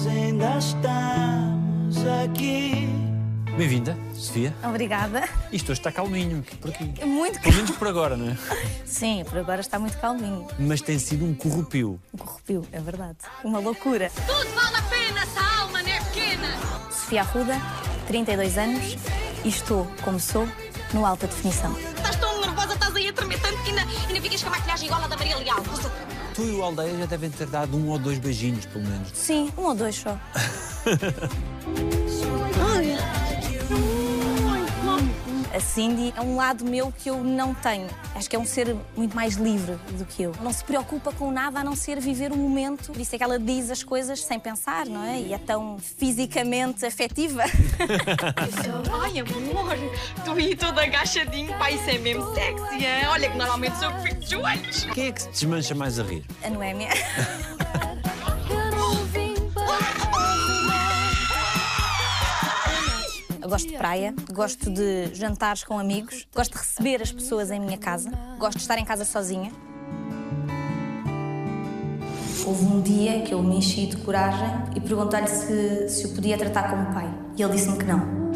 nós 0.00 0.06
ainda 0.06 0.56
estamos 0.56 1.96
aqui. 2.24 2.88
Bem-vinda, 3.54 3.98
Sofia. 4.14 4.54
Obrigada. 4.64 5.28
Isto 5.52 5.72
hoje 5.72 5.80
está 5.80 5.92
calminho, 5.92 6.42
por 6.58 6.70
aqui. 6.70 7.04
Muito 7.04 7.38
Pelo 7.40 7.56
menos 7.56 7.70
por 7.72 7.86
agora, 7.86 8.16
não 8.16 8.30
é? 8.30 8.38
Sim, 8.86 9.24
por 9.28 9.36
agora 9.36 9.60
está 9.60 9.78
muito 9.78 9.98
calminho. 9.98 10.46
Mas 10.58 10.80
tem 10.80 10.98
sido 10.98 11.26
um 11.26 11.34
corrupio. 11.34 12.00
Um 12.14 12.18
corrupio, 12.18 12.66
é 12.72 12.80
verdade. 12.80 13.18
Uma 13.44 13.58
loucura. 13.58 14.10
Tudo 14.26 14.54
vale 14.54 14.76
a 14.76 14.82
pena 14.82 15.26
se 15.26 15.38
a 15.38 15.60
alma 15.60 15.82
não 15.82 15.90
é 15.90 16.00
pequena. 16.04 16.48
Sofia 16.90 17.20
Arruda, 17.20 17.56
32 18.06 18.56
anos 18.56 18.96
e 19.44 19.48
estou, 19.48 19.86
como 20.02 20.18
sou, 20.18 20.48
no 20.94 21.04
alta 21.04 21.26
definição. 21.26 21.78
Estás 21.78 22.16
tão 22.16 22.40
nervosa, 22.40 22.72
estás 22.72 22.96
aí 22.96 23.08
a 23.08 23.12
tremer 23.12 23.38
tanto 23.38 23.62
que 23.64 23.68
ainda, 23.68 23.82
ainda 23.82 24.20
ficas 24.22 24.42
com 24.42 24.48
a 24.48 24.52
maquilhagem 24.52 24.86
igual 24.86 25.02
a 25.02 25.08
da 25.08 25.16
Maria 25.18 25.36
Leal. 25.36 25.62
Tu 26.40 26.46
e 26.46 26.50
o 26.52 26.62
Aldeia 26.62 26.96
já 26.96 27.04
devem 27.04 27.28
ter 27.28 27.46
dado 27.48 27.76
um 27.76 27.90
ou 27.90 27.98
dois 27.98 28.18
beijinhos, 28.18 28.64
pelo 28.64 28.82
menos. 28.82 29.10
Sim, 29.12 29.52
um 29.58 29.64
ou 29.64 29.74
dois 29.74 29.94
só. 29.94 30.18
A 35.60 35.62
Cindy 35.62 36.14
é 36.16 36.22
um 36.22 36.36
lado 36.36 36.64
meu 36.64 36.90
que 36.90 37.10
eu 37.10 37.22
não 37.22 37.52
tenho. 37.52 37.86
Acho 38.14 38.30
que 38.30 38.34
é 38.34 38.38
um 38.38 38.46
ser 38.46 38.74
muito 38.96 39.14
mais 39.14 39.34
livre 39.34 39.74
do 39.90 40.06
que 40.06 40.22
eu. 40.22 40.34
Não 40.40 40.54
se 40.54 40.64
preocupa 40.64 41.12
com 41.12 41.30
nada 41.30 41.60
a 41.60 41.64
não 41.64 41.76
ser 41.76 42.00
viver 42.00 42.32
o 42.32 42.36
momento. 42.36 42.90
Por 42.90 42.98
isso 42.98 43.14
é 43.14 43.18
que 43.18 43.22
ela 43.22 43.38
diz 43.38 43.70
as 43.70 43.82
coisas 43.82 44.24
sem 44.24 44.40
pensar, 44.40 44.86
não 44.86 45.04
é? 45.04 45.20
E 45.20 45.34
é 45.34 45.38
tão 45.38 45.78
fisicamente 45.78 46.86
afetiva. 46.86 47.42
Ai, 49.02 49.18
amor, 49.18 49.76
tu 50.24 50.32
aí 50.32 50.56
todo 50.56 50.78
agachadinho, 50.78 51.52
pá, 51.58 51.70
isso 51.70 51.90
é 51.90 51.98
mesmo 51.98 52.34
sexy, 52.34 52.76
hein? 52.76 53.06
Olha 53.10 53.30
que 53.30 53.36
normalmente 53.36 53.78
sou 53.78 53.92
que 53.92 54.00
fico 54.00 54.20
de 54.20 54.30
joelhos. 54.30 54.84
Quem 54.94 55.08
é 55.08 55.12
que 55.12 55.20
se 55.20 55.28
desmancha 55.28 55.74
mais 55.74 55.98
a 55.98 56.02
rir? 56.04 56.24
A 56.42 56.48
Noémia. 56.48 56.88
gosto 63.50 63.68
de 63.68 63.76
praia, 63.76 64.14
gosto 64.32 64.70
de 64.70 65.12
jantares 65.12 65.64
com 65.64 65.76
amigos, 65.76 66.24
gosto 66.32 66.52
de 66.52 66.58
receber 66.58 67.02
as 67.02 67.10
pessoas 67.10 67.50
em 67.50 67.58
minha 67.58 67.76
casa, 67.76 68.08
gosto 68.38 68.58
de 68.58 68.62
estar 68.62 68.78
em 68.78 68.84
casa 68.84 69.04
sozinha. 69.04 69.50
Houve 72.46 72.64
um 72.64 72.80
dia 72.80 73.22
que 73.22 73.34
eu 73.34 73.42
me 73.42 73.56
enchi 73.56 73.86
de 73.86 73.96
coragem 73.98 74.48
e 74.76 74.80
perguntei-lhe 74.80 75.26
se, 75.26 75.88
se 75.88 76.06
o 76.06 76.14
podia 76.14 76.38
tratar 76.38 76.70
como 76.70 76.94
pai. 76.94 77.12
E 77.36 77.42
ele 77.42 77.52
disse-me 77.52 77.76
que 77.76 77.84
não. 77.84 78.30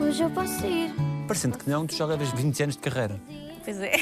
Hoje 0.00 0.22
eu 0.22 0.30
posso 0.30 0.66
ir. 0.66 0.90
Parecendo 1.28 1.58
que 1.58 1.68
não, 1.68 1.86
tu 1.86 1.94
já 1.94 2.06
levas 2.06 2.30
20 2.32 2.62
anos 2.62 2.76
de 2.76 2.82
carreira. 2.82 3.20
Pois 3.62 3.78
é. 3.78 3.94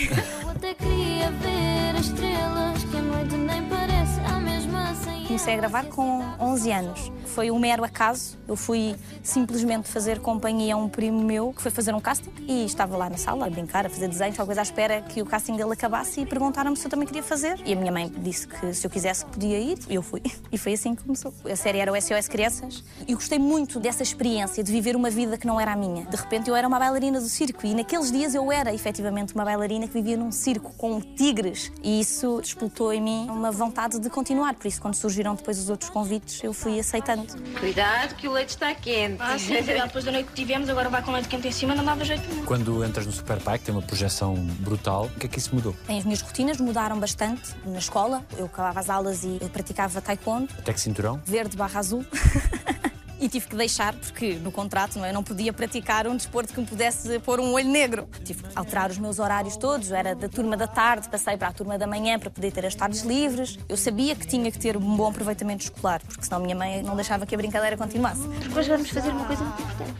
Eu 0.42 0.50
até 0.50 0.74
queria 0.74 1.30
ver 1.32 1.96
as 1.98 2.06
estrelas 2.06 2.84
que 2.84 2.96
a 2.96 3.02
noite 3.02 3.34
nem 3.34 3.68
parece 3.68 4.20
a 4.20 4.40
mesma 4.40 4.94
sem 4.94 5.24
Comecei 5.24 5.54
a 5.54 5.56
gravar 5.56 5.84
com 5.86 6.22
11 6.40 6.72
anos. 6.72 7.12
Foi 7.34 7.50
um 7.50 7.58
mero 7.58 7.82
acaso. 7.82 8.38
Eu 8.46 8.56
fui 8.56 8.94
simplesmente 9.22 9.88
fazer 9.88 10.20
companhia 10.20 10.74
a 10.74 10.76
um 10.76 10.86
primo 10.86 11.22
meu 11.22 11.52
que 11.54 11.62
foi 11.62 11.70
fazer 11.70 11.94
um 11.94 12.00
casting 12.00 12.30
e 12.46 12.66
estava 12.66 12.94
lá 12.94 13.08
na 13.08 13.16
sala 13.16 13.46
a 13.46 13.50
brincar, 13.50 13.86
a 13.86 13.88
fazer 13.88 14.06
desenhos, 14.06 14.38
alguma 14.38 14.46
coisa 14.46 14.60
à 14.60 14.62
espera 14.62 15.00
que 15.00 15.22
o 15.22 15.24
casting 15.24 15.56
dele 15.56 15.72
acabasse 15.72 16.20
e 16.20 16.26
perguntaram-me 16.26 16.76
se 16.76 16.86
eu 16.86 16.90
também 16.90 17.06
queria 17.06 17.22
fazer. 17.22 17.58
E 17.64 17.72
a 17.72 17.76
minha 17.76 17.90
mãe 17.90 18.12
disse 18.18 18.46
que 18.46 18.74
se 18.74 18.86
eu 18.86 18.90
quisesse 18.90 19.24
podia 19.24 19.58
ir 19.58 19.78
e 19.88 19.94
eu 19.94 20.02
fui. 20.02 20.20
E 20.52 20.58
foi 20.58 20.74
assim 20.74 20.94
que 20.94 21.02
começou. 21.02 21.32
A 21.50 21.56
série 21.56 21.78
era 21.78 21.90
o 21.90 21.98
SOS 21.98 22.28
Crianças 22.28 22.84
e 23.08 23.12
eu 23.12 23.16
gostei 23.16 23.38
muito 23.38 23.80
dessa 23.80 24.02
experiência 24.02 24.62
de 24.62 24.70
viver 24.70 24.94
uma 24.94 25.08
vida 25.08 25.38
que 25.38 25.46
não 25.46 25.58
era 25.58 25.72
a 25.72 25.76
minha. 25.76 26.04
De 26.04 26.16
repente 26.16 26.50
eu 26.50 26.54
era 26.54 26.68
uma 26.68 26.78
bailarina 26.78 27.18
do 27.18 27.26
circo 27.26 27.66
e 27.66 27.74
naqueles 27.74 28.12
dias 28.12 28.34
eu 28.34 28.52
era 28.52 28.74
efetivamente 28.74 29.34
uma 29.34 29.46
bailarina 29.46 29.86
que 29.86 29.94
vivia 29.94 30.18
num 30.18 30.30
circo 30.30 30.74
com 30.76 31.00
tigres 31.00 31.72
e 31.82 32.00
isso 32.00 32.38
explotou 32.40 32.92
em 32.92 33.00
mim 33.00 33.26
uma 33.30 33.50
vontade 33.50 33.98
de 33.98 34.10
continuar. 34.10 34.54
Por 34.54 34.66
isso, 34.66 34.82
quando 34.82 34.94
surgiram 34.94 35.34
depois 35.34 35.58
os 35.58 35.70
outros 35.70 35.88
convites, 35.88 36.44
eu 36.44 36.52
fui 36.52 36.78
aceitando. 36.78 37.21
Cuidado 37.58 38.14
que 38.14 38.28
o 38.28 38.32
leite 38.32 38.50
está 38.50 38.74
quente. 38.74 39.16
Ah, 39.20 39.38
sim, 39.38 39.54
depois 39.62 40.04
da 40.04 40.12
noite 40.12 40.28
que 40.28 40.34
tivemos, 40.34 40.68
agora 40.68 40.88
vai 40.88 41.02
com 41.02 41.12
leite 41.12 41.28
quente 41.28 41.48
em 41.48 41.52
cima, 41.52 41.74
não 41.74 41.84
dava 41.84 42.04
jeito 42.04 42.26
nenhum. 42.28 42.44
Quando 42.44 42.84
entras 42.84 43.06
no 43.06 43.12
Super 43.12 43.38
Pai, 43.40 43.58
que 43.58 43.64
tem 43.64 43.74
uma 43.74 43.82
projeção 43.82 44.34
brutal, 44.60 45.06
o 45.06 45.18
que 45.18 45.26
é 45.26 45.28
que 45.28 45.38
isso 45.38 45.54
mudou? 45.54 45.74
As 45.88 46.04
minhas 46.04 46.20
rotinas 46.20 46.58
mudaram 46.58 46.98
bastante 46.98 47.54
na 47.64 47.78
escola. 47.78 48.24
Eu 48.36 48.46
acabava 48.46 48.80
as 48.80 48.90
aulas 48.90 49.24
e 49.24 49.38
eu 49.40 49.48
praticava 49.48 50.00
taekwondo, 50.00 50.48
Até 50.58 50.72
que 50.72 50.80
cinturão? 50.80 51.20
verde 51.24 51.56
barra 51.56 51.78
azul. 51.80 52.04
E 53.22 53.28
tive 53.28 53.46
que 53.46 53.54
deixar, 53.54 53.94
porque 53.94 54.34
no 54.34 54.50
contrato 54.50 54.98
não, 54.98 55.04
é? 55.04 55.10
eu 55.10 55.14
não 55.14 55.22
podia 55.22 55.52
praticar 55.52 56.08
um 56.08 56.16
desporto 56.16 56.52
que 56.52 56.60
me 56.60 56.66
pudesse 56.66 57.20
pôr 57.20 57.38
um 57.38 57.52
olho 57.52 57.68
negro. 57.68 58.08
Tive 58.24 58.42
que 58.42 58.48
alterar 58.56 58.90
os 58.90 58.98
meus 58.98 59.20
horários 59.20 59.56
todos. 59.56 59.90
Eu 59.90 59.96
era 59.96 60.12
da 60.12 60.28
turma 60.28 60.56
da 60.56 60.66
tarde, 60.66 61.08
passei 61.08 61.36
para 61.36 61.46
a 61.46 61.52
turma 61.52 61.78
da 61.78 61.86
manhã 61.86 62.18
para 62.18 62.30
poder 62.30 62.50
ter 62.50 62.66
as 62.66 62.74
tardes 62.74 63.02
livres. 63.02 63.60
Eu 63.68 63.76
sabia 63.76 64.16
que 64.16 64.26
tinha 64.26 64.50
que 64.50 64.58
ter 64.58 64.76
um 64.76 64.96
bom 64.96 65.08
aproveitamento 65.08 65.62
escolar, 65.62 66.02
porque 66.04 66.24
senão 66.24 66.38
a 66.38 66.40
minha 66.40 66.56
mãe 66.56 66.82
não 66.82 66.96
deixava 66.96 67.24
que 67.24 67.32
a 67.32 67.38
brincadeira 67.38 67.76
continuasse. 67.76 68.26
Depois 68.26 68.66
vamos 68.66 68.90
fazer 68.90 69.10
uma 69.10 69.24
coisa 69.24 69.44
muito 69.44 69.62
importante. 69.62 69.94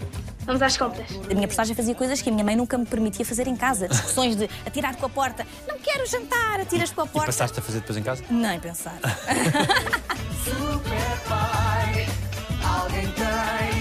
Vamos 0.45 0.61
às 0.61 0.77
compras. 0.77 1.07
A 1.31 1.35
minha 1.35 1.47
personagem 1.47 1.77
fazia 1.77 1.95
coisas 1.95 2.21
que 2.21 2.29
a 2.29 2.33
minha 2.33 2.45
mãe 2.45 2.57
nunca 2.57 2.77
me 2.77 2.85
permitia 2.85 3.25
fazer 3.25 3.47
em 3.47 3.55
casa. 3.55 3.87
Discussões 3.87 4.35
de 4.35 4.51
atirar 4.67 4.97
com 4.97 5.07
a 5.07 5.09
porta. 5.09 5.47
Não 5.69 5.79
quero 5.79 6.05
jantar, 6.09 6.59
atiras 6.59 6.91
com 6.91 7.03
a 7.03 7.05
E 7.05 7.09
porta. 7.09 7.27
passaste 7.27 7.61
a 7.61 7.63
fazer 7.63 7.79
depois 7.79 7.97
em 7.97 8.03
casa? 8.03 8.25
Nem 8.29 8.59
pensar. 8.59 8.99
Die. 13.05 13.72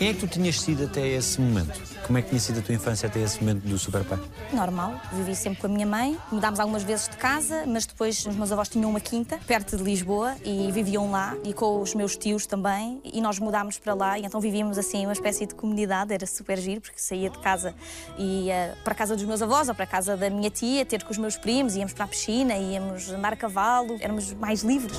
Quem 0.00 0.08
é 0.08 0.14
que 0.14 0.20
tu 0.20 0.26
tinhas 0.26 0.58
sido 0.58 0.84
até 0.84 1.06
esse 1.06 1.38
momento? 1.38 1.78
Como 2.06 2.18
é 2.18 2.22
que 2.22 2.30
tinha 2.30 2.40
sido 2.40 2.60
a 2.60 2.62
tua 2.62 2.74
infância 2.74 3.06
até 3.06 3.20
esse 3.20 3.38
momento 3.38 3.68
do 3.68 3.78
Super 3.78 4.02
Pai? 4.02 4.18
Normal, 4.50 4.98
vivi 5.12 5.36
sempre 5.36 5.60
com 5.60 5.66
a 5.66 5.68
minha 5.68 5.84
mãe. 5.84 6.16
Mudámos 6.32 6.58
algumas 6.58 6.82
vezes 6.82 7.06
de 7.06 7.18
casa, 7.18 7.64
mas 7.66 7.84
depois 7.84 8.24
os 8.24 8.34
meus 8.34 8.50
avós 8.50 8.70
tinham 8.70 8.88
uma 8.88 8.98
quinta 8.98 9.38
perto 9.46 9.76
de 9.76 9.82
Lisboa 9.82 10.36
e 10.42 10.72
viviam 10.72 11.10
lá 11.10 11.36
e 11.44 11.52
com 11.52 11.82
os 11.82 11.94
meus 11.94 12.16
tios 12.16 12.46
também. 12.46 12.98
E 13.04 13.20
nós 13.20 13.38
mudámos 13.38 13.78
para 13.78 13.92
lá 13.92 14.18
e 14.18 14.24
então 14.24 14.40
vivíamos 14.40 14.78
assim 14.78 15.04
uma 15.04 15.12
espécie 15.12 15.44
de 15.44 15.54
comunidade. 15.54 16.14
Era 16.14 16.26
super 16.26 16.56
giro 16.56 16.80
porque 16.80 16.98
saía 16.98 17.28
de 17.28 17.38
casa 17.38 17.74
e 18.16 18.46
ia 18.46 18.78
para 18.82 18.94
a 18.94 18.96
casa 18.96 19.14
dos 19.14 19.26
meus 19.26 19.42
avós 19.42 19.68
ou 19.68 19.74
para 19.74 19.84
a 19.84 19.86
casa 19.86 20.16
da 20.16 20.30
minha 20.30 20.48
tia, 20.48 20.86
ter 20.86 21.04
com 21.04 21.10
os 21.10 21.18
meus 21.18 21.36
primos, 21.36 21.76
íamos 21.76 21.92
para 21.92 22.06
a 22.06 22.08
piscina, 22.08 22.54
íamos 22.54 23.10
andar 23.10 23.34
a 23.34 23.36
cavalo, 23.36 23.98
éramos 24.00 24.32
mais 24.32 24.62
livres. 24.62 24.96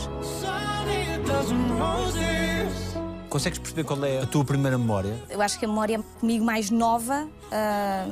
Consegues 3.31 3.59
perceber 3.59 3.85
qual 3.85 4.03
é 4.03 4.19
a 4.19 4.25
tua 4.25 4.43
primeira 4.43 4.77
memória? 4.77 5.17
Eu 5.29 5.41
acho 5.41 5.57
que 5.57 5.63
a 5.63 5.67
memória 5.67 6.03
comigo 6.19 6.43
mais 6.43 6.69
nova, 6.69 7.29
ah, 7.49 8.05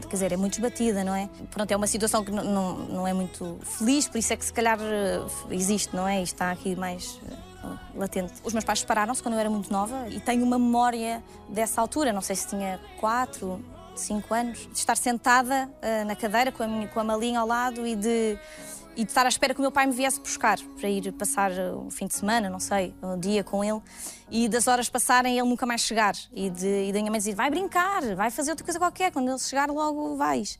quer 0.00 0.08
dizer, 0.08 0.32
é 0.32 0.36
muito 0.36 0.54
esbatida, 0.54 1.04
não 1.04 1.14
é? 1.14 1.30
Pronto, 1.52 1.70
é 1.70 1.76
uma 1.76 1.86
situação 1.86 2.24
que 2.24 2.32
não, 2.32 2.78
não 2.78 3.06
é 3.06 3.12
muito 3.12 3.56
feliz, 3.62 4.08
por 4.08 4.18
isso 4.18 4.32
é 4.32 4.36
que 4.36 4.44
se 4.44 4.52
calhar 4.52 4.76
ah, 4.80 5.26
existe, 5.52 5.94
não 5.94 6.08
é? 6.08 6.18
E 6.18 6.24
está 6.24 6.50
aqui 6.50 6.74
mais 6.74 7.20
ah, 7.62 7.76
latente. 7.94 8.32
Os 8.42 8.52
meus 8.52 8.64
pais 8.64 8.80
separaram-se 8.80 9.22
quando 9.22 9.34
eu 9.34 9.38
era 9.38 9.48
muito 9.48 9.70
nova 9.70 10.08
e 10.08 10.18
tenho 10.18 10.42
uma 10.42 10.58
memória 10.58 11.22
dessa 11.48 11.80
altura, 11.80 12.12
não 12.12 12.20
sei 12.20 12.34
se 12.34 12.48
tinha 12.48 12.80
quatro, 12.98 13.64
cinco 13.94 14.34
anos, 14.34 14.68
de 14.72 14.76
estar 14.76 14.96
sentada 14.96 15.70
ah, 15.80 16.04
na 16.04 16.16
cadeira 16.16 16.50
com 16.50 16.64
a, 16.64 16.66
minha, 16.66 16.88
com 16.88 16.98
a 16.98 17.04
malinha 17.04 17.38
ao 17.38 17.46
lado 17.46 17.86
e 17.86 17.94
de 17.94 18.36
e 18.96 19.04
de 19.04 19.10
estar 19.10 19.26
à 19.26 19.28
espera 19.28 19.54
que 19.54 19.60
o 19.60 19.62
meu 19.62 19.72
pai 19.72 19.86
me 19.86 19.92
viesse 19.92 20.20
buscar 20.20 20.58
para 20.78 20.88
ir 20.88 21.12
passar 21.12 21.50
um 21.52 21.90
fim 21.90 22.06
de 22.06 22.14
semana, 22.14 22.48
não 22.48 22.60
sei, 22.60 22.94
um 23.02 23.18
dia 23.18 23.42
com 23.42 23.64
ele, 23.64 23.80
e 24.30 24.48
das 24.48 24.68
horas 24.68 24.88
passarem 24.88 25.38
ele 25.38 25.48
nunca 25.48 25.66
mais 25.66 25.80
chegar. 25.80 26.14
E, 26.32 26.50
de, 26.50 26.88
e 26.88 26.92
da 26.92 26.98
minha 26.98 27.10
mãe 27.10 27.18
dizer: 27.18 27.34
vai 27.34 27.50
brincar, 27.50 28.14
vai 28.14 28.30
fazer 28.30 28.50
outra 28.50 28.64
coisa 28.64 28.78
qualquer, 28.78 29.12
quando 29.12 29.28
ele 29.28 29.38
chegar, 29.38 29.68
logo 29.68 30.16
vais. 30.16 30.58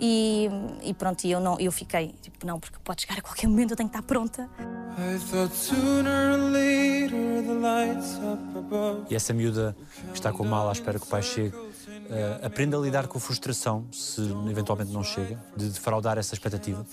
E, 0.00 0.48
e 0.82 0.94
pronto, 0.94 1.24
e 1.24 1.30
eu, 1.32 1.40
não, 1.40 1.58
eu 1.58 1.72
fiquei, 1.72 2.14
tipo, 2.22 2.46
não, 2.46 2.60
porque 2.60 2.78
pode 2.84 3.02
chegar 3.02 3.18
a 3.18 3.22
qualquer 3.22 3.48
momento, 3.48 3.72
eu 3.72 3.76
tenho 3.76 3.88
que 3.88 3.96
estar 3.96 4.06
pronta. 4.06 4.48
I 4.96 5.18
thought 5.30 5.54
sooner 5.54 6.34
or 6.34 6.50
later 6.50 7.42
the 7.42 7.54
lights 7.54 8.14
up 8.18 8.58
above. 8.58 9.06
E 9.10 9.14
essa 9.16 9.32
miúda 9.32 9.76
que 10.12 10.14
está 10.14 10.32
com 10.32 10.44
o 10.44 10.46
mal 10.46 10.68
à 10.68 10.72
espera 10.72 10.98
que 11.00 11.06
o 11.06 11.08
pai 11.08 11.22
chegue, 11.22 11.54
aprende 12.42 12.74
a 12.74 12.78
lidar 12.78 13.06
com 13.06 13.18
a 13.18 13.20
frustração 13.20 13.86
se 13.92 14.20
eventualmente 14.50 14.92
não 14.92 15.02
chega, 15.02 15.38
de 15.56 15.68
defraudar 15.68 16.16
essa 16.18 16.34
expectativa. 16.34 16.86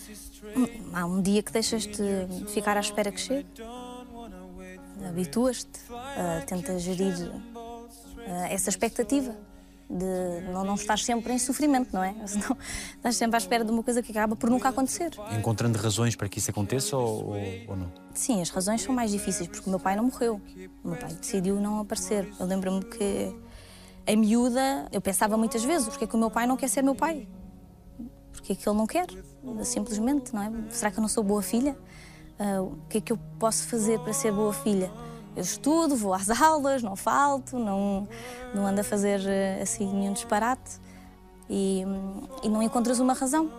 Há 0.94 1.06
um 1.06 1.22
dia 1.22 1.44
que 1.44 1.52
deixas 1.52 1.86
de 1.86 2.48
ficar 2.48 2.78
à 2.78 2.80
espera 2.80 3.12
que 3.12 3.20
chegue. 3.20 3.48
Habituas-te, 5.08 5.80
ah, 5.92 6.42
tentas 6.46 6.82
gerir 6.82 7.32
ah, 8.28 8.48
essa 8.50 8.70
expectativa 8.70 9.36
de 9.90 10.42
não, 10.52 10.64
não 10.64 10.76
estar 10.76 10.98
sempre 10.98 11.34
em 11.34 11.38
sofrimento, 11.38 11.94
não 11.94 12.04
é? 12.04 12.16
Senão 12.26 12.58
estás 12.96 13.16
sempre 13.16 13.36
à 13.36 13.38
espera 13.38 13.64
de 13.64 13.72
uma 13.72 13.84
coisa 13.84 14.02
que 14.02 14.12
acaba 14.12 14.36
por 14.36 14.50
nunca 14.50 14.70
acontecer. 14.70 15.12
Encontrando 15.38 15.78
razões 15.78 16.16
para 16.16 16.28
que 16.28 16.40
isso 16.40 16.50
aconteça 16.50 16.98
ou, 16.98 17.30
ou, 17.30 17.36
ou 17.68 17.76
não? 17.76 17.92
Sim, 18.14 18.42
as 18.42 18.50
razões 18.50 18.82
são 18.82 18.96
mais 18.96 19.12
difíceis, 19.12 19.48
porque 19.48 19.68
o 19.68 19.70
meu 19.70 19.80
pai 19.80 19.96
não 19.96 20.06
morreu. 20.06 20.42
O 20.84 20.90
meu 20.90 20.98
pai 20.98 21.14
decidiu 21.14 21.60
não 21.60 21.80
aparecer. 21.80 22.28
Eu 22.40 22.46
lembro-me 22.46 22.84
que, 22.84 23.36
em 24.08 24.18
miúda, 24.18 24.88
eu 24.92 25.02
pensava 25.02 25.38
muitas 25.38 25.64
vezes: 25.64 25.88
porque 25.88 26.06
é 26.06 26.08
que 26.08 26.16
o 26.16 26.20
meu 26.20 26.32
pai 26.32 26.48
não 26.48 26.58
quer 26.58 26.70
ser 26.70 26.82
meu 26.82 26.96
pai? 26.96 27.28
Porque 28.46 28.54
é 28.54 28.56
que 28.56 28.70
ele 28.70 28.78
não 28.78 28.86
quer? 28.86 29.08
Simplesmente, 29.64 30.32
não 30.32 30.44
é? 30.44 30.52
Será 30.70 30.92
que 30.92 31.00
eu 31.00 31.02
não 31.02 31.08
sou 31.08 31.24
boa 31.24 31.42
filha? 31.42 31.76
Ah, 32.38 32.62
o 32.62 32.78
que 32.88 33.00
é 33.00 33.02
que 33.02 33.12
eu 33.12 33.18
posso 33.40 33.68
fazer 33.68 34.00
para 34.00 34.14
ser 34.14 34.32
boa 34.32 34.54
filha? 34.54 34.92
Eu 35.36 35.42
estudo, 35.42 35.96
vou 35.96 36.14
às 36.14 36.30
aulas, 36.40 36.84
não 36.84 36.96
falto, 36.96 37.58
não, 37.58 38.08
não 38.54 38.68
ando 38.68 38.82
a 38.82 38.84
fazer 38.84 39.20
eh, 39.26 39.62
assim 39.64 39.92
nenhum 39.92 40.14
disparate 40.14 40.80
e, 41.50 41.84
e 42.44 42.48
não 42.48 42.62
encontras 42.62 43.00
uma 43.00 43.14
razão. 43.14 43.50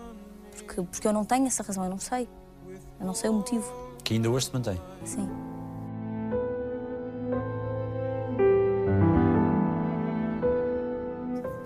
Porque, 0.53 0.81
porque 0.83 1.09
eu 1.09 1.13
não 1.13 1.25
tenho 1.25 1.49
essa 1.49 1.65
razão, 1.65 1.83
eu 1.83 1.91
não 1.91 1.99
sei. 1.99 2.29
Eu 3.01 3.07
não 3.07 3.15
sei 3.15 3.29
o 3.29 3.33
motivo. 3.33 3.69
Que 4.05 4.15
ainda 4.15 4.31
hoje 4.31 4.47
se 4.47 4.55
mantém. 4.55 4.81
Sim. 5.05 5.29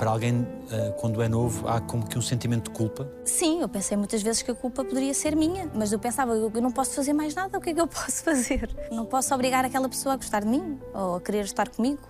Para 0.00 0.12
alguém, 0.12 0.49
eh, 0.73 0.94
quando 0.99 1.20
é 1.20 1.29
novo, 1.29 1.69
há 1.69 1.79
como 1.79 2.08
que 2.08 2.17
um 2.17 2.23
sentimento 2.23 2.70
de 2.70 2.79
culpa. 2.79 3.06
Sim, 3.23 3.61
eu 3.61 3.69
pensei 3.69 3.99
muitas 3.99 4.23
vezes 4.23 4.41
que 4.41 4.50
a 4.50 4.55
culpa 4.55 4.82
poderia 4.82 5.12
ser 5.12 5.37
minha, 5.37 5.70
mas 5.75 5.93
eu 5.93 5.99
pensava, 5.99 6.32
eu 6.32 6.50
eu 6.55 6.62
não 6.62 6.73
posso 6.73 6.94
fazer 6.94 7.12
mais 7.12 7.35
nada, 7.35 7.58
o 7.58 7.61
que 7.61 7.69
é 7.69 7.75
que 7.75 7.81
eu 7.82 7.85
posso 7.87 8.25
fazer? 8.25 8.75
Não 8.91 9.05
posso 9.05 9.35
obrigar 9.35 9.62
aquela 9.62 9.91
pessoa 9.91 10.14
a 10.14 10.17
gostar 10.17 10.41
de 10.41 10.49
mim 10.49 10.81
ou 10.94 11.17
a 11.17 11.20
querer 11.20 11.44
estar 11.44 11.69
comigo. 11.69 12.00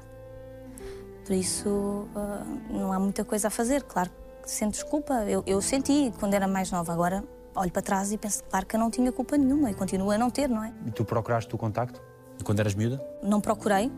Por 1.26 1.32
isso, 1.34 2.06
ah, 2.14 2.46
não 2.70 2.92
há 2.92 3.00
muita 3.00 3.24
coisa 3.24 3.48
a 3.48 3.50
fazer. 3.50 3.82
Claro 3.82 4.08
que 4.40 4.48
sentes 4.48 4.84
culpa. 4.84 5.24
Eu, 5.28 5.42
eu 5.44 5.60
senti 5.60 6.12
quando 6.20 6.34
era 6.34 6.46
mais 6.46 6.70
nova, 6.70 6.92
agora 6.92 7.24
olho 7.56 7.72
para 7.72 7.82
trás 7.82 8.12
e 8.12 8.16
penso, 8.16 8.44
claro 8.44 8.66
que 8.66 8.76
eu 8.76 8.78
não 8.78 8.88
tinha 8.88 9.10
culpa 9.10 9.36
nenhuma 9.36 9.68
e 9.68 9.74
continuo 9.74 10.12
a 10.12 10.16
não 10.16 10.30
ter, 10.30 10.48
não 10.48 10.62
é? 10.62 10.72
E 10.86 10.92
tu 10.92 11.04
procuraste 11.04 11.52
o 11.52 11.58
contacto? 11.58 12.00
Quando 12.44 12.60
eras 12.60 12.72
miúda? 12.72 13.04
Não 13.20 13.40
procurei. 13.40 13.90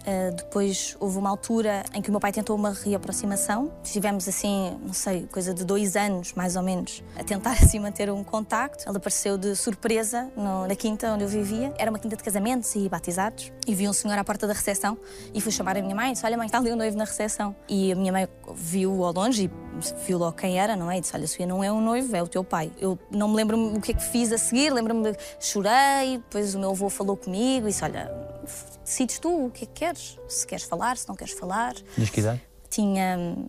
Uh, 0.00 0.34
depois 0.34 0.96
houve 0.98 1.18
uma 1.18 1.28
altura 1.28 1.82
em 1.94 2.00
que 2.00 2.08
o 2.08 2.12
meu 2.12 2.20
pai 2.20 2.32
tentou 2.32 2.56
uma 2.56 2.72
reaproximação. 2.72 3.70
Tivemos 3.82 4.26
assim, 4.26 4.78
não 4.84 4.92
sei, 4.94 5.26
coisa 5.30 5.52
de 5.52 5.64
dois 5.64 5.94
anos, 5.96 6.32
mais 6.32 6.56
ou 6.56 6.62
menos, 6.62 7.02
a 7.18 7.22
tentar 7.24 7.52
assim 7.62 7.78
manter 7.78 8.10
um 8.10 8.24
contacto. 8.24 8.88
Ele 8.88 8.96
apareceu 8.96 9.36
de 9.36 9.54
surpresa 9.54 10.30
no- 10.36 10.66
na 10.66 10.74
quinta 10.74 11.12
onde 11.12 11.24
eu 11.24 11.28
vivia. 11.28 11.72
Era 11.78 11.90
uma 11.90 11.98
quinta 11.98 12.16
de 12.16 12.22
casamentos 12.22 12.74
e 12.74 12.88
batizados. 12.88 13.52
E 13.66 13.74
vi 13.74 13.88
um 13.88 13.92
senhor 13.92 14.16
à 14.18 14.24
porta 14.24 14.46
da 14.46 14.52
recepção 14.54 14.96
e 15.34 15.40
fui 15.40 15.52
chamar 15.52 15.76
a 15.76 15.82
minha 15.82 15.94
mãe. 15.94 16.12
Disse: 16.12 16.24
Olha, 16.24 16.36
mãe, 16.36 16.46
está 16.46 16.58
ali 16.58 16.70
o 16.70 16.76
noivo 16.76 16.96
na 16.96 17.04
recepção. 17.04 17.54
E 17.68 17.92
a 17.92 17.94
minha 17.94 18.12
mãe 18.12 18.28
viu 18.54 19.04
ao 19.04 19.12
longe 19.12 19.44
e 19.44 19.50
viu 20.06 20.18
logo 20.18 20.32
quem 20.32 20.58
era, 20.58 20.74
não 20.76 20.90
é? 20.90 20.96
E 20.98 21.00
disse: 21.02 21.14
Olha, 21.14 21.26
Sofia, 21.26 21.46
não 21.46 21.62
é 21.62 21.70
um 21.70 21.80
noivo, 21.80 22.16
é 22.16 22.22
o 22.22 22.26
teu 22.26 22.42
pai. 22.42 22.72
Eu 22.80 22.98
não 23.10 23.28
me 23.28 23.36
lembro 23.36 23.76
o 23.76 23.80
que 23.80 23.92
é 23.92 23.94
que 23.94 24.02
fiz 24.02 24.32
a 24.32 24.38
seguir, 24.38 24.72
lembro-me 24.72 25.14
chorei. 25.38 26.18
Depois 26.18 26.54
o 26.54 26.58
meu 26.58 26.70
avô 26.70 26.88
falou 26.88 27.16
comigo 27.16 27.66
e 27.66 27.70
disse: 27.70 27.84
Olha, 27.84 28.29
decides 28.84 29.18
tu 29.18 29.46
o 29.46 29.50
que 29.50 29.64
é 29.64 29.66
que 29.66 29.72
queres. 29.72 30.18
Se 30.28 30.46
queres 30.46 30.64
falar, 30.64 30.96
se 30.96 31.08
não 31.08 31.14
queres 31.14 31.32
falar. 31.32 31.74
Tinhas 31.94 32.10
que 32.10 32.20
idade? 32.20 32.42
Tinha 32.68 33.16
hum, 33.18 33.48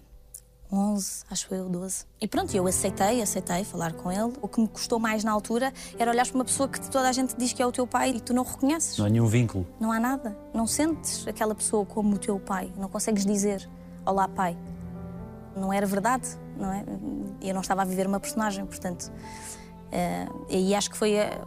11, 0.71 1.24
acho 1.30 1.53
eu, 1.53 1.68
12. 1.68 2.06
E 2.21 2.27
pronto, 2.27 2.56
eu 2.56 2.65
aceitei, 2.65 3.21
aceitei 3.21 3.63
falar 3.63 3.94
com 3.94 4.12
ele. 4.12 4.33
O 4.42 4.48
que 4.48 4.62
me 4.62 4.68
custou 4.68 5.00
mais 5.00 5.24
na 5.24 5.31
altura 5.31 5.74
era 6.00 6.09
olhar 6.12 6.25
para 6.25 6.36
uma 6.36 6.45
pessoa 6.45 6.69
que 6.69 6.80
toda 6.89 7.09
a 7.09 7.12
gente 7.12 7.36
diz 7.38 7.51
que 7.53 7.62
é 7.62 7.65
o 7.65 7.71
teu 7.71 7.86
pai 7.86 8.12
e 8.12 8.21
tu 8.21 8.33
não 8.33 8.44
reconheces. 8.44 8.98
Não 8.98 9.06
há 9.06 9.09
nenhum 9.09 9.27
vínculo. 9.27 9.68
Não 9.80 9.92
há 9.92 10.00
nada. 10.00 10.38
Não 10.53 10.65
sentes 10.65 11.27
aquela 11.27 11.53
pessoa 11.53 11.86
como 11.86 12.15
o 12.15 12.18
teu 12.18 12.39
pai. 12.39 12.71
Não 12.77 12.88
consegues 12.88 13.25
dizer 13.25 13.69
Olá, 14.06 14.27
pai. 14.27 14.57
Não 15.56 15.71
era 15.71 15.86
verdade, 15.86 16.27
não 16.57 16.71
é? 16.71 16.83
Eu 17.42 17.53
não 17.53 17.62
estava 17.62 17.81
a 17.83 17.86
viver 17.86 18.07
uma 18.07 18.19
personagem, 18.19 18.65
portanto. 18.65 19.12
eh, 19.92 20.25
e 20.50 20.74
acho 20.74 20.89
que 20.89 20.98
foi 20.98 21.13
eh, 21.15 21.39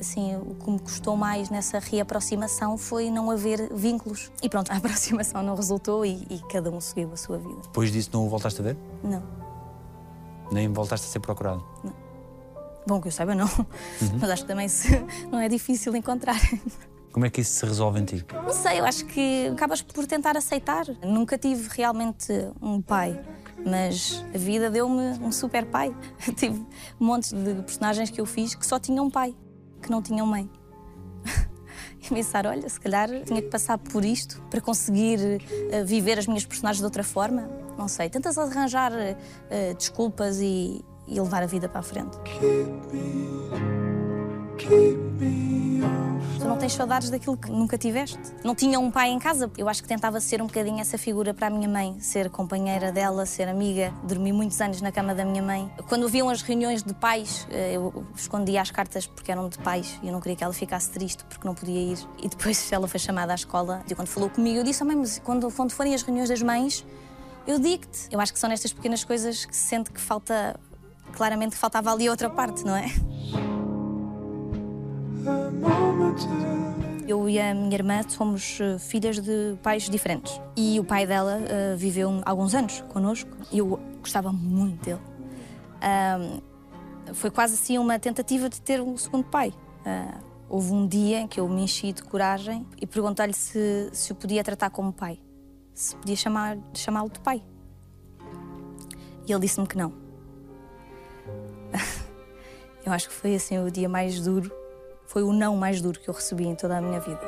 assim 0.00 0.36
o 0.36 0.54
que 0.54 0.70
me 0.70 0.78
custou 0.78 1.16
mais 1.16 1.50
nessa 1.50 1.78
reaproximação 1.78 2.76
foi 2.78 3.10
não 3.10 3.30
haver 3.30 3.72
vínculos. 3.74 4.30
E 4.42 4.48
pronto, 4.48 4.70
a 4.72 4.76
aproximação 4.76 5.42
não 5.42 5.54
resultou 5.54 6.04
e, 6.04 6.26
e 6.30 6.40
cada 6.50 6.70
um 6.70 6.80
seguiu 6.80 7.12
a 7.12 7.16
sua 7.16 7.38
vida. 7.38 7.60
Depois 7.62 7.92
disso 7.92 8.10
não 8.12 8.26
o 8.26 8.28
voltaste 8.28 8.60
a 8.60 8.64
ver? 8.64 8.76
Não. 9.02 9.22
Nem 10.50 10.72
voltaste 10.72 11.06
a 11.06 11.10
ser 11.10 11.20
procurado? 11.20 11.64
Bom, 12.86 13.02
que 13.02 13.08
eu 13.08 13.12
saiba, 13.12 13.34
não. 13.34 13.48
Mas 14.18 14.30
acho 14.30 14.42
que 14.42 14.48
também 14.48 14.66
se, 14.66 14.88
não 15.30 15.38
é 15.38 15.48
difícil 15.48 15.94
encontrar. 15.94 16.40
Como 17.12 17.26
é 17.26 17.30
que 17.30 17.40
isso 17.40 17.52
se 17.52 17.66
resolve 17.66 18.00
em 18.00 18.04
ti? 18.04 18.24
Não 18.32 18.52
sei, 18.52 18.80
eu 18.80 18.84
acho 18.84 19.04
que 19.04 19.48
acabas 19.48 19.82
por 19.82 20.06
tentar 20.06 20.36
aceitar. 20.36 20.86
Nunca 21.02 21.36
tive 21.36 21.68
realmente 21.72 22.32
um 22.62 22.80
pai, 22.80 23.20
mas 23.66 24.24
a 24.34 24.38
vida 24.38 24.70
deu-me 24.70 25.18
um 25.20 25.30
super 25.30 25.66
pai. 25.66 25.94
tive 26.36 26.64
montes 26.98 27.32
de 27.32 27.54
personagens 27.62 28.08
que 28.08 28.20
eu 28.20 28.26
fiz 28.26 28.54
que 28.54 28.66
só 28.66 28.78
tinham 28.78 29.10
pai, 29.10 29.34
que 29.88 29.90
não 29.90 30.02
tinham 30.02 30.26
mãe. 30.26 30.48
E 32.00 32.14
pensar, 32.14 32.46
olha, 32.46 32.68
se 32.68 32.78
calhar 32.78 33.08
tinha 33.24 33.42
que 33.42 33.48
passar 33.48 33.76
por 33.76 34.04
isto 34.04 34.40
para 34.48 34.60
conseguir 34.60 35.42
eh, 35.70 35.82
viver 35.82 36.16
as 36.16 36.28
minhas 36.28 36.46
personagens 36.46 36.78
de 36.78 36.84
outra 36.84 37.02
forma. 37.02 37.50
Não 37.76 37.88
sei, 37.88 38.08
tentas 38.08 38.38
arranjar 38.38 38.92
eh, 38.92 39.74
desculpas 39.74 40.38
e, 40.40 40.84
e 41.08 41.20
levar 41.20 41.42
a 41.42 41.46
vida 41.46 41.68
para 41.68 41.80
a 41.80 41.82
frente. 41.82 42.16
Tu 44.58 45.67
não 46.48 46.56
tens 46.56 46.72
saudades 46.72 47.10
daquilo 47.10 47.36
que 47.36 47.50
nunca 47.50 47.76
tiveste? 47.76 48.18
Não 48.42 48.54
tinha 48.54 48.80
um 48.80 48.90
pai 48.90 49.10
em 49.10 49.18
casa? 49.18 49.50
Eu 49.58 49.68
acho 49.68 49.82
que 49.82 49.88
tentava 49.88 50.18
ser 50.18 50.40
um 50.40 50.46
bocadinho 50.46 50.80
essa 50.80 50.96
figura 50.96 51.34
para 51.34 51.48
a 51.48 51.50
minha 51.50 51.68
mãe, 51.68 52.00
ser 52.00 52.30
companheira 52.30 52.90
dela, 52.90 53.26
ser 53.26 53.48
amiga. 53.48 53.92
Dormi 54.02 54.32
muitos 54.32 54.58
anos 54.60 54.80
na 54.80 54.90
cama 54.90 55.14
da 55.14 55.26
minha 55.26 55.42
mãe. 55.42 55.70
Quando 55.88 56.06
haviam 56.06 56.28
as 56.30 56.40
reuniões 56.40 56.82
de 56.82 56.94
pais, 56.94 57.46
eh, 57.50 57.74
eu 57.74 58.06
escondia 58.16 58.62
as 58.62 58.70
cartas 58.70 59.06
porque 59.06 59.30
eram 59.30 59.48
de 59.48 59.58
pais 59.58 60.00
e 60.02 60.06
eu 60.06 60.12
não 60.12 60.20
queria 60.20 60.36
que 60.36 60.44
ela 60.44 60.54
ficasse 60.54 60.90
triste 60.90 61.22
porque 61.24 61.46
não 61.46 61.54
podia 61.54 61.92
ir. 61.92 61.98
E 62.22 62.28
depois 62.28 62.70
ela 62.72 62.88
foi 62.88 62.98
chamada 62.98 63.32
à 63.32 63.34
escola 63.34 63.82
e 63.88 63.94
quando 63.94 64.08
falou 64.08 64.30
comigo, 64.30 64.56
eu 64.56 64.64
disse: 64.64 64.82
oh, 64.82 64.86
mãe, 64.86 64.96
mas 64.96 65.18
quando, 65.18 65.52
quando 65.52 65.70
forem 65.70 65.94
as 65.94 66.02
reuniões 66.02 66.30
das 66.30 66.40
mães, 66.40 66.84
eu 67.46 67.58
digo-te. 67.58 68.08
Eu 68.10 68.20
acho 68.20 68.32
que 68.32 68.38
são 68.38 68.48
nestas 68.48 68.72
pequenas 68.72 69.04
coisas 69.04 69.44
que 69.44 69.54
se 69.54 69.68
sente 69.68 69.90
que 69.90 70.00
falta. 70.00 70.58
Claramente 71.12 71.52
que 71.52 71.58
faltava 71.58 71.90
ali 71.92 72.08
outra 72.08 72.30
parte, 72.30 72.64
não 72.64 72.76
é? 72.76 72.86
Eu 77.06 77.28
e 77.28 77.40
a 77.40 77.54
minha 77.54 77.74
irmã 77.74 78.00
somos 78.06 78.58
eh, 78.60 78.78
filhas 78.78 79.18
de 79.18 79.56
pais 79.62 79.88
diferentes. 79.88 80.38
E 80.54 80.78
o 80.78 80.84
pai 80.84 81.06
dela 81.06 81.40
eh, 81.48 81.74
viveu 81.76 82.20
alguns 82.24 82.54
anos 82.54 82.82
connosco 82.88 83.30
eu 83.52 83.80
gostava 84.00 84.30
muito 84.30 84.84
dele. 84.84 85.00
Ahm, 85.80 86.40
foi 87.14 87.30
quase 87.30 87.54
assim 87.54 87.78
uma 87.78 87.98
tentativa 87.98 88.48
de 88.48 88.60
ter 88.60 88.80
um 88.82 88.96
segundo 88.96 89.24
pai. 89.24 89.54
Ah, 89.86 90.18
houve 90.48 90.72
um 90.72 90.86
dia 90.86 91.20
em 91.20 91.26
que 91.26 91.40
eu 91.40 91.48
me 91.48 91.62
enchi 91.62 91.92
de 91.92 92.02
coragem 92.02 92.66
e 92.80 92.86
perguntei-lhe 92.86 93.32
se, 93.32 93.88
se 93.92 94.12
o 94.12 94.14
podia 94.14 94.44
tratar 94.44 94.68
como 94.70 94.92
pai, 94.92 95.18
se 95.72 95.96
podia 95.96 96.16
chamar- 96.16 96.58
chamá-lo 96.74 97.08
de 97.10 97.20
pai. 97.20 97.42
E 99.26 99.32
ele 99.32 99.40
disse-me 99.40 99.66
que 99.66 99.76
não. 99.78 99.92
eu 102.84 102.92
acho 102.92 103.08
que 103.08 103.14
foi 103.14 103.34
assim 103.34 103.58
o 103.58 103.70
dia 103.70 103.88
mais 103.88 104.20
duro 104.20 104.52
foi 105.08 105.22
o 105.22 105.32
não 105.32 105.56
mais 105.56 105.80
duro 105.80 105.98
que 105.98 106.08
eu 106.08 106.14
recebi 106.14 106.46
em 106.46 106.54
toda 106.54 106.76
a 106.76 106.80
minha 106.82 107.00
vida. 107.00 107.20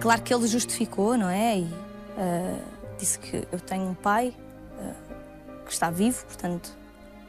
Claro 0.00 0.22
que 0.22 0.32
ele 0.32 0.46
justificou, 0.46 1.16
não 1.16 1.28
é? 1.28 1.58
E 1.58 1.74
ah, 2.18 2.58
disse 2.98 3.18
que 3.18 3.48
eu 3.50 3.58
tenho 3.58 3.88
um 3.88 3.94
pai 3.94 4.36
ah, 4.78 4.94
que 5.64 5.72
está 5.72 5.90
vivo, 5.90 6.24
portanto, 6.26 6.70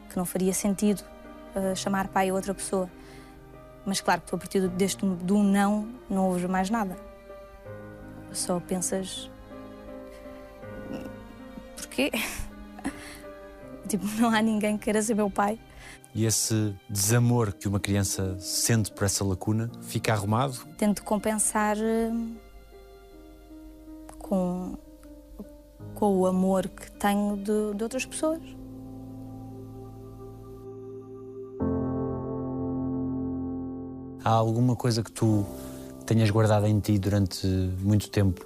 que 0.09 0.17
não 0.17 0.25
faria 0.25 0.53
sentido 0.53 1.01
ah, 1.55 1.73
chamar 1.75 2.09
pai 2.09 2.29
a 2.29 2.33
outra 2.33 2.53
pessoa. 2.53 2.89
Mas 3.85 4.01
claro 4.01 4.21
que 4.21 4.35
a 4.35 4.37
partir 4.37 4.67
deste 4.67 5.05
de 5.05 5.33
um 5.33 5.43
não, 5.43 5.87
não 6.09 6.27
ouves 6.27 6.43
mais 6.45 6.69
nada. 6.69 6.97
Só 8.33 8.59
pensas. 8.59 9.29
Porquê? 11.77 12.11
tipo, 13.87 14.05
não 14.19 14.29
há 14.29 14.41
ninguém 14.41 14.77
que 14.77 14.83
queira 14.83 15.01
ser 15.01 15.15
meu 15.15 15.29
pai. 15.29 15.57
E 16.13 16.25
esse 16.25 16.75
desamor 16.89 17.53
que 17.53 17.67
uma 17.67 17.79
criança 17.79 18.37
sente 18.39 18.91
por 18.91 19.05
essa 19.05 19.23
lacuna 19.23 19.71
fica 19.81 20.11
arrumado? 20.11 20.57
tento 20.77 21.03
compensar 21.03 21.77
hum, 21.77 22.35
com, 24.19 24.77
com 25.95 26.17
o 26.17 26.25
amor 26.25 26.67
que 26.67 26.91
tenho 26.91 27.37
de, 27.37 27.75
de 27.75 27.83
outras 27.83 28.05
pessoas. 28.05 28.41
Há 34.23 34.29
alguma 34.29 34.75
coisa 34.75 35.01
que 35.01 35.11
tu 35.11 35.45
tenhas 36.05 36.29
guardado 36.29 36.67
em 36.67 36.79
ti 36.79 36.99
durante 36.99 37.47
muito 37.47 38.09
tempo 38.09 38.45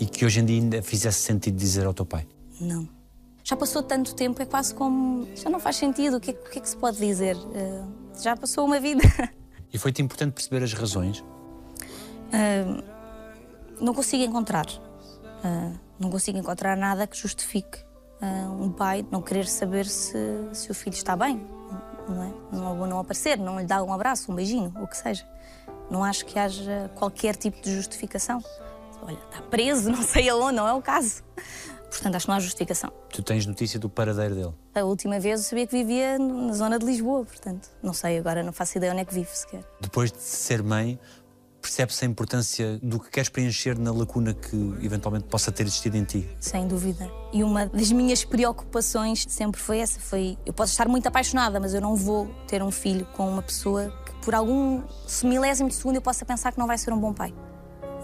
e 0.00 0.06
que 0.06 0.24
hoje 0.24 0.40
em 0.40 0.44
dia 0.44 0.60
ainda 0.60 0.82
fizesse 0.82 1.20
sentido 1.20 1.56
dizer 1.56 1.86
ao 1.86 1.94
teu 1.94 2.06
pai? 2.06 2.26
Não. 2.60 2.95
Já 3.46 3.54
passou 3.56 3.80
tanto 3.80 4.12
tempo, 4.12 4.42
é 4.42 4.44
quase 4.44 4.74
como. 4.74 5.24
Já 5.36 5.48
não 5.48 5.60
faz 5.60 5.76
sentido. 5.76 6.16
O 6.16 6.20
que 6.20 6.32
é, 6.32 6.34
o 6.34 6.50
que, 6.50 6.58
é 6.58 6.60
que 6.60 6.68
se 6.68 6.76
pode 6.76 6.98
dizer? 6.98 7.36
Eh, 7.54 7.84
já 8.20 8.36
passou 8.36 8.66
uma 8.66 8.80
vida. 8.80 9.02
E 9.72 9.78
foi-te 9.78 10.00
importante 10.00 10.32
perceber 10.32 10.62
as 10.62 10.72
razões? 10.72 11.22
Ah, 12.32 12.82
não 13.78 13.92
consigo 13.92 14.22
encontrar. 14.22 14.64
Ah, 15.44 15.72
não 15.98 16.08
consigo 16.08 16.38
encontrar 16.38 16.76
nada 16.76 17.06
que 17.06 17.16
justifique 17.16 17.84
um 18.58 18.70
pai 18.70 19.04
não 19.10 19.20
querer 19.20 19.46
saber 19.46 19.84
se, 19.84 20.16
se 20.52 20.70
o 20.70 20.74
filho 20.74 20.94
está 20.94 21.14
bem. 21.14 21.44
Não, 22.08 22.22
é? 22.22 22.32
não, 22.52 22.86
não 22.86 22.98
aparecer, 23.00 23.36
não 23.36 23.60
lhe 23.60 23.66
dar 23.66 23.82
um 23.82 23.92
abraço, 23.92 24.32
um 24.32 24.34
beijinho, 24.34 24.72
o 24.80 24.86
que 24.86 24.96
seja. 24.96 25.26
Não 25.90 26.02
acho 26.02 26.24
que 26.24 26.38
haja 26.38 26.90
qualquer 26.94 27.36
tipo 27.36 27.60
de 27.60 27.74
justificação. 27.74 28.42
Olha, 29.02 29.18
está 29.30 29.42
preso, 29.42 29.90
não 29.92 30.02
sei 30.02 30.30
aonde, 30.30 30.56
não 30.56 30.66
é 30.66 30.72
o 30.72 30.80
caso. 30.80 31.22
Portanto, 31.90 32.16
acho 32.16 32.26
que 32.26 32.30
não 32.30 32.36
há 32.36 32.40
justificação. 32.40 32.92
Tu 33.10 33.22
tens 33.22 33.46
notícia 33.46 33.78
do 33.78 33.88
paradeiro 33.88 34.34
dele? 34.34 34.54
A 34.74 34.82
última 34.82 35.18
vez 35.18 35.40
eu 35.40 35.46
sabia 35.46 35.66
que 35.66 35.76
vivia 35.76 36.18
na 36.18 36.52
zona 36.52 36.78
de 36.78 36.84
Lisboa, 36.84 37.24
portanto, 37.24 37.68
não 37.82 37.92
sei, 37.92 38.18
agora 38.18 38.42
não 38.42 38.52
faço 38.52 38.76
ideia 38.76 38.92
onde 38.92 39.02
é 39.02 39.04
que 39.04 39.14
vive 39.14 39.30
sequer. 39.30 39.64
Depois 39.80 40.12
de 40.12 40.20
ser 40.20 40.62
mãe, 40.62 40.98
percebe-se 41.66 42.04
a 42.04 42.08
importância 42.08 42.78
do 42.80 43.00
que 43.00 43.10
queres 43.10 43.28
preencher 43.28 43.76
na 43.76 43.92
lacuna 43.92 44.32
que 44.32 44.56
eventualmente 44.82 45.24
possa 45.24 45.50
ter 45.50 45.64
existido 45.64 45.96
em 45.96 46.04
ti. 46.04 46.28
Sem 46.38 46.68
dúvida. 46.68 47.10
E 47.32 47.42
uma 47.42 47.66
das 47.66 47.90
minhas 47.90 48.24
preocupações 48.24 49.26
sempre 49.28 49.60
foi 49.60 49.78
essa: 49.78 49.98
foi 49.98 50.38
eu 50.46 50.52
posso 50.52 50.72
estar 50.72 50.86
muito 50.88 51.06
apaixonada, 51.08 51.58
mas 51.58 51.74
eu 51.74 51.80
não 51.80 51.96
vou 51.96 52.28
ter 52.46 52.62
um 52.62 52.70
filho 52.70 53.04
com 53.16 53.28
uma 53.28 53.42
pessoa 53.42 53.92
que, 54.06 54.12
por 54.24 54.34
algum 54.34 54.82
milésimo 55.24 55.68
de 55.68 55.74
segundo, 55.74 55.96
eu 55.96 56.02
possa 56.02 56.24
pensar 56.24 56.52
que 56.52 56.58
não 56.58 56.66
vai 56.66 56.78
ser 56.78 56.92
um 56.92 56.98
bom 57.00 57.12
pai. 57.12 57.34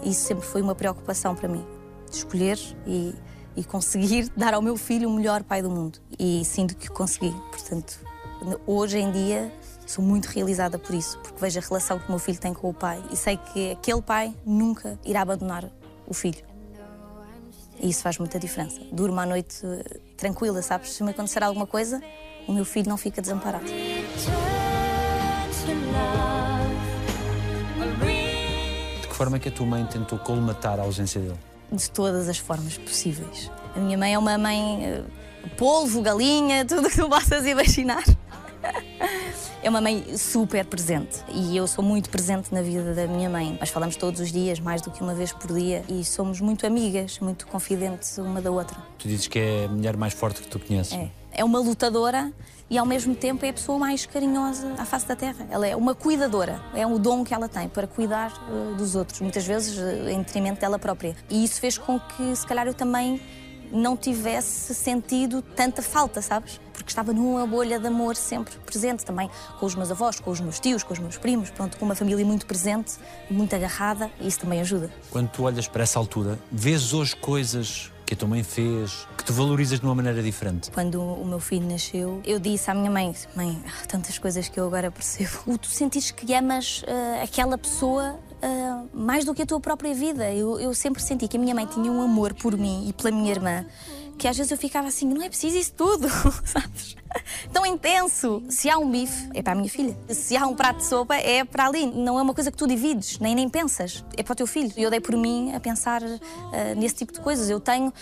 Isso 0.03 0.27
sempre 0.27 0.45
foi 0.45 0.61
uma 0.61 0.75
preocupação 0.75 1.33
para 1.33 1.47
mim. 1.47 1.65
Escolher 2.11 2.59
e, 2.85 3.15
e 3.55 3.63
conseguir 3.63 4.29
dar 4.37 4.53
ao 4.53 4.61
meu 4.61 4.77
filho 4.77 5.09
o 5.09 5.13
melhor 5.13 5.43
pai 5.43 5.61
do 5.61 5.69
mundo. 5.69 5.99
E 6.17 6.43
sinto 6.45 6.75
que 6.75 6.87
consegui. 6.87 7.31
Portanto, 7.51 7.99
hoje 8.65 8.99
em 8.99 9.11
dia 9.11 9.51
sou 9.85 10.03
muito 10.03 10.27
realizada 10.27 10.79
por 10.79 10.95
isso, 10.95 11.19
porque 11.19 11.39
vejo 11.39 11.59
a 11.59 11.61
relação 11.61 11.99
que 11.99 12.07
o 12.07 12.11
meu 12.11 12.19
filho 12.19 12.39
tem 12.39 12.53
com 12.53 12.69
o 12.69 12.73
pai 12.73 13.03
e 13.11 13.15
sei 13.15 13.37
que 13.37 13.71
aquele 13.71 14.01
pai 14.01 14.33
nunca 14.45 14.97
irá 15.05 15.21
abandonar 15.21 15.69
o 16.07 16.13
filho. 16.13 16.43
E 17.79 17.89
isso 17.89 18.01
faz 18.01 18.17
muita 18.17 18.39
diferença. 18.39 18.79
Durmo 18.91 19.19
à 19.19 19.25
noite 19.25 19.59
eh, 19.65 19.99
tranquila, 20.15 20.61
sabes? 20.61 20.93
Se 20.93 21.03
me 21.03 21.11
acontecer 21.11 21.43
alguma 21.43 21.67
coisa, 21.67 22.01
o 22.47 22.53
meu 22.53 22.63
filho 22.63 22.87
não 22.87 22.97
fica 22.97 23.21
desamparado. 23.21 23.65
De 29.01 29.07
que 29.07 29.15
forma 29.15 29.37
é 29.37 29.39
que 29.39 29.49
a 29.49 29.51
tua 29.51 29.65
mãe 29.65 29.85
tentou 29.85 30.17
colmatar 30.19 30.79
a 30.79 30.83
ausência 30.83 31.19
dele? 31.19 31.52
De 31.73 31.89
todas 31.89 32.29
as 32.29 32.37
formas 32.37 32.77
possíveis. 32.77 33.49
A 33.75 33.79
minha 33.79 33.97
mãe 33.97 34.13
é 34.13 34.17
uma 34.17 34.37
mãe 34.37 34.85
eh, 34.85 35.03
polvo, 35.57 36.01
galinha, 36.01 36.63
tudo 36.69 36.87
o 36.87 36.89
que 36.89 36.95
tu 36.95 37.09
possas 37.09 37.45
imaginar. 37.45 38.03
É 39.63 39.69
uma 39.69 39.81
mãe 39.81 40.17
super 40.17 40.65
presente 40.65 41.19
e 41.29 41.55
eu 41.55 41.65
sou 41.67 41.83
muito 41.83 42.09
presente 42.09 42.53
na 42.53 42.61
vida 42.61 42.93
da 42.93 43.07
minha 43.07 43.29
mãe. 43.29 43.57
Nós 43.59 43.69
falamos 43.69 43.95
todos 43.95 44.19
os 44.19 44.31
dias, 44.31 44.59
mais 44.59 44.81
do 44.81 44.91
que 44.91 45.01
uma 45.01 45.15
vez 45.15 45.31
por 45.31 45.53
dia, 45.53 45.83
e 45.87 46.03
somos 46.03 46.41
muito 46.41 46.67
amigas, 46.67 47.17
muito 47.19 47.47
confidentes 47.47 48.17
uma 48.17 48.41
da 48.41 48.51
outra. 48.51 48.77
Tu 48.99 49.07
dizes 49.07 49.27
que 49.27 49.39
é 49.39 49.65
a 49.65 49.67
mulher 49.69 49.95
mais 49.95 50.13
forte 50.13 50.41
que 50.41 50.47
tu 50.47 50.59
conheces. 50.59 50.93
É. 50.93 51.09
É 51.33 51.43
uma 51.43 51.59
lutadora 51.59 52.31
e 52.69 52.77
ao 52.77 52.85
mesmo 52.85 53.13
tempo 53.15 53.45
é 53.45 53.49
a 53.49 53.53
pessoa 53.53 53.77
mais 53.77 54.05
carinhosa 54.05 54.73
à 54.77 54.85
face 54.85 55.07
da 55.07 55.15
terra. 55.15 55.45
Ela 55.49 55.67
é 55.67 55.75
uma 55.75 55.93
cuidadora, 55.93 56.61
é 56.73 56.85
um 56.85 56.99
dom 56.99 57.23
que 57.23 57.33
ela 57.33 57.49
tem 57.49 57.67
para 57.67 57.87
cuidar 57.87 58.31
uh, 58.49 58.75
dos 58.75 58.95
outros, 58.95 59.19
muitas 59.21 59.45
vezes 59.45 59.77
uh, 59.77 60.09
em 60.09 60.19
detrimento 60.19 60.61
dela 60.61 60.79
própria. 60.79 61.15
E 61.29 61.43
isso 61.43 61.59
fez 61.59 61.77
com 61.77 61.99
que, 61.99 62.35
se 62.35 62.45
calhar, 62.45 62.67
eu 62.67 62.73
também 62.73 63.21
não 63.71 63.97
tivesse 63.97 64.73
sentido 64.75 65.41
tanta 65.41 65.81
falta, 65.81 66.21
sabes? 66.21 66.61
Porque 66.71 66.89
estava 66.89 67.11
numa 67.11 67.45
bolha 67.47 67.79
de 67.79 67.87
amor 67.87 68.15
sempre 68.15 68.53
presente 68.65 69.03
também, 69.03 69.29
com 69.59 69.65
os 69.65 69.73
meus 69.73 69.89
avós, 69.89 70.19
com 70.19 70.29
os 70.29 70.39
meus 70.39 70.59
tios, 70.59 70.83
com 70.83 70.93
os 70.93 70.99
meus 70.99 71.17
primos, 71.17 71.49
pronto, 71.49 71.77
com 71.77 71.85
uma 71.85 71.95
família 71.95 72.23
muito 72.23 72.45
presente, 72.45 72.93
muito 73.29 73.55
agarrada, 73.55 74.11
e 74.19 74.27
isso 74.27 74.39
também 74.39 74.61
ajuda. 74.61 74.91
Quando 75.09 75.29
tu 75.29 75.43
olhas 75.43 75.67
para 75.67 75.83
essa 75.83 75.97
altura, 75.97 76.39
vês 76.51 76.93
hoje 76.93 77.15
coisas 77.15 77.91
que 78.05 78.13
a 78.13 78.17
tua 78.17 78.27
mãe 78.27 78.43
fez, 78.43 79.07
que 79.17 79.23
tu 79.23 79.33
valorizas 79.33 79.79
de 79.79 79.85
uma 79.85 79.95
maneira 79.95 80.21
diferente? 80.21 80.71
Quando 80.71 81.01
o 81.01 81.25
meu 81.25 81.39
filho 81.39 81.67
nasceu, 81.67 82.21
eu 82.25 82.39
disse 82.39 82.69
à 82.69 82.73
minha 82.73 82.91
mãe: 82.91 83.13
Mãe, 83.35 83.61
há 83.65 83.85
tantas 83.85 84.17
coisas 84.17 84.47
que 84.47 84.59
eu 84.59 84.65
agora 84.65 84.91
percebo. 84.91 85.31
O 85.47 85.57
tu 85.57 85.67
sentires 85.67 86.11
que 86.11 86.33
amas 86.33 86.83
uh, 86.83 87.23
aquela 87.23 87.57
pessoa 87.57 88.19
Uh, 88.43 88.89
mais 88.93 89.23
do 89.23 89.33
que 89.33 89.41
a 89.41 89.45
tua 89.45 89.57
própria 89.57 89.93
vida. 89.93 90.29
Eu, 90.33 90.59
eu, 90.59 90.73
sempre 90.73 91.01
senti 91.01 91.29
que 91.29 91.37
a 91.37 91.39
minha 91.39 91.55
mãe 91.55 91.65
tinha 91.65 91.89
um 91.89 92.01
amor 92.01 92.33
por 92.33 92.57
mim 92.57 92.89
e 92.89 92.91
pela 92.91 93.09
minha 93.09 93.31
irmã 93.31 93.65
que 94.17 94.27
às 94.27 94.37
vezes 94.37 94.51
eu 94.51 94.57
ficava 94.57 94.87
assim, 94.87 95.07
não 95.07 95.21
é 95.21 95.29
preciso 95.29 95.57
isso 95.57 95.73
tudo, 95.73 96.07
sabes? 96.45 96.95
Tão 97.51 97.65
intenso. 97.65 98.41
Se 98.49 98.69
há 98.69 98.77
um 98.77 98.89
bife, 98.89 99.29
é 99.33 99.41
para 99.41 99.53
a 99.53 99.55
minha 99.55 99.69
filha. 99.69 99.95
Se 100.09 100.35
há 100.35 100.45
um 100.47 100.55
prato 100.55 100.77
de 100.77 100.85
sopa, 100.85 101.15
é 101.15 101.43
para 101.43 101.67
ali. 101.67 101.85
Não 101.85 102.17
é 102.17 102.21
uma 102.21 102.33
coisa 102.33 102.51
que 102.51 102.57
tu 102.57 102.67
divides, 102.67 103.19
nem 103.19 103.35
nem 103.35 103.47
pensas. 103.49 104.03
É 104.17 104.23
para 104.23 104.33
o 104.33 104.35
teu 104.35 104.47
filho. 104.47 104.71
E 104.75 104.81
eu 104.81 104.89
dei 104.89 104.99
por 104.99 105.15
mim 105.15 105.53
a 105.53 105.59
pensar 105.59 106.01
uh, 106.01 106.19
nesse 106.75 106.95
tipo 106.95 107.13
de 107.13 107.19
coisas. 107.19 107.49
Eu 107.49 107.59
tenho 107.59 107.93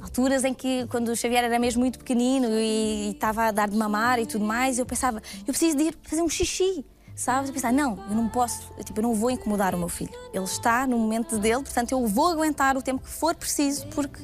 alturas 0.00 0.44
em 0.44 0.54
que, 0.54 0.86
quando 0.88 1.08
o 1.08 1.16
Xavier 1.16 1.44
era 1.44 1.58
mesmo 1.58 1.80
muito 1.80 1.98
pequenino 1.98 2.48
e, 2.50 3.10
estava 3.10 3.46
a 3.46 3.50
dar 3.50 3.68
de 3.68 3.76
mamar 3.76 4.18
e 4.18 4.26
tudo 4.26 4.44
mais, 4.44 4.78
eu 4.78 4.86
pensava, 4.86 5.22
eu 5.40 5.52
preciso 5.52 5.76
de 5.76 5.84
ir 5.84 5.98
fazer 6.02 6.22
um 6.22 6.28
xixi 6.28 6.84
sabes? 7.14 7.50
E 7.50 7.52
pensar, 7.52 7.70
não, 7.70 7.98
eu 8.08 8.16
não 8.16 8.30
posso, 8.30 8.72
eu, 8.78 8.82
tipo, 8.82 8.98
eu 8.98 9.02
não 9.02 9.14
vou 9.14 9.30
incomodar 9.30 9.74
o 9.74 9.78
meu 9.78 9.90
filho. 9.90 10.10
Ele 10.32 10.44
está 10.44 10.86
no 10.86 10.96
momento 10.98 11.38
dele, 11.38 11.62
portanto 11.62 11.92
eu 11.92 12.06
vou 12.06 12.28
aguentar 12.28 12.78
o 12.78 12.82
tempo 12.82 13.02
que 13.02 13.10
for 13.10 13.34
preciso, 13.34 13.86
porque 13.88 14.22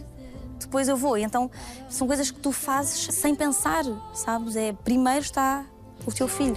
depois 0.59 0.89
eu 0.89 0.97
vou. 0.97 1.19
E 1.19 1.23
então 1.23 1.51
são 1.89 2.07
coisas 2.07 2.31
que 2.31 2.41
tu 2.41 2.53
fazes 2.53 3.15
sem 3.15 3.35
pensar, 3.35 3.85
sabes? 4.15 4.57
É 4.57 4.73
primeiro 4.73 5.21
está 5.21 5.65
o 6.07 6.13
teu 6.13 6.29
filho. 6.29 6.57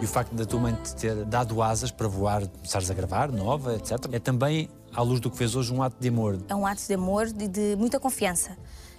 E 0.00 0.04
o 0.04 0.08
facto 0.08 0.32
da 0.34 0.46
tua 0.46 0.60
mãe 0.60 0.74
te 0.74 0.94
ter 0.94 1.24
dado 1.24 1.62
asas 1.62 1.90
para 1.90 2.06
voar, 2.06 2.46
começares 2.46 2.90
a 2.90 2.94
gravar, 2.94 3.32
nova, 3.32 3.74
etc., 3.74 3.92
é 4.12 4.18
também, 4.18 4.68
à 4.94 5.02
luz 5.02 5.20
do 5.20 5.30
que 5.30 5.36
fez 5.36 5.56
hoje, 5.56 5.72
um 5.72 5.82
ato 5.82 5.96
de 5.98 6.08
amor. 6.08 6.38
É 6.48 6.54
um 6.54 6.66
ato 6.66 6.86
de 6.86 6.94
amor 6.94 7.26
e 7.26 7.32
de, 7.32 7.48
de 7.48 7.76
muita 7.76 7.98
confiança. 7.98 8.56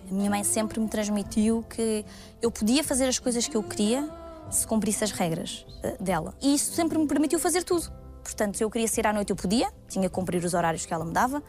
A 0.09 0.13
minha 0.13 0.29
mãe 0.29 0.43
sempre 0.43 0.79
me 0.79 0.87
transmitiu 0.87 1.63
que 1.69 2.03
eu 2.41 2.51
podia 2.51 2.83
fazer 2.83 3.05
as 3.05 3.19
coisas 3.19 3.47
que 3.47 3.55
eu 3.55 3.63
queria 3.63 4.09
se 4.49 4.65
cumprisse 4.65 5.03
as 5.03 5.11
regras 5.11 5.65
uh, 5.83 6.03
dela. 6.03 6.33
E 6.41 6.55
isso 6.55 6.73
sempre 6.73 6.97
me 6.97 7.07
permitiu 7.07 7.39
fazer 7.39 7.63
tudo. 7.63 7.91
Portanto, 8.23 8.57
se 8.57 8.63
eu 8.63 8.69
queria 8.69 8.87
sair 8.87 9.07
à 9.07 9.13
noite, 9.13 9.29
eu 9.29 9.35
podia, 9.35 9.71
tinha 9.87 10.07
que 10.07 10.13
cumprir 10.13 10.43
os 10.43 10.53
horários 10.53 10.85
que 10.85 10.93
ela 10.93 11.05
me 11.05 11.11
dava, 11.11 11.39
uh, 11.39 11.43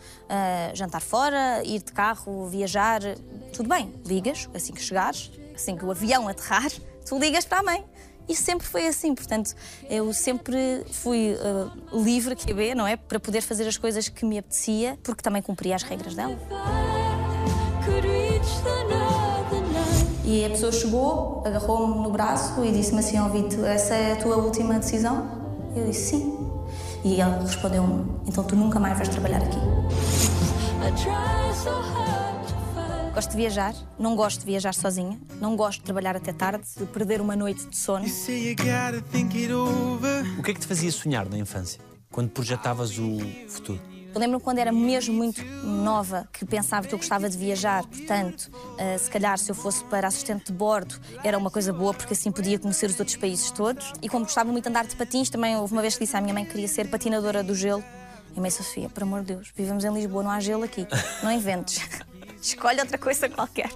jantar 0.74 1.00
fora, 1.00 1.62
ir 1.64 1.82
de 1.82 1.92
carro, 1.92 2.46
viajar, 2.48 3.00
tudo 3.52 3.68
bem. 3.68 3.92
Ligas 4.06 4.48
assim 4.54 4.72
que 4.72 4.80
chegares, 4.80 5.30
assim 5.54 5.76
que 5.76 5.84
o 5.84 5.90
avião 5.90 6.28
aterrar, 6.28 6.70
tu 7.06 7.18
ligas 7.18 7.44
para 7.44 7.58
a 7.58 7.62
mãe. 7.62 7.84
E 8.28 8.36
sempre 8.36 8.64
foi 8.64 8.86
assim, 8.86 9.12
portanto, 9.12 9.54
eu 9.88 10.12
sempre 10.12 10.84
fui 10.92 11.34
uh, 11.34 12.02
livre, 12.04 12.36
QB, 12.36 12.76
não 12.76 12.86
é? 12.86 12.96
Para 12.96 13.18
poder 13.18 13.40
fazer 13.40 13.66
as 13.66 13.76
coisas 13.76 14.08
que 14.08 14.24
me 14.24 14.38
apetecia, 14.38 14.96
porque 15.02 15.20
também 15.20 15.42
cumpria 15.42 15.74
as 15.74 15.82
regras 15.82 16.14
dela. 16.14 16.38
E 20.24 20.44
a 20.44 20.50
pessoa 20.50 20.70
chegou, 20.70 21.42
agarrou-me 21.44 22.04
no 22.04 22.10
braço 22.10 22.64
e 22.64 22.70
disse-me 22.70 23.00
assim: 23.00 23.18
Ó 23.18 23.28
essa 23.66 23.94
é 23.94 24.12
a 24.12 24.16
tua 24.16 24.36
última 24.36 24.78
decisão? 24.78 25.28
Eu 25.74 25.86
disse: 25.86 26.10
Sim. 26.10 26.49
E 27.04 27.20
ele 27.20 27.40
respondeu-me: 27.40 28.04
Então 28.26 28.44
tu 28.44 28.54
nunca 28.54 28.78
mais 28.78 28.96
vais 28.96 29.08
trabalhar 29.08 29.42
aqui. 29.42 29.58
Gosto 33.14 33.30
de 33.32 33.36
viajar, 33.36 33.74
não 33.98 34.14
gosto 34.14 34.40
de 34.40 34.46
viajar 34.46 34.72
sozinha, 34.72 35.18
não 35.40 35.56
gosto 35.56 35.80
de 35.80 35.84
trabalhar 35.84 36.16
até 36.16 36.32
tarde, 36.32 36.64
de 36.76 36.86
perder 36.86 37.20
uma 37.20 37.34
noite 37.34 37.66
de 37.66 37.76
sono. 37.76 38.04
O 40.38 40.42
que 40.42 40.50
é 40.50 40.54
que 40.54 40.60
te 40.60 40.66
fazia 40.66 40.92
sonhar 40.92 41.28
na 41.28 41.36
infância, 41.36 41.80
quando 42.10 42.30
projetavas 42.30 42.98
o 42.98 43.18
futuro? 43.48 43.80
Eu 44.14 44.20
lembro 44.20 44.40
quando 44.40 44.58
era 44.58 44.72
mesmo 44.72 45.14
muito 45.14 45.44
nova 45.64 46.28
que 46.32 46.44
pensava 46.44 46.86
que 46.86 46.94
eu 46.94 46.98
gostava 46.98 47.28
de 47.28 47.36
viajar, 47.36 47.84
portanto, 47.86 48.50
uh, 48.52 48.98
se 48.98 49.10
calhar 49.10 49.38
se 49.38 49.50
eu 49.50 49.54
fosse 49.54 49.84
para 49.84 50.08
assistente 50.08 50.46
de 50.46 50.52
bordo 50.52 50.98
era 51.22 51.38
uma 51.38 51.50
coisa 51.50 51.72
boa 51.72 51.94
porque 51.94 52.12
assim 52.14 52.32
podia 52.32 52.58
conhecer 52.58 52.90
os 52.90 52.98
outros 52.98 53.16
países 53.16 53.50
todos. 53.50 53.92
E 54.02 54.08
como 54.08 54.24
gostava 54.24 54.50
muito 54.50 54.64
de 54.64 54.70
andar 54.70 54.86
de 54.86 54.96
patins, 54.96 55.30
também 55.30 55.56
houve 55.56 55.72
uma 55.72 55.82
vez 55.82 55.94
que 55.94 56.04
disse 56.04 56.16
à 56.16 56.20
minha 56.20 56.34
mãe 56.34 56.44
que 56.44 56.52
queria 56.52 56.68
ser 56.68 56.88
patinadora 56.88 57.42
do 57.42 57.54
gelo. 57.54 57.84
E 58.36 58.40
mãe 58.40 58.50
Sofia, 58.50 58.88
por 58.88 59.02
amor 59.02 59.20
de 59.20 59.34
Deus, 59.34 59.52
vivemos 59.54 59.84
em 59.84 59.92
Lisboa, 59.92 60.22
não 60.22 60.30
há 60.30 60.40
gelo 60.40 60.64
aqui. 60.64 60.86
Não 61.22 61.30
inventes. 61.30 61.80
Escolhe 62.40 62.80
outra 62.80 62.96
coisa 62.96 63.28
qualquer. 63.28 63.70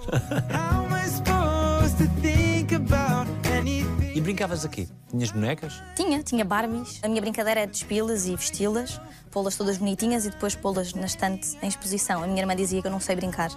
Brincavas 4.25 4.65
aqui? 4.65 4.89
Tinhas 5.11 5.29
bonecas? 5.29 5.83
Tinha, 5.95 6.23
tinha 6.23 6.43
Barbies. 6.43 6.99
A 7.03 7.07
minha 7.07 7.21
brincadeira 7.21 7.59
é 7.59 7.67
despí-las 7.67 8.25
e 8.25 8.35
vesti-las, 8.35 8.99
pô-las 9.29 9.55
todas 9.55 9.77
bonitinhas 9.77 10.25
e 10.25 10.31
depois 10.31 10.55
pô-las 10.55 10.95
na 10.95 11.05
estante 11.05 11.55
em 11.61 11.67
exposição. 11.67 12.23
A 12.23 12.25
minha 12.25 12.41
irmã 12.41 12.55
dizia 12.55 12.81
que 12.81 12.87
eu 12.87 12.91
não 12.91 12.99
sei 12.99 13.15
brincar. 13.15 13.51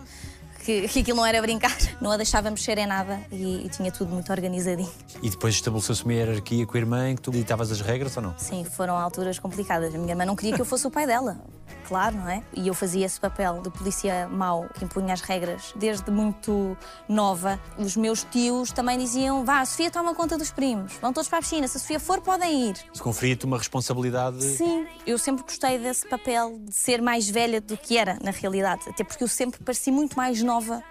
Que, 0.62 0.86
que 0.86 1.00
aquilo 1.00 1.16
não 1.16 1.24
era 1.24 1.40
brincar, 1.40 1.74
não 2.02 2.10
a 2.10 2.18
deixava 2.18 2.50
mexer 2.50 2.76
em 2.76 2.86
nada 2.86 3.18
e, 3.32 3.64
e 3.64 3.68
tinha 3.70 3.90
tudo 3.90 4.12
muito 4.12 4.30
organizadinho. 4.30 4.92
E 5.22 5.30
depois 5.30 5.54
estabeleceu-se 5.54 6.04
uma 6.04 6.12
hierarquia 6.12 6.66
com 6.66 6.76
a 6.76 6.80
irmã 6.80 7.08
em 7.08 7.16
que 7.16 7.22
tu 7.22 7.30
ditavas 7.30 7.72
as 7.72 7.80
regras 7.80 8.14
ou 8.18 8.22
não? 8.22 8.34
Sim, 8.36 8.62
foram 8.64 8.94
alturas 8.94 9.38
complicadas. 9.38 9.94
A 9.94 9.96
minha 9.96 10.12
irmã 10.12 10.26
não 10.26 10.36
queria 10.36 10.54
que 10.54 10.60
eu 10.60 10.66
fosse 10.66 10.86
o 10.86 10.90
pai 10.90 11.06
dela 11.06 11.42
claro, 11.88 12.16
não 12.16 12.28
é? 12.28 12.42
E 12.54 12.68
eu 12.68 12.74
fazia 12.74 13.06
esse 13.06 13.18
papel 13.18 13.62
de 13.62 13.70
polícia 13.70 14.28
mau, 14.28 14.68
que 14.74 14.84
impunha 14.84 15.14
as 15.14 15.22
regras 15.22 15.72
desde 15.74 16.10
muito 16.10 16.76
nova. 17.08 17.58
Os 17.78 17.96
meus 17.96 18.22
tios 18.24 18.70
também 18.70 18.98
diziam: 18.98 19.44
vá, 19.44 19.60
a 19.60 19.66
Sofia 19.66 19.90
toma 19.90 20.14
conta 20.14 20.36
dos 20.36 20.50
primos, 20.50 20.92
vão 21.00 21.12
todos 21.12 21.28
para 21.28 21.38
a 21.38 21.40
piscina, 21.40 21.66
se 21.66 21.78
a 21.78 21.80
Sofia 21.80 21.98
for, 21.98 22.20
podem 22.20 22.70
ir. 22.70 22.76
Se 22.92 23.02
conferia-te 23.02 23.46
uma 23.46 23.56
responsabilidade. 23.56 24.42
Sim, 24.42 24.86
eu 25.06 25.18
sempre 25.18 25.42
gostei 25.42 25.78
desse 25.78 26.06
papel 26.06 26.58
de 26.60 26.74
ser 26.74 27.00
mais 27.00 27.28
velha 27.28 27.60
do 27.60 27.76
que 27.76 27.96
era, 27.96 28.18
na 28.22 28.30
realidade, 28.30 28.82
até 28.88 29.02
porque 29.02 29.24
eu 29.24 29.28
sempre 29.28 29.62
pareci 29.64 29.90
muito 29.90 30.16
mais 30.16 30.42
nova 30.42 30.82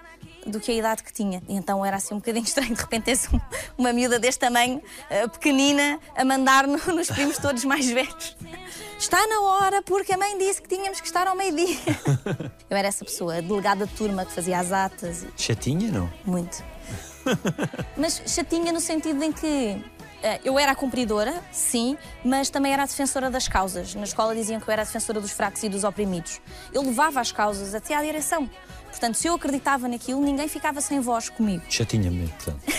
do 0.45 0.59
que 0.59 0.71
a 0.71 0.75
idade 0.75 1.03
que 1.03 1.11
tinha. 1.11 1.41
E 1.47 1.55
então 1.55 1.85
era 1.85 1.97
assim 1.97 2.13
um 2.13 2.17
bocadinho 2.17 2.43
estranho 2.45 2.73
de 2.73 2.81
repente 2.81 3.03
ter 3.03 3.19
uma 3.77 3.91
miúda 3.93 4.19
deste 4.19 4.39
tamanho, 4.39 4.77
uh, 4.77 5.29
pequenina, 5.29 5.99
a 6.15 6.23
mandar 6.23 6.67
-no, 6.67 6.77
nos 6.93 7.07
primos 7.09 7.37
todos 7.37 7.63
mais 7.65 7.89
velhos. 7.89 8.35
Está 8.97 9.25
na 9.27 9.41
hora 9.41 9.81
porque 9.81 10.13
a 10.13 10.17
mãe 10.17 10.37
disse 10.37 10.61
que 10.61 10.67
tínhamos 10.69 10.99
que 10.99 11.07
estar 11.07 11.27
ao 11.27 11.35
meio-dia. 11.35 11.77
Eu 12.69 12.77
era 12.77 12.87
essa 12.87 13.05
pessoa, 13.05 13.37
a 13.37 13.41
delegada 13.41 13.85
de 13.85 13.93
turma 13.93 14.25
que 14.25 14.31
fazia 14.33 14.59
as 14.59 14.71
atas. 14.71 15.25
Chatinha, 15.37 15.91
não? 15.91 16.11
Muito. 16.25 16.63
Mas 17.95 18.21
chatinha 18.25 18.71
no 18.71 18.79
sentido 18.79 19.21
em 19.23 19.31
que 19.31 19.83
Eh, 20.23 20.39
Eu 20.43 20.57
era 20.57 20.71
a 20.71 20.75
cumpridora, 20.75 21.43
sim, 21.51 21.95
mas 22.25 22.49
também 22.49 22.73
era 22.73 22.83
a 22.83 22.85
defensora 22.85 23.29
das 23.29 23.47
causas. 23.47 23.93
Na 23.93 24.03
escola 24.03 24.33
diziam 24.33 24.59
que 24.59 24.67
eu 24.67 24.71
era 24.71 24.81
a 24.81 24.85
defensora 24.85 25.21
dos 25.21 25.31
fracos 25.31 25.61
e 25.63 25.69
dos 25.69 25.83
oprimidos. 25.83 26.41
Eu 26.73 26.81
levava 26.81 27.19
as 27.21 27.31
causas 27.31 27.75
até 27.75 27.93
à 27.95 28.01
direção. 28.01 28.49
Portanto, 28.97 29.15
se 29.15 29.27
eu 29.27 29.35
acreditava 29.35 29.87
naquilo, 29.87 30.19
ninguém 30.19 30.47
ficava 30.47 30.81
sem 30.81 30.99
voz 30.99 31.29
comigo. 31.29 31.63
Chatinha 31.69 32.09
mesmo, 32.09 32.29
portanto. 32.29 32.61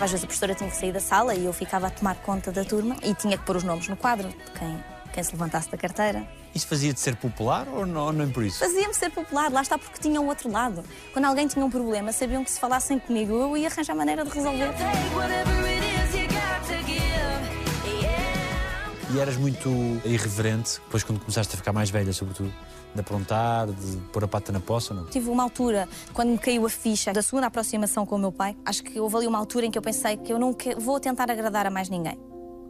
Às 0.00 0.12
vezes 0.12 0.22
a 0.22 0.26
professora 0.28 0.54
tinha 0.54 0.70
que 0.70 0.76
sair 0.76 0.92
da 0.92 1.00
sala 1.00 1.34
e 1.34 1.44
eu 1.44 1.52
ficava 1.52 1.88
a 1.88 1.90
tomar 1.90 2.14
conta 2.22 2.52
da 2.52 2.64
turma 2.64 2.96
e 3.02 3.12
tinha 3.12 3.36
que 3.36 3.44
pôr 3.44 3.56
os 3.56 3.64
nomes 3.64 3.88
no 3.88 3.96
quadro 3.96 4.28
de 4.28 4.36
quem, 4.56 4.84
quem 5.12 5.24
se 5.24 5.32
levantasse 5.32 5.68
da 5.68 5.76
carteira. 5.76 6.24
Isso 6.54 6.68
fazia 6.68 6.94
de 6.94 7.00
ser 7.00 7.16
popular 7.16 7.66
ou 7.66 7.84
não, 7.84 8.06
ou 8.06 8.12
nem 8.12 8.30
por 8.30 8.44
isso? 8.44 8.60
Fazia-me 8.60 8.94
ser 8.94 9.10
popular, 9.10 9.50
lá 9.50 9.62
está 9.62 9.76
porque 9.76 9.98
tinha 9.98 10.20
o 10.20 10.26
outro 10.28 10.48
lado. 10.48 10.84
Quando 11.12 11.24
alguém 11.24 11.48
tinha 11.48 11.64
um 11.64 11.70
problema, 11.70 12.12
sabiam 12.12 12.44
que 12.44 12.52
se 12.52 12.60
falassem 12.60 13.00
comigo, 13.00 13.32
eu 13.32 13.56
ia 13.56 13.66
arranjar 13.66 13.96
maneira 13.96 14.24
de 14.24 14.30
resolver. 14.30 14.70
E 19.10 19.18
eras 19.18 19.36
muito 19.38 19.70
irreverente, 20.04 20.80
depois 20.84 21.02
quando 21.02 21.18
começaste 21.20 21.54
a 21.54 21.56
ficar 21.56 21.72
mais 21.72 21.88
velha, 21.88 22.12
sobretudo, 22.12 22.52
de 22.94 23.00
aprontar, 23.00 23.66
de 23.66 23.96
pôr 24.12 24.22
a 24.22 24.28
pata 24.28 24.52
na 24.52 24.60
poça, 24.60 24.92
não? 24.92 25.06
Tive 25.06 25.30
uma 25.30 25.42
altura, 25.42 25.88
quando 26.12 26.28
me 26.28 26.38
caiu 26.38 26.66
a 26.66 26.68
ficha 26.68 27.10
da 27.12 27.22
segunda 27.22 27.46
aproximação 27.46 28.04
com 28.04 28.16
o 28.16 28.18
meu 28.18 28.30
pai, 28.32 28.54
acho 28.66 28.82
que 28.82 29.00
houve 29.00 29.16
ali 29.16 29.26
uma 29.26 29.38
altura 29.38 29.64
em 29.64 29.70
que 29.70 29.78
eu 29.78 29.82
pensei 29.82 30.18
que 30.18 30.30
eu 30.30 30.38
não 30.38 30.54
vou 30.78 31.00
tentar 31.00 31.30
agradar 31.30 31.66
a 31.66 31.70
mais 31.70 31.88
ninguém. 31.88 32.18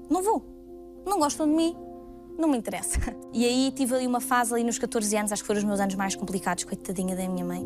Não 0.09 0.23
vou. 0.23 0.45
Não 1.05 1.19
gostam 1.19 1.47
de 1.47 1.55
mim. 1.55 1.77
Não 2.39 2.49
me 2.49 2.57
interessa. 2.57 2.99
E 3.31 3.45
aí 3.45 3.71
tive 3.71 3.95
ali 3.95 4.07
uma 4.07 4.21
fase 4.21 4.55
ali 4.55 4.65
nos 4.65 4.79
14 4.79 5.15
anos, 5.17 5.33
acho 5.33 5.43
que 5.43 5.47
foram 5.47 5.59
os 5.59 5.65
meus 5.65 5.81
anos 5.81 5.95
mais 5.95 6.17
complicados, 6.17 6.65
coitadinha 6.65 7.15
da 7.15 7.29
minha 7.29 7.45
mãe. 7.45 7.63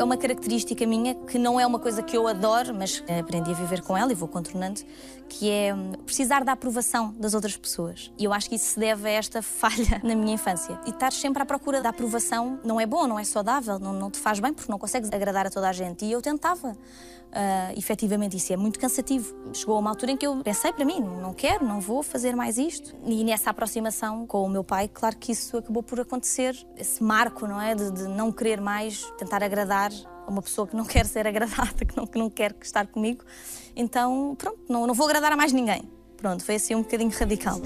É 0.00 0.02
uma 0.02 0.16
característica 0.16 0.86
minha 0.86 1.14
que 1.14 1.38
não 1.38 1.60
é 1.60 1.66
uma 1.66 1.78
coisa 1.78 2.02
que 2.02 2.16
eu 2.16 2.26
adoro, 2.26 2.74
mas 2.74 3.04
aprendi 3.20 3.50
a 3.50 3.54
viver 3.54 3.82
com 3.82 3.94
ela 3.94 4.10
e 4.10 4.14
vou 4.14 4.26
contornando, 4.26 4.80
que 5.28 5.50
é 5.50 5.74
hum, 5.74 5.92
precisar 6.06 6.42
da 6.42 6.52
aprovação 6.52 7.14
das 7.18 7.34
outras 7.34 7.54
pessoas. 7.54 8.10
E 8.18 8.24
eu 8.24 8.32
acho 8.32 8.48
que 8.48 8.54
isso 8.54 8.64
se 8.64 8.80
deve 8.80 9.06
a 9.06 9.12
esta 9.12 9.42
falha 9.42 10.00
na 10.02 10.14
minha 10.14 10.32
infância. 10.32 10.80
E 10.86 10.88
estar 10.88 11.12
sempre 11.12 11.42
à 11.42 11.44
procura 11.44 11.82
da 11.82 11.90
aprovação 11.90 12.58
não 12.64 12.80
é 12.80 12.86
bom, 12.86 13.06
não 13.06 13.18
é 13.18 13.24
saudável, 13.24 13.78
não, 13.78 13.92
não 13.92 14.10
te 14.10 14.18
faz 14.18 14.40
bem 14.40 14.54
porque 14.54 14.72
não 14.72 14.78
consegues 14.78 15.10
agradar 15.12 15.46
a 15.46 15.50
toda 15.50 15.68
a 15.68 15.72
gente. 15.74 16.02
E 16.06 16.12
eu 16.12 16.22
tentava. 16.22 16.74
Ah, 17.32 17.72
efetivamente, 17.76 18.36
isso 18.36 18.52
é 18.52 18.56
muito 18.56 18.78
cansativo. 18.78 19.34
Chegou 19.52 19.76
a 19.76 19.78
uma 19.78 19.90
altura 19.90 20.12
em 20.12 20.16
que 20.16 20.26
eu 20.26 20.36
pensei 20.42 20.72
para 20.72 20.84
mim, 20.84 21.00
não 21.00 21.32
quero, 21.32 21.64
não 21.64 21.80
vou 21.80 22.02
fazer 22.02 22.34
mais 22.34 22.58
isto. 22.58 22.94
E 23.06 23.22
nessa 23.22 23.50
aproximação 23.50 24.26
com 24.26 24.44
o 24.44 24.48
meu 24.48 24.64
pai, 24.64 24.88
claro 24.88 25.16
que 25.16 25.32
isso 25.32 25.58
acabou 25.58 25.82
por 25.82 26.00
acontecer. 26.00 26.56
Esse 26.76 27.02
marco, 27.02 27.46
não 27.46 27.60
é? 27.60 27.74
De, 27.74 27.90
de 27.90 28.08
não 28.08 28.32
querer 28.32 28.60
mais, 28.60 29.04
tentar 29.18 29.42
agradar 29.42 29.92
a 30.26 30.30
uma 30.30 30.42
pessoa 30.42 30.66
que 30.66 30.74
não 30.74 30.84
quer 30.86 31.06
ser 31.06 31.26
agradada, 31.26 31.84
que 31.84 31.96
não, 31.96 32.06
que 32.06 32.18
não 32.18 32.28
quer 32.28 32.54
estar 32.60 32.86
comigo. 32.86 33.24
Então, 33.76 34.34
pronto, 34.36 34.60
não, 34.68 34.86
não 34.86 34.94
vou 34.94 35.06
agradar 35.06 35.32
a 35.32 35.36
mais 35.36 35.52
ninguém. 35.52 35.82
Pronto, 36.16 36.44
foi 36.44 36.56
assim 36.56 36.74
um 36.74 36.82
bocadinho 36.82 37.10
radical. 37.10 37.60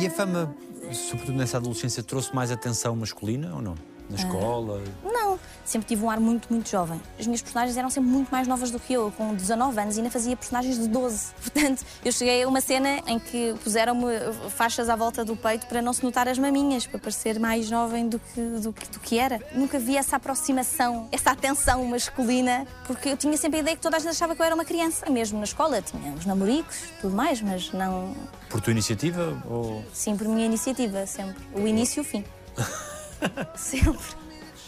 E 0.00 0.06
a 0.06 0.10
fama, 0.10 0.52
sobretudo 0.92 1.38
nessa 1.38 1.58
adolescência, 1.58 2.02
trouxe 2.02 2.34
mais 2.34 2.50
atenção 2.50 2.96
masculina 2.96 3.54
ou 3.54 3.62
não? 3.62 3.91
Na 4.12 4.18
escola? 4.18 4.82
Não, 5.04 5.38
sempre 5.64 5.88
tive 5.88 6.04
um 6.04 6.10
ar 6.10 6.20
muito, 6.20 6.46
muito 6.50 6.68
jovem. 6.68 7.00
As 7.18 7.26
minhas 7.26 7.40
personagens 7.40 7.76
eram 7.78 7.88
sempre 7.88 8.10
muito 8.10 8.28
mais 8.30 8.46
novas 8.46 8.70
do 8.70 8.78
que 8.78 8.92
eu. 8.92 9.10
Com 9.16 9.34
19 9.34 9.80
anos 9.80 9.96
ainda 9.96 10.10
fazia 10.10 10.36
personagens 10.36 10.78
de 10.78 10.86
12. 10.86 11.32
Portanto, 11.40 11.84
eu 12.04 12.12
cheguei 12.12 12.42
a 12.42 12.48
uma 12.48 12.60
cena 12.60 13.00
em 13.06 13.18
que 13.18 13.54
puseram-me 13.64 14.06
faixas 14.50 14.88
à 14.90 14.96
volta 14.96 15.24
do 15.24 15.34
peito 15.36 15.66
para 15.66 15.80
não 15.80 15.92
se 15.92 16.02
notar 16.04 16.28
as 16.28 16.38
maminhas, 16.38 16.86
para 16.86 16.98
parecer 16.98 17.38
mais 17.40 17.66
jovem 17.66 18.08
do 18.08 18.18
que, 18.18 18.40
do, 18.40 18.72
que- 18.72 18.88
do 18.90 19.00
que 19.00 19.18
era. 19.18 19.40
Nunca 19.54 19.78
vi 19.78 19.96
essa 19.96 20.16
aproximação, 20.16 21.08
essa 21.10 21.30
atenção 21.30 21.84
masculina, 21.86 22.66
porque 22.86 23.08
eu 23.08 23.16
tinha 23.16 23.36
sempre 23.38 23.58
a 23.58 23.60
ideia 23.62 23.76
que 23.76 23.82
toda 23.82 23.96
a 23.96 24.00
gente 24.00 24.10
achava 24.10 24.34
que 24.36 24.42
eu 24.42 24.46
era 24.46 24.54
uma 24.54 24.64
criança. 24.64 25.08
Mesmo 25.08 25.38
na 25.38 25.44
escola 25.44 25.80
tinha 25.80 26.12
os 26.12 26.26
namoricos, 26.26 26.76
tudo 27.00 27.14
mais, 27.16 27.40
mas 27.40 27.72
não. 27.72 28.14
Por 28.50 28.60
tua 28.60 28.72
iniciativa 28.72 29.42
ou 29.48 29.82
Sim, 29.94 30.16
por 30.18 30.28
minha 30.28 30.44
iniciativa, 30.44 31.06
sempre. 31.06 31.36
O 31.54 31.66
início 31.66 32.00
e 32.00 32.02
o 32.02 32.04
fim. 32.04 32.22
sempre. 33.56 34.06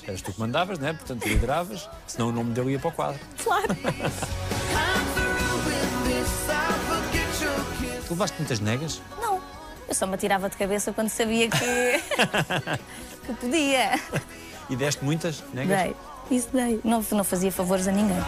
eras 0.06 0.22
tu 0.22 0.32
que 0.32 0.40
mandavas, 0.40 0.78
não 0.78 0.88
é? 0.88 0.92
Portanto, 0.92 1.26
lideravas, 1.26 1.88
senão 2.06 2.28
o 2.28 2.32
nome 2.32 2.52
dele 2.52 2.72
ia 2.72 2.78
para 2.78 2.88
o 2.88 2.92
quadro. 2.92 3.20
Claro. 3.42 3.68
Tu 8.06 8.12
levaste 8.12 8.36
muitas 8.38 8.60
negas? 8.60 9.00
Não, 9.20 9.40
eu 9.88 9.94
só 9.94 10.06
me 10.06 10.14
atirava 10.14 10.50
de 10.50 10.56
cabeça 10.56 10.92
quando 10.92 11.08
sabia 11.08 11.48
que, 11.48 11.56
que 13.26 13.32
podia. 13.40 13.98
E 14.68 14.76
deste 14.76 15.02
muitas 15.02 15.42
negas? 15.54 15.82
Dei, 15.82 15.96
isso 16.30 16.48
dei. 16.52 16.80
Não, 16.84 17.04
não 17.12 17.24
fazia 17.24 17.50
favores 17.50 17.88
a 17.88 17.92
ninguém. 17.92 18.18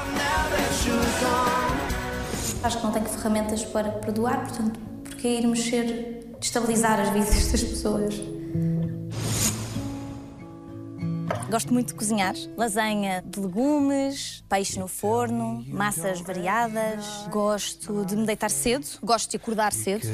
Acho 2.62 2.78
que 2.78 2.84
não 2.84 2.92
tenho 2.92 3.06
ferramentas 3.06 3.64
para 3.64 3.90
perdoar, 3.90 4.46
portanto, 4.46 4.80
porque 5.04 5.28
ir 5.28 5.46
mexer, 5.46 6.34
destabilizar 6.40 6.98
as 6.98 7.10
vidas 7.10 7.52
das 7.52 7.62
pessoas. 7.62 8.35
Gosto 11.50 11.72
muito 11.72 11.88
de 11.88 11.94
cozinhar. 11.94 12.34
Lasanha 12.56 13.22
de 13.26 13.40
legumes, 13.40 14.44
peixe 14.48 14.78
no 14.78 14.88
forno, 14.88 15.64
massas 15.68 16.20
variadas. 16.20 17.04
Gosto 17.30 18.04
de 18.04 18.16
me 18.16 18.26
deitar 18.26 18.50
cedo. 18.50 18.86
Gosto 19.02 19.30
de 19.30 19.36
acordar 19.36 19.72
cedo. 19.72 20.06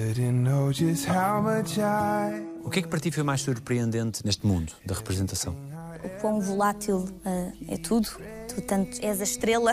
O 2.64 2.70
que 2.70 2.78
é 2.78 2.82
que 2.82 2.88
para 2.88 3.00
ti 3.00 3.10
foi 3.10 3.22
mais 3.22 3.40
surpreendente 3.40 4.24
neste 4.24 4.46
mundo 4.46 4.72
da 4.84 4.94
representação? 4.94 5.56
o 6.04 6.08
quão 6.20 6.40
volátil 6.40 7.08
ah, 7.24 7.52
é 7.68 7.76
tudo. 7.76 8.08
Tu 8.48 8.60
tanto 8.62 8.98
és 9.04 9.20
a 9.20 9.24
estrela, 9.24 9.72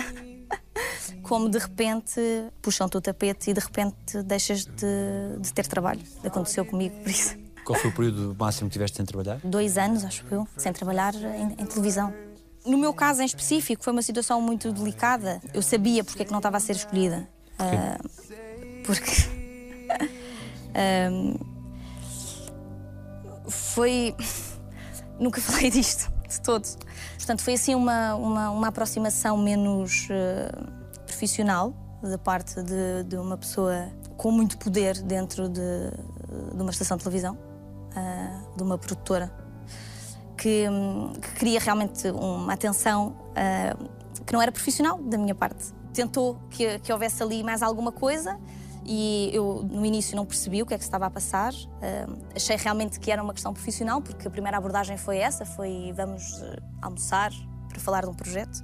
como 1.24 1.50
de 1.50 1.58
repente 1.58 2.22
puxam-te 2.62 2.98
o 2.98 3.02
tapete 3.02 3.52
e 3.52 3.54
de 3.54 3.60
repente 3.60 4.24
deixas 4.24 4.66
de, 4.66 5.40
de 5.40 5.54
ter 5.54 5.68
trabalho. 5.68 6.02
Aconteceu 6.24 6.66
comigo, 6.66 6.96
por 7.02 7.10
isso. 7.10 7.36
Qual 7.70 7.80
foi 7.80 7.92
o 7.92 7.94
período 7.94 8.36
máximo 8.40 8.68
que 8.68 8.74
tiveste 8.74 8.98
sem 8.98 9.06
trabalhar? 9.06 9.40
Dois 9.44 9.78
anos, 9.78 10.04
acho 10.04 10.26
eu, 10.32 10.48
sem 10.58 10.74
trabalhar 10.74 11.14
em, 11.14 11.54
em 11.56 11.66
televisão. 11.68 12.12
No 12.66 12.80
meu 12.80 12.92
caso 12.92 13.22
em 13.22 13.26
específico, 13.26 13.84
foi 13.84 13.94
uma 13.94 14.02
situação 14.02 14.42
muito 14.42 14.72
delicada. 14.72 15.40
Eu 15.54 15.62
sabia 15.62 16.04
porque 16.04 16.24
é 16.24 16.26
que 16.26 16.32
não 16.32 16.40
estava 16.40 16.58
a 16.58 16.60
ser 16.60 16.72
escolhida. 16.72 17.30
Ah, 17.60 18.00
porque. 18.84 19.12
Ahm, 20.74 21.36
foi. 23.48 24.16
Nunca 25.20 25.40
falei 25.40 25.70
disto 25.70 26.12
de 26.28 26.42
todo. 26.42 26.68
Portanto, 27.18 27.44
foi 27.44 27.54
assim 27.54 27.76
uma, 27.76 28.16
uma, 28.16 28.50
uma 28.50 28.68
aproximação 28.70 29.38
menos 29.38 30.08
eh, 30.10 30.52
profissional 31.06 31.72
da 32.02 32.18
parte 32.18 32.64
de, 32.64 33.04
de 33.04 33.16
uma 33.16 33.38
pessoa 33.38 33.92
com 34.18 34.32
muito 34.32 34.58
poder 34.58 35.00
dentro 35.04 35.48
de, 35.48 35.62
de 36.56 36.62
uma 36.62 36.72
estação 36.72 36.98
de 36.98 37.04
televisão, 37.04 37.38
ah, 38.00 38.42
de 38.56 38.64
uma 38.64 38.78
produtora, 38.78 39.30
que, 40.38 40.66
que 41.22 41.32
queria 41.36 41.60
realmente 41.60 42.10
uma 42.12 42.54
atenção 42.54 43.14
ah, 43.36 43.76
que 44.26 44.32
não 44.32 44.42
era 44.42 44.52
profissional 44.52 44.98
da 45.00 45.18
minha 45.18 45.36
parte. 45.36 45.74
Tentou 45.94 46.40
que, 46.50 46.80
que 46.80 46.94
houvesse 46.94 47.22
ali 47.22 47.44
mais 47.44 47.62
alguma 47.62 47.92
coisa 47.92 48.40
e 48.86 49.30
eu 49.34 49.68
no 49.70 49.86
início 49.86 50.16
não 50.16 50.26
percebi 50.26 50.62
o 50.62 50.66
que 50.66 50.74
é 50.74 50.78
que 50.78 50.84
estava 50.84 51.08
a 51.08 51.10
passar. 51.10 51.54
Ah, 51.82 52.08
achei 52.34 52.56
realmente 52.56 53.00
que 53.02 53.12
era 53.12 53.22
uma 53.22 53.34
questão 53.34 53.54
profissional, 53.54 54.02
porque 54.02 54.28
a 54.28 54.32
primeira 54.32 54.58
abordagem 54.58 54.98
foi 54.98 55.18
essa, 55.18 55.46
foi 55.46 55.92
vamos 55.94 56.42
almoçar 56.82 57.32
para 57.68 57.80
falar 57.82 58.04
de 58.04 58.10
um 58.10 58.14
projeto. 58.14 58.64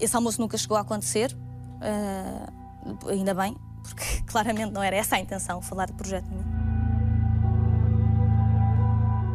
Esse 0.00 0.16
almoço 0.16 0.40
nunca 0.40 0.58
chegou 0.58 0.76
a 0.76 0.80
acontecer, 0.80 1.36
ainda 3.08 3.32
bem, 3.32 3.56
porque 3.84 4.22
claramente 4.26 4.72
não 4.72 4.82
era 4.82 4.96
essa 4.96 5.16
a 5.16 5.20
intenção, 5.20 5.62
falar 5.62 5.86
de 5.86 5.92
projeto 5.92 6.26
nenhum. 6.28 6.49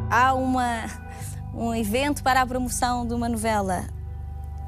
Há 0.09 0.33
uma, 0.33 0.85
um 1.53 1.73
evento 1.73 2.23
para 2.23 2.41
a 2.41 2.45
promoção 2.45 3.05
de 3.05 3.13
uma 3.13 3.27
novela. 3.27 3.83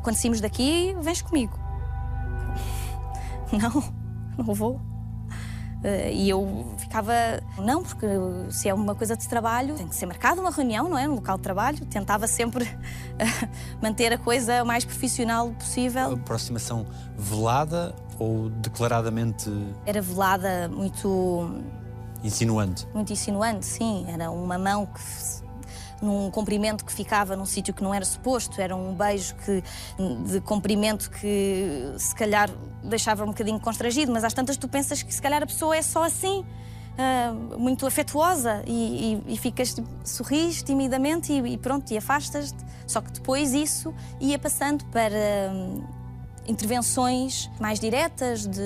Quando 0.03 0.15
saímos 0.15 0.41
daqui, 0.41 0.95
vens 1.01 1.21
comigo. 1.21 1.57
Não, 3.51 3.83
não 4.37 4.53
vou. 4.53 4.79
Eh, 5.83 6.11
E 6.13 6.29
eu 6.29 6.65
ficava, 6.77 7.13
não, 7.59 7.83
porque 7.83 8.05
se 8.49 8.67
é 8.67 8.73
uma 8.73 8.95
coisa 8.95 9.15
de 9.15 9.27
trabalho, 9.27 9.75
tem 9.75 9.87
que 9.87 9.95
ser 9.95 10.05
marcada 10.05 10.41
uma 10.41 10.51
reunião, 10.51 10.89
não 10.89 10.97
é? 10.97 11.07
No 11.07 11.15
local 11.15 11.37
de 11.37 11.43
trabalho. 11.43 11.85
Tentava 11.85 12.27
sempre 12.27 12.65
eh, 13.19 13.47
manter 13.81 14.11
a 14.11 14.17
coisa 14.17 14.63
o 14.63 14.65
mais 14.65 14.83
profissional 14.83 15.49
possível. 15.51 16.13
Aproximação 16.13 16.85
velada 17.17 17.95
ou 18.19 18.49
declaradamente 18.49 19.49
Era 19.85 20.01
velada, 20.01 20.67
muito 20.67 21.61
insinuante? 22.27 22.87
muito 22.93 23.11
insinuante, 23.11 23.65
sim. 23.65 24.05
Era 24.07 24.29
uma 24.29 24.57
mão 24.57 24.85
que 24.85 25.01
num 26.01 26.29
comprimento 26.29 26.85
que 26.85 26.93
ficava 26.93 27.35
num 27.35 27.45
sítio 27.45 27.73
que 27.73 27.83
não 27.83 27.93
era 27.93 28.05
suposto, 28.05 28.61
era 28.61 28.75
um 28.75 28.93
beijo 28.93 29.35
que, 29.35 29.63
de 30.25 30.39
comprimento 30.41 31.09
que 31.09 31.93
se 31.97 32.13
calhar 32.13 32.49
deixava 32.83 33.23
um 33.23 33.27
bocadinho 33.27 33.59
constrangido, 33.59 34.11
mas 34.11 34.23
às 34.23 34.33
tantas 34.33 34.57
tu 34.57 34.67
pensas 34.67 35.01
que 35.01 35.13
se 35.13 35.21
calhar 35.21 35.41
a 35.41 35.45
pessoa 35.47 35.75
é 35.75 35.81
só 35.81 36.03
assim. 36.03 36.45
ah, 36.97 37.33
muito 37.57 37.85
afetuosa 37.85 38.63
e, 38.65 39.21
e, 39.27 39.33
e 39.33 39.37
ficas, 39.37 39.73
tipo, 39.73 39.87
sorris 40.03 40.63
timidamente 40.63 41.31
e, 41.31 41.53
e 41.53 41.57
pronto, 41.57 41.91
e 41.91 41.97
afastas-te. 41.97 42.65
Só 42.87 43.01
que 43.01 43.11
depois 43.11 43.53
isso 43.53 43.93
ia 44.19 44.39
passando 44.39 44.85
para 44.85 45.51
intervenções 46.47 47.49
mais 47.59 47.79
diretas 47.79 48.47
de 48.47 48.61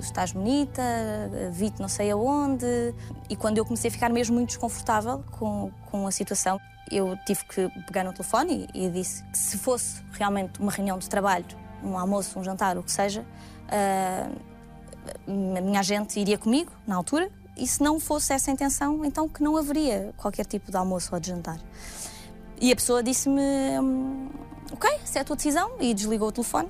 estás 0.00 0.32
bonita, 0.32 0.82
vi-te 1.52 1.80
não 1.80 1.88
sei 1.88 2.10
aonde. 2.10 2.66
E 3.28 3.36
quando 3.36 3.58
eu 3.58 3.64
comecei 3.64 3.88
a 3.88 3.92
ficar 3.92 4.10
mesmo 4.10 4.34
muito 4.34 4.48
desconfortável 4.48 5.24
com, 5.30 5.70
com 5.90 6.06
a 6.06 6.10
situação, 6.10 6.60
eu 6.90 7.16
tive 7.24 7.44
que 7.44 7.68
pegar 7.86 8.04
no 8.04 8.12
telefone 8.12 8.68
e, 8.74 8.86
e 8.86 8.90
disse 8.90 9.22
que 9.24 9.38
se 9.38 9.58
fosse 9.58 10.02
realmente 10.12 10.60
uma 10.60 10.70
reunião 10.70 10.98
de 10.98 11.08
trabalho, 11.08 11.46
um 11.82 11.98
almoço, 11.98 12.38
um 12.38 12.44
jantar, 12.44 12.76
o 12.76 12.82
que 12.82 12.92
seja, 12.92 13.24
ah, 13.68 14.28
a 15.26 15.60
minha 15.60 15.80
agente 15.80 16.18
iria 16.18 16.38
comigo 16.38 16.72
na 16.86 16.96
altura 16.96 17.30
e 17.56 17.66
se 17.66 17.82
não 17.82 18.00
fosse 18.00 18.32
essa 18.32 18.50
a 18.50 18.54
intenção, 18.54 19.04
então 19.04 19.28
que 19.28 19.42
não 19.42 19.56
haveria 19.56 20.12
qualquer 20.16 20.44
tipo 20.44 20.70
de 20.70 20.76
almoço 20.76 21.14
ou 21.14 21.20
de 21.20 21.28
jantar. 21.28 21.58
E 22.60 22.72
a 22.72 22.76
pessoa 22.76 23.02
disse-me: 23.02 23.42
Ok, 24.72 24.90
se 25.04 25.18
é 25.18 25.20
a 25.20 25.24
tua 25.24 25.36
decisão, 25.36 25.72
e 25.80 25.94
desligou 25.94 26.28
o 26.28 26.32
telefone. 26.32 26.68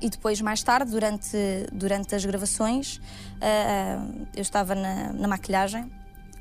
E 0.00 0.08
depois, 0.08 0.40
mais 0.40 0.62
tarde, 0.62 0.90
durante, 0.90 1.36
durante 1.72 2.14
as 2.14 2.24
gravações, 2.24 3.00
ah, 3.40 4.02
eu 4.34 4.40
estava 4.40 4.74
na, 4.74 5.12
na 5.12 5.28
maquilhagem, 5.28 5.90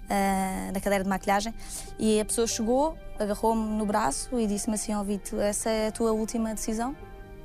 ah, 0.10 0.72
na 0.74 0.80
cadeira 0.80 1.04
de 1.04 1.10
maquilhagem, 1.10 1.54
e 1.98 2.19
a 2.22 2.26
pessoa 2.26 2.48
chegou, 2.48 2.98
agarrou-me 3.19 3.78
no 3.78 3.86
braço 3.86 4.39
e 4.39 4.48
disse-me 4.48 4.76
assim: 4.76 4.93
Ó 4.93 5.04
Vito, 5.04 5.39
essa 5.39 5.69
é 5.69 5.88
a 5.88 5.91
tua 5.91 6.13
última 6.13 6.54
decisão? 6.54 6.95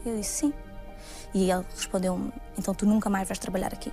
E 0.05 0.09
eu 0.09 0.17
disse: 0.17 0.47
Sim. 0.47 0.53
E 1.35 1.51
ele 1.51 1.65
respondeu-me: 1.75 2.33
Então 2.57 2.73
tu 2.75 2.87
nunca 2.87 3.11
mais 3.11 3.27
vais 3.27 3.39
trabalhar 3.39 3.73
aqui. 3.73 3.93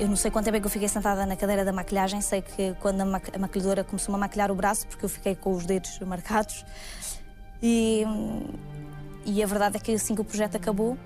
Eu 0.00 0.08
não 0.08 0.16
sei 0.16 0.30
quanto 0.30 0.46
tempo 0.46 0.56
é 0.56 0.60
que 0.60 0.66
eu 0.66 0.70
fiquei 0.70 0.88
sentada 0.88 1.26
na 1.26 1.36
cadeira 1.36 1.62
da 1.62 1.72
maquilhagem. 1.74 2.22
Sei 2.22 2.40
que 2.40 2.74
quando 2.80 3.02
a, 3.02 3.04
ma 3.04 3.20
a 3.34 3.38
maquilhadora 3.38 3.84
começou-me 3.84 4.16
a 4.16 4.20
maquilhar 4.20 4.50
o 4.50 4.54
braço, 4.54 4.86
porque 4.86 5.04
eu 5.04 5.10
fiquei 5.10 5.34
com 5.36 5.52
os 5.52 5.66
dedos 5.66 5.98
marcados. 6.00 6.64
E, 7.62 8.04
e 9.24 9.42
a 9.42 9.46
verdade 9.46 9.76
é 9.76 9.80
que 9.80 9.92
assim 9.92 10.14
que 10.14 10.20
o 10.20 10.24
projeto 10.24 10.56
acabou, 10.56 10.96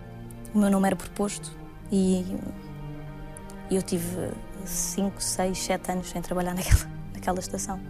o 0.54 0.58
meu 0.58 0.70
nome 0.70 0.86
era 0.86 0.96
proposto 0.96 1.50
e, 1.90 2.24
eu 3.70 3.82
tive 3.82 4.30
5, 4.64 5.20
6, 5.20 5.58
7 5.58 5.92
anos 5.92 6.10
sem 6.10 6.22
trabalhar 6.22 6.54
naquela, 6.56 6.90
naquela 7.12 7.38
estação. 7.40 7.80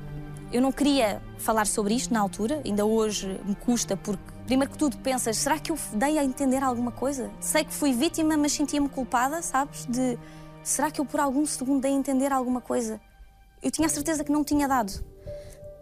Eu 0.53 0.63
não 0.63 0.71
queria 0.71 1.21
falar 1.39 1.67
sobre 1.67 1.95
isto 1.95 2.15
na 2.15 2.21
altura, 2.21 2.63
ainda 2.65 2.85
hoje 2.85 3.41
me 3.45 3.57
custa, 3.57 3.97
porque, 3.97 4.23
primeiro 4.47 4.71
que 4.73 4.79
tudo, 4.79 4.97
pensas: 4.99 5.37
será 5.37 5.59
que 5.59 5.73
eu 5.73 5.79
dei 5.95 6.17
a 6.19 6.25
entender 6.25 6.63
alguma 6.63 6.93
coisa? 6.93 7.31
Sei 7.41 7.65
que 7.65 7.73
fui 7.73 7.93
vítima, 7.93 8.37
mas 8.37 8.53
sentia-me 8.53 8.89
culpada, 8.89 9.43
sabes? 9.43 9.85
De 9.87 10.17
será 10.63 10.91
que 10.91 11.01
eu 11.01 11.05
por 11.05 11.19
algum 11.19 11.45
segundo 11.45 11.81
dei 11.83 11.93
a 11.93 11.95
entender 11.95 12.33
alguma 12.33 12.61
coisa? 12.61 13.01
Eu 13.61 13.71
tinha 13.71 13.87
a 13.87 13.91
certeza 13.91 14.23
que 14.23 14.31
não 14.31 14.45
tinha 14.45 14.69
dado. 14.69 15.05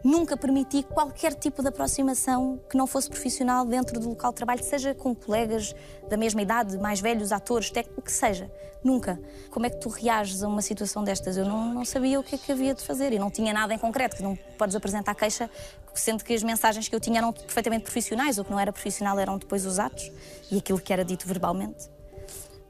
Nunca 0.05 0.37
permiti 0.37 0.83
qualquer 0.83 1.33
tipo 1.35 1.63
de 1.63 1.69
aproximação 1.69 2.61
que 2.69 2.77
não 2.77 2.89
fosse 2.89 3.09
profissional 3.09 3.65
dentro 3.65 4.01
do 4.01 4.09
local 4.09 4.33
de 4.33 4.37
trabalho, 4.37 4.63
seja 4.65 4.95
com 4.95 5.15
colegas 5.15 5.75
da 6.09 6.17
mesma 6.17 6.43
idade, 6.43 6.77
mais 6.79 7.01
velhos, 7.01 7.31
atores, 7.31 7.71
o 7.97 8.03
que 8.03 8.11
seja. 8.11 8.51
Nunca. 8.83 9.21
Como 9.51 9.65
é 9.65 9.71
que 9.71 9.77
tu 9.77 9.89
reages 9.89 10.43
a 10.43 10.49
uma 10.49 10.61
situação 10.61 11.05
destas? 11.05 11.37
Eu 11.37 11.45
não, 11.45 11.73
não 11.73 11.85
sabia 11.85 12.19
o 12.19 12.23
que 12.23 12.35
é 12.35 12.39
que 12.39 12.51
havia 12.51 12.75
de 12.75 12.83
fazer 12.83 13.13
e 13.13 13.19
não 13.19 13.31
tinha 13.31 13.53
nada 13.53 13.73
em 13.73 13.79
concreto, 13.79 14.17
que 14.17 14.23
não 14.25 14.37
podes 14.59 14.75
apresentar 14.75 15.15
queixa, 15.15 15.49
sendo 15.95 16.25
que 16.25 16.35
as 16.35 16.43
mensagens 16.43 16.89
que 16.89 16.95
eu 16.95 17.01
tinha 17.01 17.19
eram 17.19 17.33
perfeitamente 17.33 17.85
profissionais, 17.85 18.39
o 18.39 18.45
que 18.45 18.51
não 18.51 18.59
era 18.59 18.73
profissional 18.73 19.19
eram 19.21 19.39
depois 19.39 19.65
os 19.65 19.79
atos 19.79 20.11
e 20.51 20.59
aquilo 20.59 20.81
que 20.81 20.93
era 20.93 21.05
dito 21.05 21.29
verbalmente. 21.29 21.89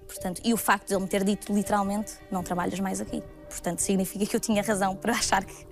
Portanto, 0.06 0.42
e 0.44 0.52
o 0.52 0.58
facto 0.58 0.88
de 0.88 0.94
ele 0.94 1.02
me 1.02 1.08
ter 1.08 1.24
dito 1.24 1.50
literalmente, 1.50 2.12
não 2.30 2.42
trabalhas 2.42 2.78
mais 2.78 3.00
aqui. 3.00 3.22
Portanto, 3.52 3.80
significa 3.80 4.26
que 4.26 4.34
eu 4.34 4.40
tinha 4.40 4.62
razão 4.62 4.96
para 4.96 5.12
achar 5.12 5.44
que, 5.44 5.66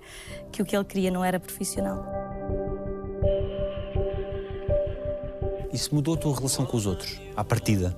que 0.51 0.61
o 0.61 0.65
que 0.65 0.75
ele 0.75 0.85
queria 0.85 1.11
não 1.11 1.23
era 1.25 1.39
profissional. 1.39 2.05
Isso 5.73 5.93
mudou 5.95 6.15
a 6.15 6.17
tua 6.17 6.35
relação 6.35 6.65
com 6.65 6.77
os 6.77 6.85
outros, 6.85 7.19
à 7.35 7.43
partida? 7.43 7.97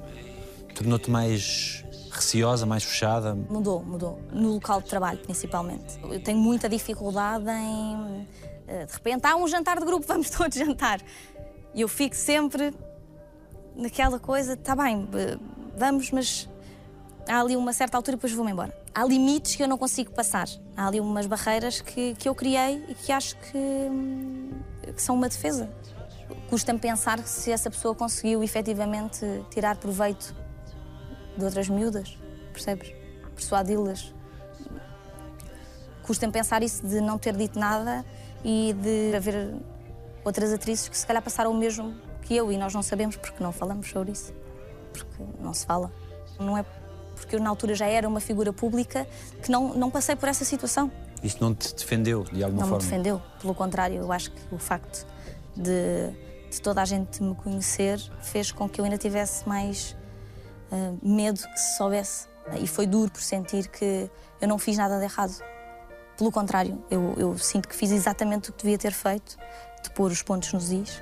Tornou-te 0.76 1.10
mais 1.10 1.84
receosa, 2.12 2.66
mais 2.66 2.84
fechada? 2.84 3.34
Mudou, 3.34 3.84
mudou. 3.84 4.20
No 4.32 4.54
local 4.54 4.82
de 4.82 4.88
trabalho, 4.88 5.20
principalmente. 5.20 6.00
Eu 6.04 6.22
tenho 6.22 6.38
muita 6.38 6.70
dificuldade 6.70 7.50
em. 7.50 8.28
eh, 8.68 8.86
De 8.86 8.94
repente, 8.94 9.26
há 9.26 9.36
um 9.36 9.48
jantar 9.48 9.80
de 9.80 9.86
grupo, 9.86 10.06
vamos 10.08 10.30
todos 10.30 10.56
jantar. 10.58 11.02
E 11.74 11.82
eu 11.82 11.88
fico 11.88 12.16
sempre 12.16 12.74
naquela 13.76 14.20
coisa, 14.20 14.54
está 14.54 14.76
bem, 14.76 15.10
eh, 15.16 15.38
vamos, 15.76 16.12
mas 16.12 16.48
há 17.28 17.40
ali 17.42 17.56
uma 17.56 17.74
certa 17.74 17.98
altura 17.98 18.14
e 18.16 18.18
depois 18.18 18.34
vou-me 18.34 18.52
embora. 18.52 18.83
Há 18.96 19.04
limites 19.06 19.56
que 19.56 19.64
eu 19.64 19.68
não 19.68 19.78
consigo 19.78 20.12
passar. 20.12 20.48
Há 20.78 20.88
ali 20.88 21.00
umas 21.00 21.26
barreiras 21.26 21.82
que, 21.82 22.14
que 22.14 22.30
eu 22.30 22.36
criei 22.36 22.86
e 22.88 22.94
que 22.94 23.12
acho 23.12 23.36
que, 23.38 24.92
que 24.94 25.02
são 25.02 25.16
uma 25.16 25.28
defesa. 25.28 25.68
Custa-me 26.48 26.78
pensar 26.78 27.20
se 27.20 27.52
essa 27.52 27.72
pessoa 27.72 27.96
conseguiu 27.96 28.44
efetivamente 28.44 29.26
tirar 29.50 29.78
proveito 29.78 30.36
de 31.36 31.44
outras 31.44 31.68
miúdas, 31.68 32.18
percebes? 32.52 32.94
Persuadi-las. 33.34 34.14
Custa-me 36.04 36.32
pensar 36.32 36.62
isso 36.62 36.86
de 36.86 37.02
não 37.02 37.18
ter 37.18 37.36
dito 37.36 37.58
nada 37.58 38.06
e 38.44 38.74
de 38.74 39.16
haver 39.16 39.56
outras 40.24 40.54
atrizes 40.54 40.88
que 40.88 40.98
se 40.98 41.08
calhar 41.08 41.24
passaram 41.24 41.50
o 41.52 41.58
mesmo 41.58 41.96
que 42.22 42.36
eu 42.36 42.52
e 42.52 42.58
nós 42.58 42.74
não 42.74 42.84
sabemos 42.84 43.16
porque 43.16 43.44
não 43.44 43.52
falamos 43.52 43.90
sobre 43.90 44.12
isso. 44.12 44.32
Porque 44.92 45.24
não 45.40 45.54
se 45.54 45.66
fala. 45.66 45.92
Não 46.40 46.56
é 46.56 46.64
porque 47.24 47.36
eu 47.36 47.40
na 47.40 47.50
altura 47.50 47.74
já 47.76 47.88
era 47.88 48.08
uma 48.08 48.20
figura 48.20 48.52
pública 48.52 49.08
que 49.42 49.52
não, 49.52 49.74
não 49.74 49.90
passei 49.90 50.16
por 50.16 50.30
essa 50.30 50.46
situação. 50.46 50.92
Isso 51.24 51.38
não 51.40 51.56
te 51.56 51.74
defendeu, 51.74 52.24
de 52.24 52.44
alguma 52.44 52.62
Não 52.62 52.68
me 52.68 52.70
forma? 52.74 52.84
defendeu. 52.84 53.22
Pelo 53.42 53.56
contrário, 53.56 53.98
eu 53.98 54.12
acho 54.12 54.32
que 54.32 54.42
o 54.54 54.58
facto 54.58 55.08
de, 55.56 56.10
de 56.52 56.62
toda 56.62 56.82
a 56.82 56.86
gente 56.86 57.24
me 57.24 57.34
conhecer 57.36 58.00
fez 58.22 58.52
com 58.52 58.68
que 58.68 58.82
eu 58.82 58.86
ainda 58.86 58.98
tivesse 58.98 59.48
mais 59.48 59.96
ah, 60.72 60.94
medo 61.02 61.40
que 61.40 61.60
se 61.60 61.78
soubesse. 61.78 62.28
E 62.60 62.68
foi 62.68 62.86
duro 62.86 63.10
por 63.10 63.22
sentir 63.22 63.70
que 63.70 64.10
eu 64.42 64.48
não 64.48 64.60
fiz 64.60 64.76
nada 64.76 64.98
de 64.98 65.06
errado. 65.06 65.34
Pelo 66.18 66.32
contrário, 66.32 66.84
eu, 66.92 67.16
eu 67.18 67.38
sinto 67.38 67.70
que 67.70 67.76
fiz 67.76 67.90
exatamente 67.92 68.50
o 68.50 68.54
que 68.54 68.64
devia 68.64 68.78
ter 68.78 68.92
feito, 68.92 69.38
de 69.82 69.90
pôr 69.92 70.12
os 70.12 70.22
pontos 70.22 70.52
nos 70.52 70.72
is. 70.72 71.02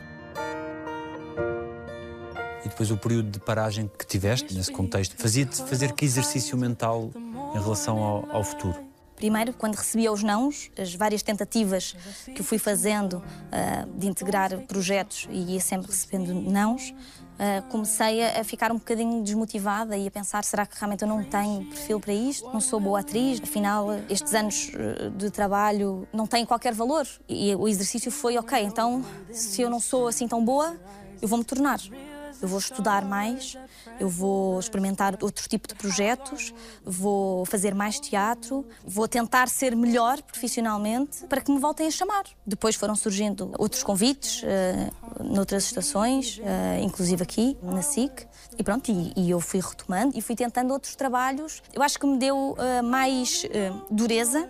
Depois 2.72 2.90
o 2.90 2.98
período 2.98 3.30
de 3.30 3.40
paragem 3.40 3.92
que 4.00 4.06
tiveste 4.06 4.54
nesse 4.56 4.72
contexto 4.72 5.16
fazia-te 5.18 5.58
fazer 5.64 5.92
que 5.92 6.06
exercício 6.06 6.58
mental 6.58 7.12
em 7.54 7.60
relação 7.60 8.02
ao, 8.02 8.32
ao 8.32 8.44
futuro? 8.44 8.76
Primeiro, 9.18 9.54
quando 9.54 9.76
recebia 9.76 10.12
os 10.12 10.24
nãos, 10.24 10.72
as 10.80 10.96
várias 10.96 11.22
tentativas 11.22 11.96
que 12.26 12.40
eu 12.40 12.46
fui 12.46 12.58
fazendo 12.58 13.22
ah, 13.52 13.86
de 13.96 14.08
integrar 14.08 14.58
projetos 14.62 15.28
e 15.30 15.54
ia 15.54 15.60
sempre 15.60 15.92
recebendo 15.92 16.34
nãos, 16.34 16.92
ah, 17.38 17.62
comecei 17.70 18.24
a, 18.24 18.44
ficar 18.44 18.72
um 18.72 18.78
bocadinho 18.78 19.22
desmotivada 19.22 19.96
e 19.98 20.08
a 20.08 20.12
pensar: 20.12 20.44
será 20.44 20.66
que 20.66 20.76
realmente 20.80 21.04
eu 21.04 21.08
não 21.08 21.24
tenho 21.24 21.66
perfil 21.66 22.00
para 22.00 22.14
isto? 22.14 22.50
Não 22.52 22.62
sou 22.62 22.80
boa 22.80 23.02
atriz? 23.02 23.40
Afinal, 23.44 23.90
estes 24.10 24.34
anos 24.34 24.72
eh, 24.74 25.10
de 25.10 25.30
trabalho 25.30 26.08
não 26.12 26.26
têm 26.26 26.46
qualquer 26.46 26.74
valor. 26.74 27.06
E 27.28 27.54
o 27.54 27.68
exercício 27.68 28.10
foi: 28.10 28.38
ok, 28.38 28.64
então 28.64 29.06
se 29.32 29.62
eu 29.62 29.70
não 29.70 29.80
sou 29.80 30.08
assim 30.08 30.28
tão 30.28 30.44
boa, 30.44 30.76
eu 31.22 31.28
vou 31.28 31.38
me 31.38 31.44
tornar. 31.44 31.80
Eu 32.41 32.47
vou 32.47 32.60
estudar 32.60 33.06
mais, 33.06 33.58
eu 33.99 34.10
vou 34.10 34.60
experimentar 34.60 35.17
outro 35.21 35.47
tipo 35.47 35.67
de 35.67 35.75
projetos, 35.75 36.54
vou 36.84 37.45
fazer 37.45 37.75
mais 37.75 37.99
teatro, 37.99 38.65
vou 38.86 39.08
tentar 39.08 39.47
ser 39.47 39.75
melhor 39.75 40.21
profissionalmente 40.23 41.25
para 41.27 41.41
que 41.41 41.51
me 41.51 41.60
voltem 41.60 41.88
a 41.88 41.91
chamar. 41.91 42.23
Depois 42.45 42.75
foram 42.75 42.95
surgindo 42.95 43.51
outros 43.58 43.84
convites 43.84 44.41
eh, 44.43 44.89
noutras 45.23 45.65
estações, 45.65 46.41
eh, 46.43 46.82
inclusive 46.82 47.21
aqui 47.21 47.58
na 47.62 47.82
SIC. 47.82 48.27
E 48.58 48.63
pronto, 48.63 48.91
e, 48.91 49.13
e 49.15 49.30
eu 49.30 49.39
fui 49.39 49.60
retomando 49.60 50.17
e 50.17 50.21
fui 50.21 50.36
tentando 50.36 50.73
outros 50.73 50.95
trabalhos. 50.95 51.62
Eu 51.73 51.84
acho 51.84 51.99
que 51.99 52.08
me 52.08 52.17
deu 52.17 52.56
eh, 52.58 52.82
mais 52.82 53.45
dureza 53.89 54.49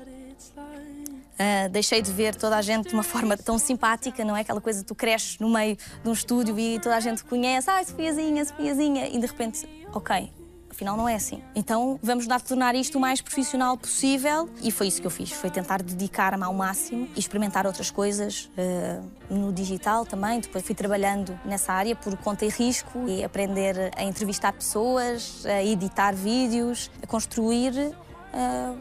Uh, 1.32 1.70
deixei 1.70 2.02
de 2.02 2.12
ver 2.12 2.36
toda 2.36 2.58
a 2.58 2.62
gente 2.62 2.90
de 2.90 2.94
uma 2.94 3.04
forma 3.04 3.36
tão 3.36 3.58
simpática, 3.58 4.24
não 4.24 4.36
é? 4.36 4.42
Aquela 4.42 4.62
coisa 4.62 4.82
que 4.82 4.86
tu 4.86 4.96
cresces 4.96 5.40
no 5.40 5.50
meio 5.50 5.76
de 6.04 6.10
um 6.10 6.14
estúdio 6.14 6.58
e 6.60 6.80
toda 6.80 6.96
a 6.96 7.00
gente 7.00 7.18
te 7.18 7.26
conhece, 7.26 7.70
ai, 7.70 7.84
Sofiazinha, 7.84 8.46
Sofiazinha, 8.46 9.08
e 9.08 9.18
de 9.18 9.26
repente, 9.26 9.68
ok, 9.94 10.32
afinal 10.70 10.98
não 10.98 11.08
é 11.08 11.16
assim. 11.16 11.42
Então 11.56 12.00
vamos 12.02 12.28
dar 12.28 12.42
tornar 12.42 12.76
isto 12.76 12.98
o 12.98 13.02
mais 13.02 13.22
profissional 13.22 13.78
possível 13.78 14.50
e 14.64 14.72
foi 14.72 14.88
isso 14.88 15.00
que 15.00 15.08
eu 15.08 15.12
fiz, 15.12 15.32
foi 15.32 15.50
tentar 15.50 15.82
dedicar-me 15.82 16.44
ao 16.44 16.54
máximo 16.54 17.08
e 17.16 17.20
experimentar 17.20 17.66
outras 17.68 17.92
coisas 17.92 18.50
uh, 18.58 19.34
no 19.34 19.54
digital 19.54 20.06
também. 20.06 20.40
Depois 20.40 20.64
fui 20.64 20.76
trabalhando 20.76 21.40
nessa 21.46 21.74
área 21.74 21.96
por 21.96 22.16
conta 22.18 22.46
e 22.46 22.50
risco 22.50 23.08
e 23.08 23.24
aprender 23.24 23.92
a 23.96 24.04
entrevistar 24.04 24.54
pessoas, 24.54 25.46
a 25.46 25.64
editar 25.64 26.14
vídeos, 26.14 26.90
a 27.02 27.08
construir 27.08 27.74
uh, 27.74 28.78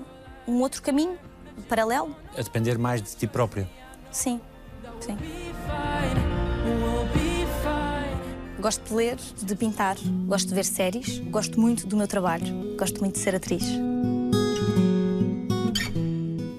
um 0.48 0.60
outro 0.60 0.82
caminho 0.82 1.18
paralelo. 1.62 2.14
A 2.36 2.42
depender 2.42 2.78
mais 2.78 3.02
de 3.02 3.16
ti 3.16 3.26
própria. 3.26 3.68
Sim, 4.10 4.40
sim. 5.00 5.16
Gosto 8.60 8.88
de 8.88 8.94
ler, 8.94 9.16
de 9.16 9.56
pintar, 9.56 9.96
gosto 10.26 10.48
de 10.48 10.54
ver 10.54 10.66
séries, 10.66 11.18
gosto 11.30 11.58
muito 11.58 11.86
do 11.86 11.96
meu 11.96 12.06
trabalho, 12.06 12.76
gosto 12.76 13.00
muito 13.00 13.14
de 13.14 13.20
ser 13.20 13.34
atriz. 13.34 13.64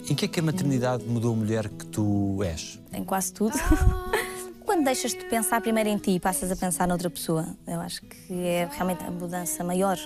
Em 0.09 0.15
que 0.15 0.25
é 0.25 0.27
que 0.27 0.39
a 0.39 0.43
maternidade 0.43 1.05
mudou 1.05 1.33
a 1.33 1.35
mulher 1.35 1.69
que 1.69 1.85
tu 1.85 2.41
és? 2.43 2.79
Em 2.91 3.03
quase 3.03 3.31
tudo. 3.31 3.53
Quando 4.65 4.83
deixas 4.83 5.11
de 5.11 5.23
pensar 5.25 5.61
primeiro 5.61 5.89
em 5.89 5.97
ti 5.97 6.11
e 6.11 6.19
passas 6.19 6.51
a 6.51 6.55
pensar 6.55 6.87
noutra 6.87 7.09
pessoa, 7.09 7.55
eu 7.67 7.79
acho 7.79 8.01
que 8.01 8.33
é 8.33 8.67
realmente 8.71 9.03
a 9.03 9.11
mudança 9.11 9.63
maior, 9.63 9.97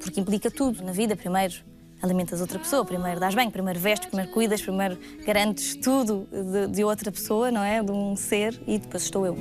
porque 0.00 0.20
implica 0.20 0.50
tudo 0.50 0.82
na 0.82 0.92
vida. 0.92 1.14
Primeiro 1.16 1.62
alimentas 2.02 2.40
outra 2.40 2.58
pessoa, 2.58 2.84
primeiro 2.84 3.20
dás 3.20 3.34
bem, 3.34 3.50
primeiro 3.50 3.78
vestes, 3.78 4.08
primeiro 4.08 4.30
cuidas, 4.32 4.60
primeiro 4.60 4.98
garantes 5.24 5.76
tudo 5.76 6.26
de, 6.30 6.66
de 6.68 6.84
outra 6.84 7.12
pessoa, 7.12 7.50
não 7.50 7.62
é? 7.62 7.82
De 7.82 7.92
um 7.92 8.16
ser, 8.16 8.60
e 8.66 8.78
depois 8.78 9.04
estou 9.04 9.24
eu. 9.24 9.38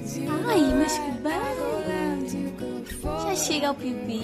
Ai, 0.47 0.61
mas 0.75 0.93
que 0.93 1.11
bem! 1.21 1.71
Já 3.01 3.35
chega 3.35 3.67
ao 3.69 3.75
pipi? 3.75 4.21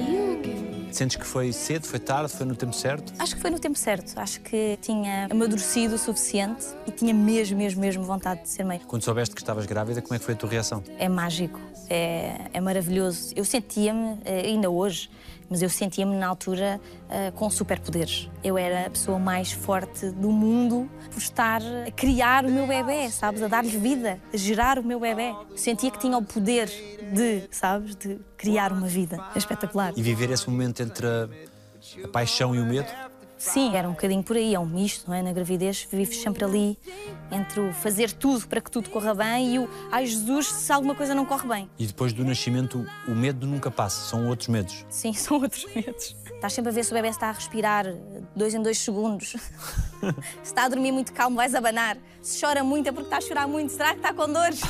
Sentes 0.92 1.18
que 1.18 1.26
foi 1.26 1.52
cedo, 1.52 1.86
foi 1.86 2.00
tarde, 2.00 2.32
foi 2.32 2.46
no 2.46 2.56
tempo 2.56 2.74
certo? 2.74 3.14
Acho 3.20 3.36
que 3.36 3.42
foi 3.42 3.50
no 3.52 3.60
tempo 3.60 3.78
certo. 3.78 4.18
Acho 4.18 4.40
que 4.42 4.78
tinha 4.82 5.28
amadurecido 5.30 5.96
o 5.96 5.98
suficiente 5.98 6.66
e 6.86 6.92
tinha 6.92 7.14
mesmo, 7.14 7.58
mesmo, 7.58 7.82
mesmo 7.82 8.04
vontade 8.04 8.44
de 8.44 8.50
ser 8.50 8.64
mãe. 8.64 8.82
Quando 8.88 9.04
soubeste 9.04 9.36
que 9.36 9.42
estavas 9.42 9.66
grávida, 9.66 10.02
como 10.02 10.16
é 10.16 10.20
que 10.20 10.26
foi 10.26 10.34
a 10.34 10.38
tua 10.38 10.50
reação? 10.50 10.84
É 10.98 11.10
mágico, 11.10 11.60
é, 11.90 12.50
é 12.54 12.62
maravilhoso. 12.62 13.34
Eu 13.36 13.46
sentia-me, 13.46 14.18
eh, 14.26 14.44
ainda 14.46 14.70
hoje, 14.70 15.10
mas 15.50 15.62
eu 15.62 15.70
sentia-me 15.70 16.16
na 16.16 16.28
altura 16.28 16.80
eh, 17.10 17.32
com 17.32 17.50
superpoderes. 17.50 18.30
Eu 18.44 18.58
era 18.58 18.88
a 18.88 18.90
pessoa 18.90 19.18
mais 19.20 19.52
forte 19.52 20.10
do 20.12 20.32
mundo 20.32 20.90
por 21.12 21.20
estar 21.20 21.62
a 21.86 21.92
criar 21.92 22.46
o 22.46 22.52
meu 22.52 22.68
bebê, 22.68 23.10
sabes? 23.10 23.42
A 23.42 23.48
dar-lhe 23.48 23.78
vida, 23.78 24.20
a 24.34 24.38
gerar 24.38 24.80
o 24.80 24.84
meu 24.84 25.00
bebê. 25.00 25.34
Sentia 25.56 25.90
que 25.92 26.00
tinha 26.00 26.18
o 26.18 26.24
poder 26.24 26.68
de, 27.14 27.44
sabes? 27.52 27.96
De 27.96 28.20
criar 28.38 28.72
uma 28.72 28.88
vida. 28.88 29.24
É 29.34 29.38
espetacular. 29.38 29.94
E 29.96 30.02
viver 30.02 30.30
esse 30.32 30.50
momento 30.50 30.82
entre 30.82 31.08
a, 31.08 31.30
a 32.04 32.08
paixão 32.08 32.56
e 32.56 32.60
o 32.60 32.66
medo? 32.66 32.88
Sim, 33.38 33.76
era 33.76 33.88
um 33.88 33.92
bocadinho 33.92 34.24
por 34.24 34.36
aí, 34.36 34.56
é 34.56 34.60
um 34.60 34.66
misto, 34.66 35.08
não 35.08 35.16
é? 35.16 35.22
Na 35.22 35.32
gravidez 35.32 35.88
vives 35.92 36.20
sempre 36.22 36.44
ali 36.44 36.78
entre 37.32 37.60
o 37.60 37.72
fazer 37.72 38.12
tudo 38.12 38.48
para 38.48 38.60
que 38.60 38.72
tudo 38.72 38.90
corra 38.90 39.14
bem 39.14 39.56
e 39.56 39.60
o 39.60 39.70
ai 39.92 40.06
Jesus, 40.08 40.48
se 40.48 40.72
alguma 40.72 40.96
coisa 40.96 41.14
não 41.14 41.24
corre 41.26 41.48
bem. 41.48 41.70
E 41.78 41.86
depois 41.86 42.14
do 42.14 42.26
nascimento, 42.26 42.86
o 43.08 43.12
medo 43.12 43.46
nunca 43.46 43.70
passa, 43.70 44.02
são 44.10 44.28
outros 44.28 44.48
medos. 44.48 44.86
Sim, 44.90 45.14
são 45.14 45.40
outros 45.40 45.66
medos. 45.76 46.16
Estás 46.34 46.54
sempre 46.54 46.72
a 46.72 46.74
ver 46.74 46.84
se 46.84 46.92
o 46.92 46.96
bebê 46.96 47.10
está 47.10 47.30
a 47.30 47.32
respirar 47.32 47.86
dois 48.36 48.54
em 48.54 48.62
dois 48.62 48.80
segundos. 48.80 49.30
se 49.32 50.16
está 50.44 50.66
a 50.66 50.70
dormir 50.70 50.92
muito 50.92 51.14
calmo, 51.14 51.36
vais 51.36 51.54
abanar. 51.54 51.98
Se 52.22 52.40
chora 52.42 52.64
muito 52.64 52.90
é 52.90 52.92
porque 52.92 53.08
está 53.08 53.18
a 53.18 53.22
chorar 53.22 53.48
muito. 53.48 53.72
Será 53.72 53.92
que 53.92 53.98
está 53.98 54.14
com 54.14 54.28
dores? 54.32 54.62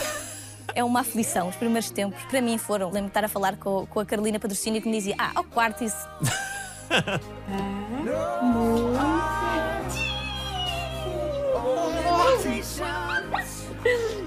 É 0.76 0.84
uma 0.84 1.00
aflição. 1.00 1.48
Os 1.48 1.56
primeiros 1.56 1.90
tempos, 1.90 2.22
para 2.26 2.42
mim, 2.42 2.58
foram. 2.58 2.88
Lembro-me 2.88 3.08
de 3.08 3.12
estar 3.12 3.24
a 3.24 3.30
falar 3.30 3.56
com, 3.58 3.86
com 3.88 4.00
a 4.00 4.06
Carolina 4.06 4.40
Patrocínio 4.40 4.82
que 4.82 4.88
me 4.88 4.98
dizia: 4.98 5.16
Ah, 5.18 5.32
ao 5.36 5.44
quarto 5.44 5.84
isso. 5.84 6.08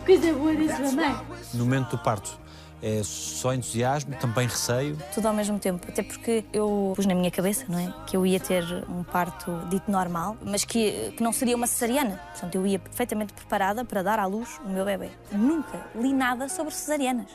Coisa 0.05 0.33
boa 0.33 0.55
desse 0.55 0.83
mamãe. 0.83 1.16
No 1.55 1.64
momento 1.64 1.90
do 1.90 1.99
parto, 1.99 2.38
é 2.83 3.03
só 3.03 3.53
entusiasmo, 3.53 4.14
também 4.16 4.47
receio. 4.47 4.97
Tudo 5.14 5.29
ao 5.29 5.35
mesmo 5.35 5.59
tempo. 5.59 5.87
Até 5.88 6.03
porque 6.03 6.45
eu 6.53 6.93
pus 6.97 7.07
na 7.07 7.14
minha 7.14 7.31
cabeça, 7.31 7.64
não 7.69 7.79
é? 7.79 7.93
Que 8.07 8.16
eu 8.16 8.27
ia 8.27 8.40
ter 8.40 8.64
um 8.88 9.03
parto 9.03 9.53
dito 9.69 9.90
normal, 9.90 10.37
mas 10.43 10.64
que, 10.64 11.12
que 11.16 11.23
não 11.23 11.33
seria 11.33 11.57
uma 11.57 11.66
cesariana. 11.66 12.21
Portanto, 12.33 12.55
eu 12.55 12.66
ia 12.66 12.79
perfeitamente 12.79 13.33
preparada 13.33 13.85
para 13.85 14.03
dar 14.03 14.19
à 14.19 14.27
luz 14.27 14.61
o 14.64 14.69
meu 14.69 14.85
bebê. 14.85 15.11
Nunca 15.31 15.87
li 15.95 16.12
nada 16.12 16.49
sobre 16.49 16.73
cesarianas. 16.75 17.29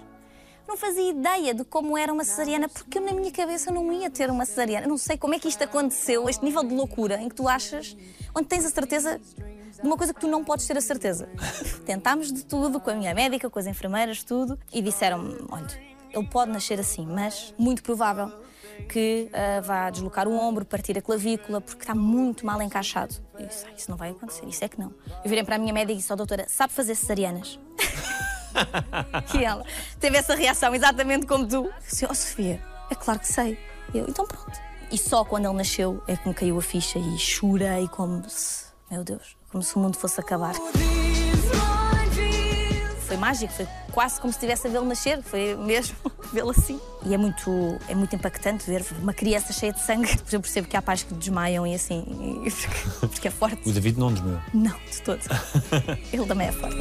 Não 0.68 0.76
fazia 0.76 1.12
ideia 1.12 1.54
de 1.54 1.64
como 1.64 1.98
era 1.98 2.12
uma 2.12 2.24
cesariana, 2.24 2.68
porque 2.68 2.98
eu 2.98 3.02
na 3.02 3.14
minha 3.14 3.32
cabeça 3.32 3.72
não 3.72 3.92
ia 3.94 4.10
ter 4.10 4.30
uma 4.30 4.46
cesariana. 4.46 4.86
Eu 4.86 4.90
não 4.90 4.98
sei 4.98 5.18
como 5.18 5.34
é 5.34 5.40
que 5.40 5.48
isto 5.48 5.64
aconteceu, 5.64 6.28
este 6.28 6.44
nível 6.44 6.64
de 6.64 6.74
loucura 6.74 7.22
em 7.22 7.30
que 7.30 7.36
tu 7.36 7.48
achas, 7.48 7.96
onde 8.36 8.48
tens 8.48 8.66
a 8.66 8.70
certeza 8.70 9.20
de 9.20 9.82
uma 9.88 9.96
coisa 9.96 10.14
que 10.14 10.20
tu 10.20 10.28
não 10.28 10.44
podes 10.44 10.66
ter 10.66 10.78
a 10.78 10.82
certeza. 10.82 11.30
Tentámos 11.86 12.32
de 12.32 12.44
tudo, 12.44 12.80
com 12.80 12.90
a 12.90 12.96
minha 12.96 13.14
médica, 13.14 13.50
com 13.50 13.60
as 13.60 13.68
enfermeiras, 13.68 14.24
tudo, 14.24 14.58
e 14.74 14.82
disseram-me: 14.82 15.36
olha, 15.50 15.68
ele 16.12 16.28
pode 16.28 16.52
nascer 16.52 16.80
assim, 16.80 17.06
mas 17.06 17.54
muito 17.58 17.84
provável 17.84 18.32
que 18.90 19.30
ah, 19.34 19.62
vá 19.62 19.90
deslocar 19.90 20.28
o 20.28 20.34
ombro, 20.34 20.66
partir 20.66 20.98
a 20.98 21.02
clavícula, 21.02 21.62
porque 21.62 21.84
está 21.84 21.96
muito 21.96 22.46
mal 22.46 22.62
encaixado. 22.62 23.16
Eu 23.38 23.46
disse: 23.46 23.66
ah, 23.68 23.74
isso 23.78 23.90
não 23.90 23.98
vai 23.98 24.12
acontecer, 24.12 24.46
isso 24.48 24.64
é 24.64 24.68
que 24.68 24.80
não. 24.80 24.94
Eu 25.24 25.30
virei 25.30 25.44
para 25.44 25.56
a 25.56 25.60
minha 25.60 25.74
médica 25.74 25.94
e 25.94 25.98
disse: 25.98 26.12
oh, 26.12 26.16
doutora, 26.16 26.46
sabe 26.48 26.74
fazer 26.74 26.96
cesarianas? 26.96 27.60
E 29.34 29.44
ela 29.44 29.64
teve 30.00 30.18
essa 30.18 30.36
reação 30.36 30.74
exatamente 30.74 31.26
como 31.26 31.48
tu. 31.48 31.70
Disse, 31.88 32.06
oh 32.10 32.14
Sofia, 32.14 32.62
é 32.90 32.96
claro 32.96 33.20
que 33.20 33.28
sei. 33.28 33.58
Eu, 33.94 34.06
então 34.08 34.26
pronto. 34.26 34.60
E 34.92 34.98
só 34.98 35.24
quando 35.26 35.46
ele 35.46 35.56
nasceu 35.56 36.04
é 36.08 36.16
que 36.16 36.28
me 36.28 36.34
caiu 36.34 36.58
a 36.58 36.62
ficha 36.62 37.00
e 37.00 37.18
chorei 37.18 37.88
como 37.88 38.24
se, 38.30 38.66
meu 38.90 39.04
Deus, 39.04 39.36
como 39.52 39.64
se 39.64 39.76
o 39.76 39.80
mundo 39.80 39.98
fosse 39.98 40.20
acabar. 40.20 40.54
Foi 43.06 43.18
mágico, 43.18 43.54
foi 43.54 43.68
quase 43.92 44.20
como 44.20 44.34
se 44.34 44.38
estivesse 44.38 44.68
a 44.68 44.70
vê-lo 44.70 44.86
nascer, 44.86 45.22
foi 45.22 45.56
mesmo 45.56 45.96
vê-lo 46.34 46.50
assim. 46.50 46.80
E 47.06 47.14
é 47.14 47.18
muito, 47.18 47.78
é 47.88 47.94
muito 47.94 48.16
impactante 48.16 48.66
ver 48.66 48.84
uma 49.00 49.14
criança 49.14 49.54
cheia 49.54 49.72
de 49.72 49.80
sangue. 49.80 50.18
Eu 50.32 50.42
percebo 50.42 50.68
que 50.68 50.76
há 50.76 50.82
pais 50.82 51.04
que 51.04 51.14
desmaiam 51.14 51.66
e 51.68 51.76
assim, 51.76 52.04
e 52.46 52.52
porque, 52.52 53.08
porque 53.08 53.28
é 53.28 53.32
forte. 53.32 53.68
O 53.68 53.72
David 53.72 54.00
não 54.00 54.12
desmaiou. 54.12 54.40
Não, 54.54 54.76
de 54.90 55.02
todo. 55.02 55.22
Ele 56.12 56.26
também 56.26 56.48
é 56.48 56.52
forte. 56.52 56.78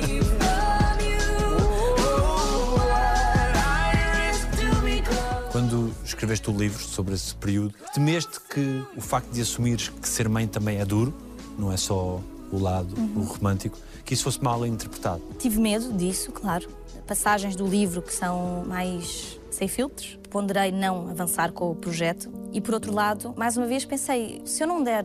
Escreveste 6.15 6.49
o 6.49 6.57
livro 6.57 6.83
sobre 6.83 7.15
esse 7.15 7.35
período, 7.35 7.75
temeste 7.93 8.41
que 8.49 8.83
o 8.97 9.01
facto 9.01 9.31
de 9.31 9.41
assumires 9.43 9.89
que 9.89 10.09
ser 10.09 10.29
mãe 10.29 10.47
também 10.47 10.79
é 10.79 10.85
duro, 10.85 11.13
não 11.59 11.73
é 11.73 11.77
só 11.77 12.21
o 12.51 12.59
lado 12.59 12.95
o 13.17 13.21
romântico, 13.21 13.77
que 14.05 14.15
isso 14.15 14.25
fosse 14.25 14.43
mal 14.43 14.65
interpretado? 14.67 15.23
Tive 15.39 15.61
medo 15.61 15.93
disso, 15.93 16.31
claro. 16.31 16.69
Passagens 17.07 17.57
do 17.57 17.67
livro 17.67 18.01
que 18.01 18.13
são 18.13 18.65
mais 18.67 19.39
sem 19.51 19.69
filtros. 19.69 20.19
Ponderei 20.31 20.73
não 20.73 21.09
avançar 21.09 21.53
com 21.53 21.71
o 21.71 21.75
projeto. 21.75 22.31
E 22.53 22.61
por 22.61 22.75
outro 22.75 22.93
lado, 22.93 23.35
mais 23.37 23.57
uma 23.57 23.67
vez 23.67 23.85
pensei, 23.85 24.43
se 24.45 24.63
eu 24.63 24.67
não 24.67 24.83
der 24.83 25.05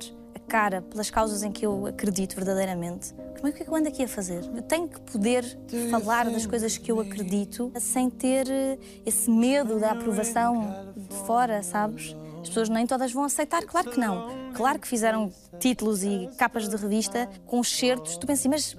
cara 0.49 0.81
pelas 0.81 1.09
causas 1.11 1.43
em 1.43 1.51
que 1.51 1.65
eu 1.65 1.85
acredito 1.85 2.35
verdadeiramente, 2.35 3.13
como 3.35 3.47
é 3.47 3.51
que 3.51 3.65
eu 3.65 3.73
ando 3.73 3.87
aqui 3.87 4.03
a 4.03 4.07
fazer? 4.07 4.43
Eu 4.53 4.61
tenho 4.63 4.89
que 4.89 4.99
poder 4.99 5.45
falar 5.89 6.29
das 6.29 6.45
coisas 6.45 6.77
que 6.77 6.91
eu 6.91 6.99
acredito 6.99 7.71
sem 7.79 8.09
ter 8.09 8.49
eh, 8.49 8.77
esse 9.05 9.31
medo 9.31 9.79
da 9.79 9.91
aprovação 9.91 10.93
de 10.97 11.15
fora, 11.25 11.63
sabes? 11.63 12.13
As 12.41 12.49
pessoas 12.49 12.67
nem 12.67 12.85
todas 12.85 13.13
vão 13.13 13.23
aceitar, 13.23 13.63
claro 13.63 13.91
que 13.91 13.99
não. 13.99 14.51
Claro 14.53 14.77
que 14.79 14.87
fizeram 14.87 15.31
títulos 15.57 16.03
e 16.03 16.29
capas 16.37 16.67
de 16.67 16.75
revista 16.75 17.29
com 17.45 17.61
excertos. 17.61 18.17
Tu 18.17 18.27
pensas, 18.27 18.45
mas 18.47 18.77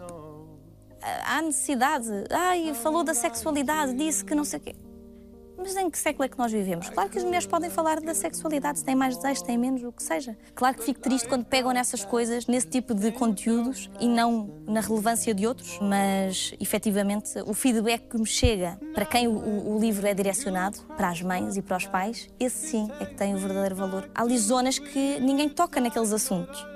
ah, 1.01 1.37
há 1.39 1.43
necessidade. 1.43 2.09
Ai, 2.31 2.75
falou 2.75 3.03
da 3.03 3.15
sexualidade, 3.15 3.95
disse 3.95 4.23
que 4.25 4.35
não 4.35 4.45
sei 4.45 4.59
o 4.59 4.63
quê. 4.63 4.75
Mas 5.63 5.77
em 5.77 5.91
que 5.91 5.99
século 5.99 6.25
é 6.25 6.29
que 6.29 6.39
nós 6.39 6.51
vivemos? 6.51 6.89
Claro 6.89 7.11
que 7.11 7.19
as 7.19 7.25
mulheres 7.25 7.47
podem 7.47 7.69
falar 7.71 8.01
da 8.01 8.15
sexualidade, 8.15 8.79
se 8.79 8.85
têm 8.85 8.95
mais 8.95 9.15
desejos, 9.17 9.41
se 9.41 9.45
têm 9.45 9.59
menos, 9.59 9.83
o 9.85 9.93
que 9.93 10.03
seja. 10.03 10.37
Claro 10.55 10.77
que 10.77 10.85
fico 10.85 10.99
triste 11.01 11.29
quando 11.29 11.45
pegam 11.45 11.71
nessas 11.73 12.05
coisas, 12.05 12.47
nesse 12.47 12.67
tipo 12.67 12.95
de 12.95 13.13
conteúdos 13.13 13.91
e 14.01 14.09
não 14.09 14.51
na 14.67 14.81
relevância 14.81 15.35
de 15.35 15.47
outros, 15.47 15.79
mas 15.81 16.55
efetivamente 16.59 17.39
o 17.47 17.53
feedback 17.53 18.09
que 18.09 18.19
me 18.19 18.27
chega 18.27 18.79
para 18.95 19.05
quem 19.05 19.29
o- 19.29 19.77
o 19.77 19.79
livro 19.79 20.07
é 20.07 20.15
direcionado, 20.15 20.79
para 20.97 21.11
as 21.11 21.21
mães 21.23 21.57
e 21.57 21.63
para 21.63 21.77
os 21.77 21.87
pais, 21.87 22.29
esse 22.41 22.69
sim 22.69 22.89
é 22.99 23.05
que 23.05 23.15
tem 23.15 23.35
o 23.35 23.39
verdadeiro 23.39 23.75
valor. 23.77 24.11
Há 24.15 24.23
ali 24.23 24.39
zonas 24.39 24.79
que 24.79 25.21
ninguém 25.21 25.49
toca 25.49 25.81
naqueles 25.81 26.13
assuntos. 26.13 26.67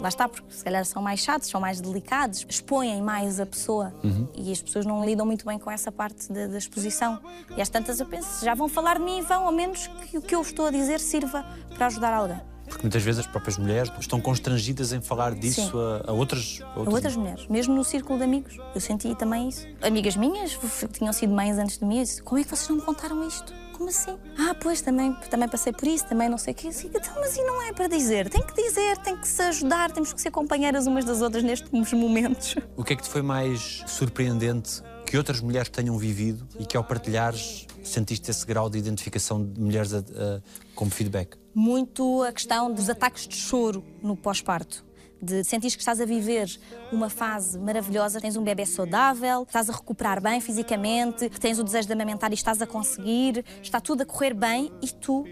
Lá 0.00 0.08
está, 0.08 0.28
porque 0.28 0.52
se 0.52 0.62
calhar 0.62 0.84
são 0.84 1.02
mais 1.02 1.20
chatos, 1.20 1.48
são 1.48 1.60
mais 1.60 1.80
delicados, 1.80 2.44
expõem 2.48 3.00
mais 3.02 3.40
a 3.40 3.46
pessoa 3.46 3.94
e 4.34 4.52
as 4.52 4.60
pessoas 4.60 4.84
não 4.84 5.04
lidam 5.04 5.24
muito 5.24 5.46
bem 5.46 5.58
com 5.58 5.70
essa 5.70 5.90
parte 5.90 6.32
da, 6.32 6.46
da 6.46 6.58
exposição. 6.58 7.18
E 7.56 7.62
às 7.62 7.68
tantas 7.68 7.98
eu 8.00 8.06
penso, 8.06 8.44
já 8.44 8.54
vão 8.54 8.68
falar 8.68 8.98
de 8.98 9.04
mim 9.04 9.18
e 9.18 9.22
vão, 9.22 9.46
ao 9.46 9.52
menos 9.52 9.86
que 10.10 10.18
o 10.18 10.22
que 10.22 10.34
eu 10.34 10.40
estou 10.42 10.66
a 10.66 10.70
dizer 10.70 11.00
sirva 11.00 11.44
para 11.74 11.86
ajudar 11.86 12.12
alguém. 12.12 12.40
Porque 12.68 12.82
muitas 12.82 13.02
vezes 13.02 13.20
as 13.20 13.26
próprias 13.26 13.56
mulheres 13.58 13.92
estão 14.00 14.20
constrangidas 14.20 14.92
em 14.92 15.00
falar 15.00 15.34
disso 15.34 15.70
Sim. 15.70 16.02
a, 16.04 16.10
a 16.10 16.12
outras, 16.12 16.60
A 16.74 16.80
outras 16.80 17.16
mulheres, 17.16 17.46
mesmo 17.46 17.74
no 17.74 17.84
círculo 17.84 18.18
de 18.18 18.24
amigos, 18.24 18.58
eu 18.74 18.80
senti 18.80 19.14
também 19.14 19.48
isso. 19.48 19.66
Amigas 19.80 20.16
minhas 20.16 20.58
tinham 20.92 21.12
sido 21.12 21.32
mães 21.32 21.58
antes 21.58 21.78
de 21.78 21.84
mim, 21.84 21.98
eu 21.98 22.02
disse, 22.02 22.22
como 22.22 22.40
é 22.40 22.44
que 22.44 22.50
vocês 22.50 22.68
não 22.68 22.76
me 22.76 22.82
contaram 22.82 23.26
isto? 23.26 23.54
Como 23.76 23.90
assim? 23.90 24.16
Ah, 24.38 24.54
pois, 24.60 24.80
também, 24.80 25.12
também 25.30 25.48
passei 25.48 25.72
por 25.72 25.86
isso, 25.86 26.06
também 26.06 26.28
não 26.28 26.38
sei 26.38 26.52
o 26.54 26.56
quê. 26.56 26.68
Assim, 26.68 26.88
então, 26.88 27.02
mas 27.16 27.36
e 27.36 27.42
não 27.42 27.60
é 27.62 27.72
para 27.72 27.88
dizer? 27.88 28.28
Tem 28.30 28.40
que 28.40 28.54
dizer, 28.54 28.96
tem 28.98 29.16
que 29.16 29.28
se 29.28 29.42
ajudar, 29.42 29.90
temos 29.92 30.12
que 30.12 30.20
ser 30.20 30.30
companheiras 30.30 30.86
umas 30.86 31.04
das 31.04 31.20
outras 31.20 31.42
nestes 31.44 31.92
momentos. 31.92 32.54
O 32.76 32.82
que 32.82 32.94
é 32.94 32.96
que 32.96 33.02
te 33.02 33.08
foi 33.10 33.20
mais 33.22 33.82
surpreendente 33.86 34.82
que 35.04 35.16
outras 35.18 35.40
mulheres 35.40 35.68
tenham 35.68 35.96
vivido 35.98 36.46
e 36.58 36.64
que 36.64 36.76
ao 36.76 36.82
partilhares 36.82 37.66
sentiste 37.84 38.30
esse 38.30 38.44
grau 38.46 38.70
de 38.70 38.78
identificação 38.78 39.44
de 39.44 39.60
mulheres 39.60 39.92
a- 39.92 39.98
a- 39.98 40.40
como 40.74 40.90
feedback? 40.90 41.36
Muito 41.54 42.22
a 42.22 42.32
questão 42.32 42.72
dos 42.72 42.88
ataques 42.88 43.28
de 43.28 43.36
choro 43.36 43.84
no 44.02 44.16
pós-parto. 44.16 44.85
De 45.20 45.42
sentir 45.44 45.70
que 45.72 45.78
estás 45.78 46.00
a 46.00 46.04
viver 46.04 46.48
uma 46.92 47.08
fase 47.08 47.58
maravilhosa, 47.58 48.20
tens 48.20 48.36
um 48.36 48.42
bebê 48.42 48.66
saudável, 48.66 49.42
estás 49.42 49.70
a 49.70 49.72
recuperar 49.72 50.20
bem 50.20 50.40
fisicamente, 50.40 51.28
tens 51.30 51.58
o 51.58 51.64
desejo 51.64 51.86
de 51.86 51.92
amamentar 51.92 52.30
e 52.30 52.34
estás 52.34 52.60
a 52.60 52.66
conseguir, 52.66 53.44
está 53.62 53.80
tudo 53.80 54.02
a 54.02 54.06
correr 54.06 54.34
bem 54.34 54.70
e 54.82 54.88
tu 54.88 55.24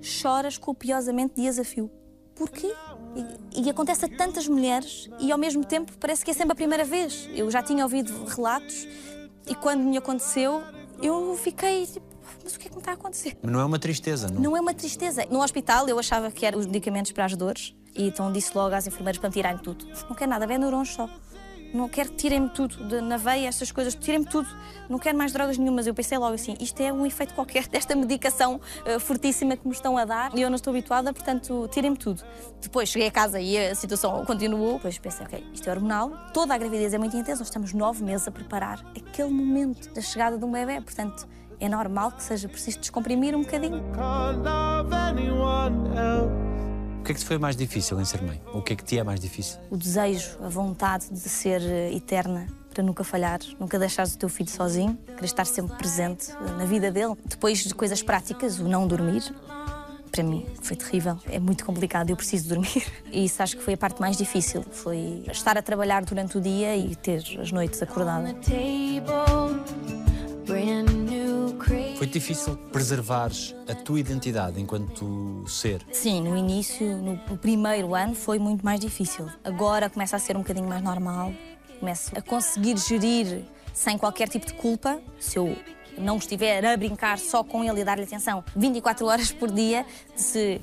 choras 0.00 0.58
copiosamente 0.58 1.34
dias 1.36 1.58
a 1.58 1.64
fio. 1.64 1.90
Porquê? 2.34 2.72
E, 3.52 3.62
e 3.66 3.70
acontece 3.70 4.04
a 4.04 4.08
tantas 4.08 4.46
mulheres 4.46 5.08
e 5.18 5.32
ao 5.32 5.38
mesmo 5.38 5.64
tempo 5.64 5.92
parece 5.98 6.24
que 6.24 6.30
é 6.30 6.34
sempre 6.34 6.52
a 6.52 6.54
primeira 6.54 6.84
vez. 6.84 7.28
Eu 7.34 7.50
já 7.50 7.62
tinha 7.62 7.82
ouvido 7.84 8.12
relatos 8.26 8.86
e 9.46 9.54
quando 9.54 9.82
me 9.82 9.96
aconteceu 9.96 10.62
eu 11.02 11.36
fiquei 11.36 11.86
tipo, 11.86 12.06
mas 12.44 12.54
o 12.54 12.58
que 12.58 12.66
é 12.66 12.68
que 12.68 12.76
me 12.76 12.80
está 12.80 12.92
a 12.92 12.94
acontecer? 12.94 13.36
Não 13.42 13.60
é 13.60 13.64
uma 13.64 13.78
tristeza, 13.78 14.28
não? 14.28 14.40
Não 14.40 14.56
é 14.56 14.60
uma 14.60 14.74
tristeza. 14.74 15.24
No 15.30 15.42
hospital 15.42 15.88
eu 15.88 15.98
achava 15.98 16.30
que 16.30 16.46
eram 16.46 16.58
os 16.58 16.66
medicamentos 16.66 17.12
para 17.12 17.24
as 17.24 17.34
dores 17.34 17.74
e 17.94 18.08
então 18.08 18.32
disse 18.32 18.56
logo 18.56 18.74
às 18.74 18.86
enfermeiras 18.86 19.18
para 19.18 19.28
me 19.28 19.34
tirarem 19.34 19.58
tudo. 19.58 19.86
Não 20.08 20.14
quero 20.14 20.30
nada, 20.30 20.52
é 20.52 20.58
neurons 20.58 20.90
só. 20.90 21.08
Não 21.72 21.86
quero 21.86 22.10
que 22.10 22.16
tirem-me 22.16 22.48
tudo, 22.48 22.88
de, 22.88 23.00
na 23.02 23.18
veia, 23.18 23.46
estas 23.46 23.70
coisas, 23.70 23.94
tirem-me 23.94 24.24
tudo. 24.24 24.48
Não 24.88 24.98
quero 24.98 25.18
mais 25.18 25.32
drogas 25.32 25.58
nenhumas. 25.58 25.86
Eu 25.86 25.92
pensei 25.92 26.16
logo 26.16 26.34
assim, 26.34 26.56
isto 26.60 26.80
é 26.80 26.90
um 26.90 27.04
efeito 27.04 27.34
qualquer 27.34 27.66
desta 27.68 27.94
medicação 27.94 28.56
uh, 28.86 28.98
fortíssima 28.98 29.56
que 29.56 29.66
me 29.66 29.74
estão 29.74 29.98
a 29.98 30.04
dar 30.04 30.34
e 30.34 30.40
eu 30.40 30.48
não 30.48 30.56
estou 30.56 30.70
habituada, 30.70 31.12
portanto, 31.12 31.68
tirem-me 31.70 31.96
tudo. 31.96 32.22
Depois 32.60 32.88
cheguei 32.88 33.08
a 33.08 33.10
casa 33.10 33.38
e 33.38 33.58
a 33.58 33.74
situação 33.74 34.24
continuou. 34.24 34.74
Depois 34.74 34.98
pensei, 34.98 35.26
ok, 35.26 35.46
isto 35.52 35.68
é 35.68 35.72
hormonal. 35.72 36.10
Toda 36.32 36.54
a 36.54 36.58
gravidez 36.58 36.94
é 36.94 36.98
muito 36.98 37.16
intensa, 37.16 37.40
nós 37.40 37.48
estamos 37.48 37.74
nove 37.74 38.02
meses 38.02 38.26
a 38.26 38.30
preparar 38.30 38.82
aquele 38.96 39.30
momento 39.30 39.92
da 39.92 40.00
chegada 40.00 40.38
de 40.38 40.44
um 40.44 40.50
bebê. 40.50 40.80
Portanto, 40.80 41.28
é 41.60 41.68
normal 41.68 42.12
que 42.12 42.22
seja 42.22 42.48
preciso 42.48 42.78
descomprimir 42.78 43.34
um 43.36 43.42
bocadinho. 43.42 43.82
Que 47.08 47.12
é 47.12 47.14
que 47.14 47.20
te 47.22 47.26
foi 47.26 47.38
mais 47.38 47.56
difícil 47.56 47.98
em 47.98 48.04
ser 48.04 48.20
mãe? 48.20 48.38
Ou 48.52 48.60
o 48.60 48.62
que 48.62 48.74
é 48.74 48.76
que 48.76 48.84
te 48.84 48.98
é 48.98 49.02
mais 49.02 49.18
difícil? 49.18 49.58
O 49.70 49.78
desejo, 49.78 50.36
a 50.42 50.48
vontade 50.50 51.06
de 51.10 51.18
ser 51.20 51.62
eh, 51.62 51.90
eterna, 51.94 52.46
para 52.68 52.82
nunca 52.82 53.02
falhar, 53.02 53.38
nunca 53.58 53.78
deixares 53.78 54.14
o 54.14 54.18
teu 54.18 54.28
filho 54.28 54.50
sozinho, 54.50 54.94
querer 55.06 55.24
estar 55.24 55.46
sempre 55.46 55.74
presente 55.78 56.30
eh, 56.32 56.50
na 56.58 56.66
vida 56.66 56.92
dele. 56.92 57.14
Depois 57.24 57.64
de 57.64 57.74
coisas 57.74 58.02
práticas, 58.02 58.58
o 58.58 58.64
não 58.64 58.86
dormir, 58.86 59.22
para 60.12 60.22
mim 60.22 60.44
foi 60.60 60.76
terrível. 60.76 61.18
É 61.24 61.40
muito 61.40 61.64
complicado, 61.64 62.10
eu 62.10 62.16
preciso 62.16 62.50
dormir. 62.52 62.84
E 63.10 63.24
isso 63.24 63.42
acho 63.42 63.56
que 63.56 63.62
foi 63.62 63.72
a 63.72 63.78
parte 63.78 64.02
mais 64.02 64.18
difícil. 64.18 64.62
Foi 64.70 65.24
estar 65.32 65.56
a 65.56 65.62
trabalhar 65.62 66.04
durante 66.04 66.36
o 66.36 66.42
dia 66.42 66.76
e 66.76 66.94
ter 66.94 67.24
as 67.40 67.50
noites 67.50 67.80
acordada. 67.80 68.36
Foi 71.98 72.06
difícil 72.06 72.56
preservares 72.70 73.56
a 73.68 73.74
tua 73.74 73.98
identidade 73.98 74.60
enquanto 74.60 75.44
ser? 75.48 75.84
Sim, 75.90 76.22
no 76.22 76.36
início, 76.36 76.96
no 76.96 77.18
primeiro 77.38 77.92
ano, 77.92 78.14
foi 78.14 78.38
muito 78.38 78.64
mais 78.64 78.78
difícil. 78.78 79.28
Agora 79.42 79.90
começa 79.90 80.14
a 80.14 80.18
ser 80.20 80.36
um 80.36 80.42
bocadinho 80.42 80.68
mais 80.68 80.80
normal. 80.80 81.32
Começo 81.80 82.16
a 82.16 82.22
conseguir 82.22 82.78
gerir 82.78 83.44
sem 83.74 83.98
qualquer 83.98 84.28
tipo 84.28 84.46
de 84.46 84.54
culpa. 84.54 85.00
Se 85.18 85.40
eu 85.40 85.58
não 85.98 86.18
estiver 86.18 86.64
a 86.64 86.76
brincar 86.76 87.18
só 87.18 87.42
com 87.42 87.64
ele 87.64 87.80
e 87.80 87.84
dar-lhe 87.84 88.04
atenção 88.04 88.44
24 88.54 89.04
horas 89.04 89.32
por 89.32 89.50
dia, 89.50 89.84
se 90.14 90.60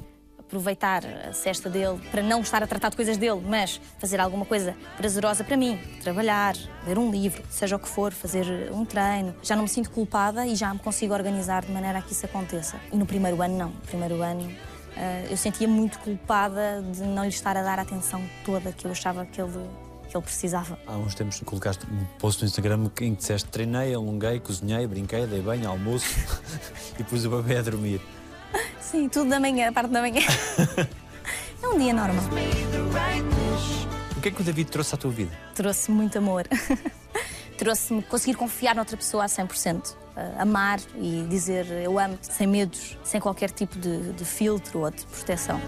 aproveitar 0.56 1.04
a 1.06 1.34
cesta 1.34 1.70
dele 1.70 2.00
para 2.10 2.24
não 2.24 2.40
estar 2.40 2.64
a 2.64 2.68
tratar 2.68 2.90
de 2.90 2.96
coisas 2.96 3.18
dele, 3.18 3.42
mas 3.46 3.80
fazer 4.00 4.22
alguma 4.22 4.46
coisa 4.46 4.74
prazerosa 4.96 5.44
para 5.44 5.58
mim, 5.58 5.78
trabalhar, 6.02 6.56
ler 6.88 6.98
um 6.98 7.12
livro, 7.12 7.44
seja 7.50 7.76
o 7.76 7.80
que 7.80 7.90
for, 7.90 8.14
fazer 8.14 8.72
um 8.72 8.86
treino. 8.86 9.36
Já 9.44 9.56
não 9.56 9.64
me 9.64 9.70
sinto 9.70 9.92
culpada 9.92 10.48
e 10.48 10.56
já 10.56 10.74
me 10.74 10.80
consigo 10.80 11.14
organizar 11.14 11.66
de 11.66 11.72
maneira 11.72 12.00
a 12.00 12.02
que 12.02 12.14
isso 12.14 12.26
aconteça. 12.26 12.80
E 12.92 12.96
no 12.96 13.06
primeiro 13.06 13.42
ano, 13.42 13.58
não. 13.58 13.70
No 13.70 13.82
primeiro 13.82 14.22
ano, 14.22 14.44
uh, 14.44 15.28
eu 15.30 15.36
sentia 15.36 15.68
muito 15.68 16.00
culpada 16.00 16.82
de 16.94 17.04
não 17.04 17.24
lhe 17.24 17.30
estar 17.30 17.58
a 17.58 17.62
dar 17.62 17.78
a 17.80 17.82
atenção 17.82 18.24
toda 18.46 18.72
que 18.72 18.86
eu 18.86 18.92
achava 18.92 19.26
que 19.26 19.42
ele 19.42 19.68
que 20.08 20.16
ele 20.16 20.24
precisava. 20.24 20.78
Há 20.86 20.96
uns 20.98 21.16
tempos 21.16 21.42
colocaste 21.44 21.84
um 21.92 22.06
post 22.20 22.44
no 22.44 22.48
Instagram 22.48 22.86
em 22.86 22.90
que 22.90 23.10
disseste 23.10 23.50
treinei, 23.50 23.92
alonguei, 23.94 24.40
cozinhei, 24.40 24.86
brinquei, 24.86 25.26
dei 25.26 25.42
banho, 25.42 25.68
almoço 25.68 26.06
e 27.00 27.04
pus 27.04 27.26
o 27.26 27.30
bebê 27.32 27.58
a 27.58 27.64
dormir. 27.64 28.00
Sim, 28.80 29.10
tudo 29.10 29.30
da 29.30 29.40
manhã, 29.40 29.70
a 29.70 29.72
parte 29.72 29.90
da 29.90 30.02
manhã. 30.02 30.22
é 31.62 31.68
um 31.68 31.78
dia 31.78 31.94
normal. 31.94 32.24
O 34.16 34.22
que 34.22 34.30
é 34.30 34.32
que 34.32 34.42
o 34.42 34.44
David 34.44 34.70
trouxe 34.70 34.96
à 34.96 34.98
tua 34.98 35.12
vida? 35.12 35.32
Trouxe 35.54 35.92
muito 35.92 36.18
amor. 36.18 36.48
Trouxe-me 37.58 38.02
conseguir 38.04 38.36
confiar 38.36 38.76
noutra 38.76 38.98
pessoa 38.98 39.24
a 39.24 39.28
100%. 39.28 39.94
Uh, 40.16 40.42
amar 40.42 40.80
e 40.96 41.26
dizer 41.30 41.66
eu 41.84 42.00
amo-te 42.00 42.32
sem 42.32 42.48
medos, 42.48 42.98
sem 43.04 43.20
qualquer 43.20 43.52
tipo 43.52 43.78
de, 43.78 44.14
de 44.14 44.24
filtro 44.24 44.80
ou 44.80 44.92
de 44.92 45.06
proteção. 45.06 45.60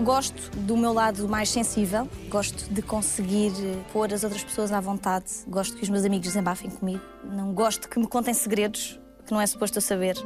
Gosto 0.00 0.50
do 0.60 0.76
meu 0.76 0.92
lado 0.92 1.28
mais 1.28 1.50
sensível, 1.50 2.08
gosto 2.28 2.72
de 2.72 2.80
conseguir 2.80 3.52
pôr 3.92 4.14
as 4.14 4.24
outras 4.24 4.42
pessoas 4.42 4.72
à 4.72 4.80
vontade, 4.80 5.26
gosto 5.46 5.76
que 5.76 5.82
os 5.82 5.90
meus 5.90 6.04
amigos 6.04 6.28
desabafem 6.28 6.70
comigo, 6.70 7.02
não 7.24 7.52
gosto 7.52 7.88
que 7.88 7.98
me 7.98 8.06
contem 8.06 8.32
segredos 8.32 8.98
que 9.26 9.32
não 9.32 9.40
é 9.40 9.46
suposto 9.46 9.78
eu 9.78 9.82
saber. 9.82 10.16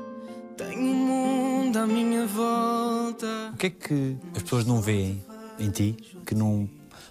Tenho 0.61 0.79
um 0.79 0.95
mundo 0.95 1.79
à 1.79 1.87
minha 1.87 2.27
volta. 2.27 3.51
O 3.55 3.57
que 3.57 3.69
é 3.69 3.71
que 3.71 4.19
as 4.37 4.43
pessoas 4.43 4.67
não 4.67 4.79
veem 4.79 5.25
em 5.59 5.71
ti 5.71 5.97
que 6.27 6.35
não 6.35 6.69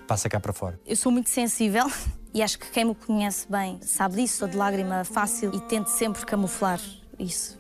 passa 0.08 0.30
cá 0.30 0.40
para 0.40 0.54
fora? 0.54 0.80
Eu 0.86 0.96
sou 0.96 1.12
muito 1.12 1.32
sensível 1.32 1.92
e 2.32 2.44
acho 2.44 2.60
que 2.60 2.70
quem 2.70 2.86
me 2.86 2.94
conhece 2.94 3.48
bem 3.50 3.80
sabe 3.82 4.18
disso. 4.18 4.38
Sou 4.38 4.48
de 4.48 4.56
lágrima 4.56 5.04
fácil 5.04 5.52
e 5.56 5.60
tento 5.62 5.88
sempre 5.88 6.24
camuflar 6.28 6.80
isso. 7.18 7.58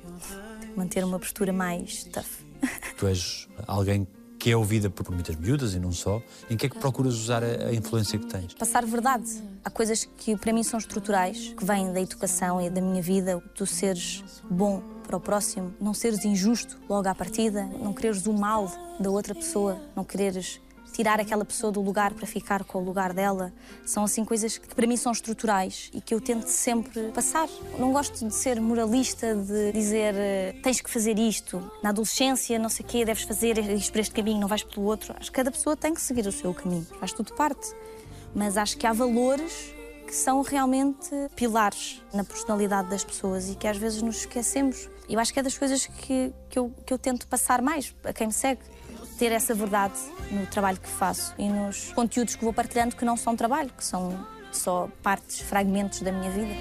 Manter 0.77 1.03
uma 1.03 1.17
postura 1.17 1.51
mais 1.51 2.03
tough. 2.03 2.45
Tu 2.95 3.07
és 3.07 3.47
alguém 3.65 4.07
que 4.37 4.51
é 4.51 4.55
ouvida 4.55 4.91
por 4.91 5.09
muitas 5.09 5.35
miúdas 5.37 5.73
e 5.73 5.79
não 5.79 5.91
só. 5.91 6.21
Em 6.51 6.55
que 6.55 6.67
é 6.67 6.69
que 6.69 6.77
procuras 6.77 7.15
usar 7.15 7.43
a, 7.43 7.69
a 7.69 7.73
influência 7.73 8.19
que 8.19 8.27
tens? 8.27 8.53
Passar 8.53 8.85
verdade. 8.85 9.41
Há 9.65 9.71
coisas 9.71 10.05
que 10.05 10.37
para 10.37 10.53
mim 10.53 10.61
são 10.61 10.77
estruturais, 10.77 11.55
que 11.57 11.65
vêm 11.65 11.91
da 11.91 11.99
educação 11.99 12.61
e 12.61 12.69
da 12.69 12.79
minha 12.79 13.01
vida. 13.01 13.41
Tu 13.55 13.65
seres 13.65 14.23
bom 14.47 14.98
para 15.09 15.17
o 15.17 15.19
próximo, 15.19 15.73
não 15.81 15.91
seres 15.91 16.23
injusto 16.23 16.77
logo 16.87 17.09
à 17.09 17.15
partida, 17.15 17.63
não 17.63 17.93
quereres 17.93 18.27
o 18.27 18.33
mal 18.33 18.71
da 18.99 19.09
outra 19.09 19.33
pessoa, 19.33 19.81
não 19.95 20.03
quereres 20.03 20.61
tirar 20.93 21.19
aquela 21.19 21.43
pessoa 21.43 21.71
do 21.71 21.81
lugar 21.81 22.13
para 22.13 22.27
ficar 22.27 22.63
com 22.63 22.77
o 22.77 22.83
lugar 22.83 23.11
dela. 23.11 23.51
São 23.87 24.03
assim 24.03 24.23
coisas 24.23 24.59
que 24.59 24.75
para 24.75 24.85
mim 24.85 24.95
são 24.95 25.11
estruturais 25.11 25.89
e 25.95 25.99
que 25.99 26.13
eu 26.13 26.21
tento 26.21 26.45
sempre 26.45 27.11
passar. 27.11 27.49
Não 27.79 27.91
gosto 27.91 28.23
de 28.23 28.31
ser 28.31 28.61
moralista, 28.61 29.33
de 29.33 29.71
dizer 29.71 30.13
eh, 30.15 30.55
tens 30.61 30.79
que 30.79 30.89
fazer 30.91 31.17
isto. 31.17 31.59
Na 31.81 31.89
adolescência, 31.89 32.59
não 32.59 32.69
sei 32.69 32.85
o 32.85 32.89
quê, 32.89 33.03
deves 33.03 33.23
fazer 33.23 33.57
isto 33.57 33.91
por 33.91 33.99
este 33.99 34.13
caminho, 34.13 34.39
não 34.39 34.47
vais 34.47 34.61
pelo 34.61 34.85
outro. 34.85 35.15
Acho 35.19 35.31
que 35.31 35.37
cada 35.37 35.49
pessoa 35.49 35.75
tem 35.75 35.91
que 35.91 36.01
seguir 36.01 36.27
o 36.27 36.31
seu 36.31 36.53
caminho. 36.53 36.85
Faz 36.99 37.13
tudo 37.13 37.33
parte. 37.33 37.73
Mas 38.35 38.57
acho 38.57 38.77
que 38.77 38.85
há 38.85 38.93
valores 38.93 39.73
que 40.05 40.15
são 40.15 40.41
realmente 40.43 41.09
pilares 41.35 42.03
na 42.13 42.23
personalidade 42.23 42.89
das 42.89 43.03
pessoas 43.03 43.49
e 43.49 43.55
que 43.55 43.67
às 43.67 43.77
vezes 43.77 44.03
nos 44.03 44.17
esquecemos. 44.17 44.87
Eu 45.09 45.19
acho 45.19 45.33
que 45.33 45.39
é 45.39 45.43
das 45.43 45.57
coisas 45.57 45.87
que, 45.87 46.31
que, 46.49 46.59
eu, 46.59 46.71
que 46.85 46.93
eu 46.93 46.97
tento 46.99 47.27
passar 47.27 47.63
mais 47.63 47.95
a 48.03 48.13
quem 48.13 48.27
me 48.27 48.33
segue 48.33 48.61
ter 49.17 49.31
essa 49.31 49.55
verdade 49.55 49.95
no 50.29 50.45
trabalho 50.45 50.79
que 50.79 50.87
faço 50.87 51.33
e 51.37 51.49
nos 51.49 51.91
conteúdos 51.93 52.35
que 52.35 52.43
vou 52.43 52.53
partilhando 52.53 52.95
que 52.95 53.03
não 53.03 53.17
são 53.17 53.35
trabalho, 53.35 53.71
que 53.75 53.83
são 53.83 54.23
só 54.51 54.87
partes, 55.01 55.39
fragmentos 55.39 56.01
da 56.01 56.11
minha 56.11 56.29
vida. 56.29 56.53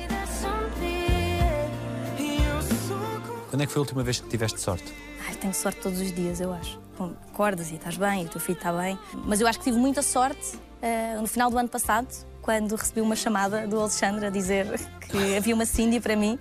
Quando 3.50 3.62
é 3.62 3.66
que 3.66 3.72
foi 3.72 3.80
a 3.80 3.82
última 3.82 4.02
vez 4.02 4.20
que 4.20 4.28
tiveste 4.28 4.61
sorte? 4.61 4.94
Ai, 5.26 5.34
tenho 5.34 5.52
sorte 5.52 5.80
todos 5.80 6.00
os 6.00 6.11
dias, 6.12 6.40
eu 6.40 6.52
acho. 6.52 6.80
Bom, 6.98 7.12
acordas 7.30 7.70
e 7.70 7.74
estás 7.74 7.98
bem, 7.98 8.22
e 8.22 8.26
o 8.26 8.28
teu 8.30 8.40
filho 8.40 8.56
está 8.56 8.72
bem. 8.72 8.98
Mas 9.26 9.40
eu 9.42 9.46
acho 9.46 9.58
que 9.58 9.64
tive 9.66 9.78
muita 9.78 10.00
sorte 10.00 10.56
uh, 10.56 11.20
no 11.20 11.26
final 11.26 11.50
do 11.50 11.58
ano 11.58 11.68
passado, 11.68 12.08
quando 12.40 12.74
recebi 12.74 13.02
uma 13.02 13.14
chamada 13.14 13.66
do 13.66 13.78
Alexandre 13.78 14.26
a 14.26 14.30
dizer 14.30 14.66
que 15.08 15.37
havia 15.37 15.54
uma 15.54 15.66
Cindy 15.66 16.00
para 16.00 16.16
mim. 16.16 16.38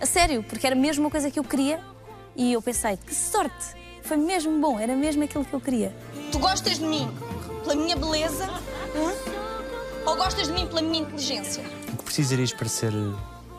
A 0.00 0.06
sério, 0.06 0.42
porque 0.42 0.66
era 0.66 0.76
mesmo 0.76 1.04
uma 1.04 1.10
coisa 1.10 1.30
que 1.30 1.38
eu 1.38 1.44
queria 1.44 1.80
e 2.34 2.52
eu 2.52 2.60
pensei, 2.60 2.96
que 2.98 3.14
sorte! 3.14 3.74
Foi 4.02 4.16
mesmo 4.16 4.60
bom, 4.60 4.78
era 4.78 4.94
mesmo 4.94 5.24
aquilo 5.24 5.44
que 5.44 5.52
eu 5.52 5.60
queria. 5.60 5.94
Tu 6.30 6.38
gostas 6.38 6.78
de 6.78 6.84
mim 6.84 7.10
pela 7.62 7.74
minha 7.74 7.96
beleza 7.96 8.48
hum? 8.94 10.06
ou 10.06 10.16
gostas 10.16 10.46
de 10.46 10.52
mim 10.52 10.66
pela 10.66 10.80
minha 10.82 11.02
inteligência? 11.02 11.62
O 11.92 11.96
que 11.96 12.04
precisarias 12.04 12.52
para 12.52 12.68
ser 12.68 12.92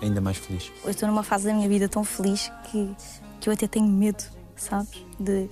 ainda 0.02 0.22
mais 0.22 0.38
feliz? 0.38 0.72
Eu 0.86 0.92
estou 0.92 1.10
numa 1.10 1.24
fase 1.24 1.48
da 1.48 1.54
minha 1.54 1.68
vida 1.68 1.90
tão 1.90 2.04
feliz 2.04 2.50
que, 2.66 2.96
que 3.42 3.50
eu 3.50 3.54
até 3.54 3.68
tenho 3.68 3.88
medo, 3.88 4.24
sabes? 4.56 5.04
De 5.20 5.50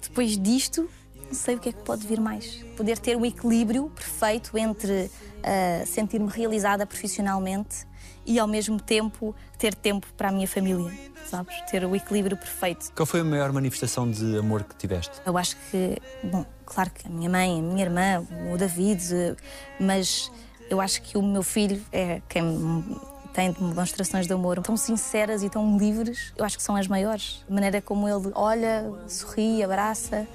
depois 0.00 0.36
disto, 0.36 0.88
não 1.26 1.34
sei 1.34 1.54
o 1.54 1.58
que 1.58 1.68
é 1.68 1.72
que 1.72 1.82
pode 1.82 2.04
vir 2.06 2.20
mais. 2.20 2.56
Poder 2.76 2.98
ter 2.98 3.16
o 3.16 3.24
equilíbrio 3.24 3.90
perfeito 3.94 4.58
entre 4.58 5.04
uh, 5.04 5.86
sentir-me 5.86 6.28
realizada 6.28 6.84
profissionalmente 6.84 7.86
e 8.24 8.38
ao 8.38 8.46
mesmo 8.46 8.80
tempo 8.80 9.34
ter 9.58 9.74
tempo 9.74 10.06
para 10.16 10.28
a 10.28 10.32
minha 10.32 10.46
família, 10.48 10.92
sabes? 11.26 11.54
Ter 11.70 11.84
o 11.84 11.94
equilíbrio 11.94 12.36
perfeito. 12.36 12.92
Qual 12.94 13.06
foi 13.06 13.20
a 13.20 13.24
maior 13.24 13.52
manifestação 13.52 14.10
de 14.10 14.38
amor 14.38 14.64
que 14.64 14.74
tiveste? 14.76 15.20
Eu 15.24 15.36
acho 15.36 15.56
que, 15.70 15.96
bom, 16.24 16.44
claro 16.64 16.90
que 16.90 17.06
a 17.06 17.10
minha 17.10 17.28
mãe, 17.30 17.58
a 17.58 17.62
minha 17.62 17.84
irmã, 17.84 18.26
o 18.52 18.56
David, 18.56 19.36
mas 19.80 20.30
eu 20.70 20.80
acho 20.80 21.02
que 21.02 21.18
o 21.18 21.22
meu 21.22 21.42
filho 21.42 21.82
é 21.92 22.20
quem 22.28 22.84
tem 23.32 23.50
demonstrações 23.52 24.26
de 24.26 24.32
amor 24.32 24.60
tão 24.62 24.76
sinceras 24.76 25.42
e 25.42 25.48
tão 25.48 25.78
livres, 25.78 26.32
eu 26.36 26.44
acho 26.44 26.56
que 26.56 26.62
são 26.62 26.76
as 26.76 26.86
maiores. 26.86 27.44
A 27.48 27.52
maneira 27.52 27.80
como 27.80 28.06
ele 28.08 28.30
olha, 28.34 28.92
sorri, 29.08 29.62
abraça. 29.62 30.26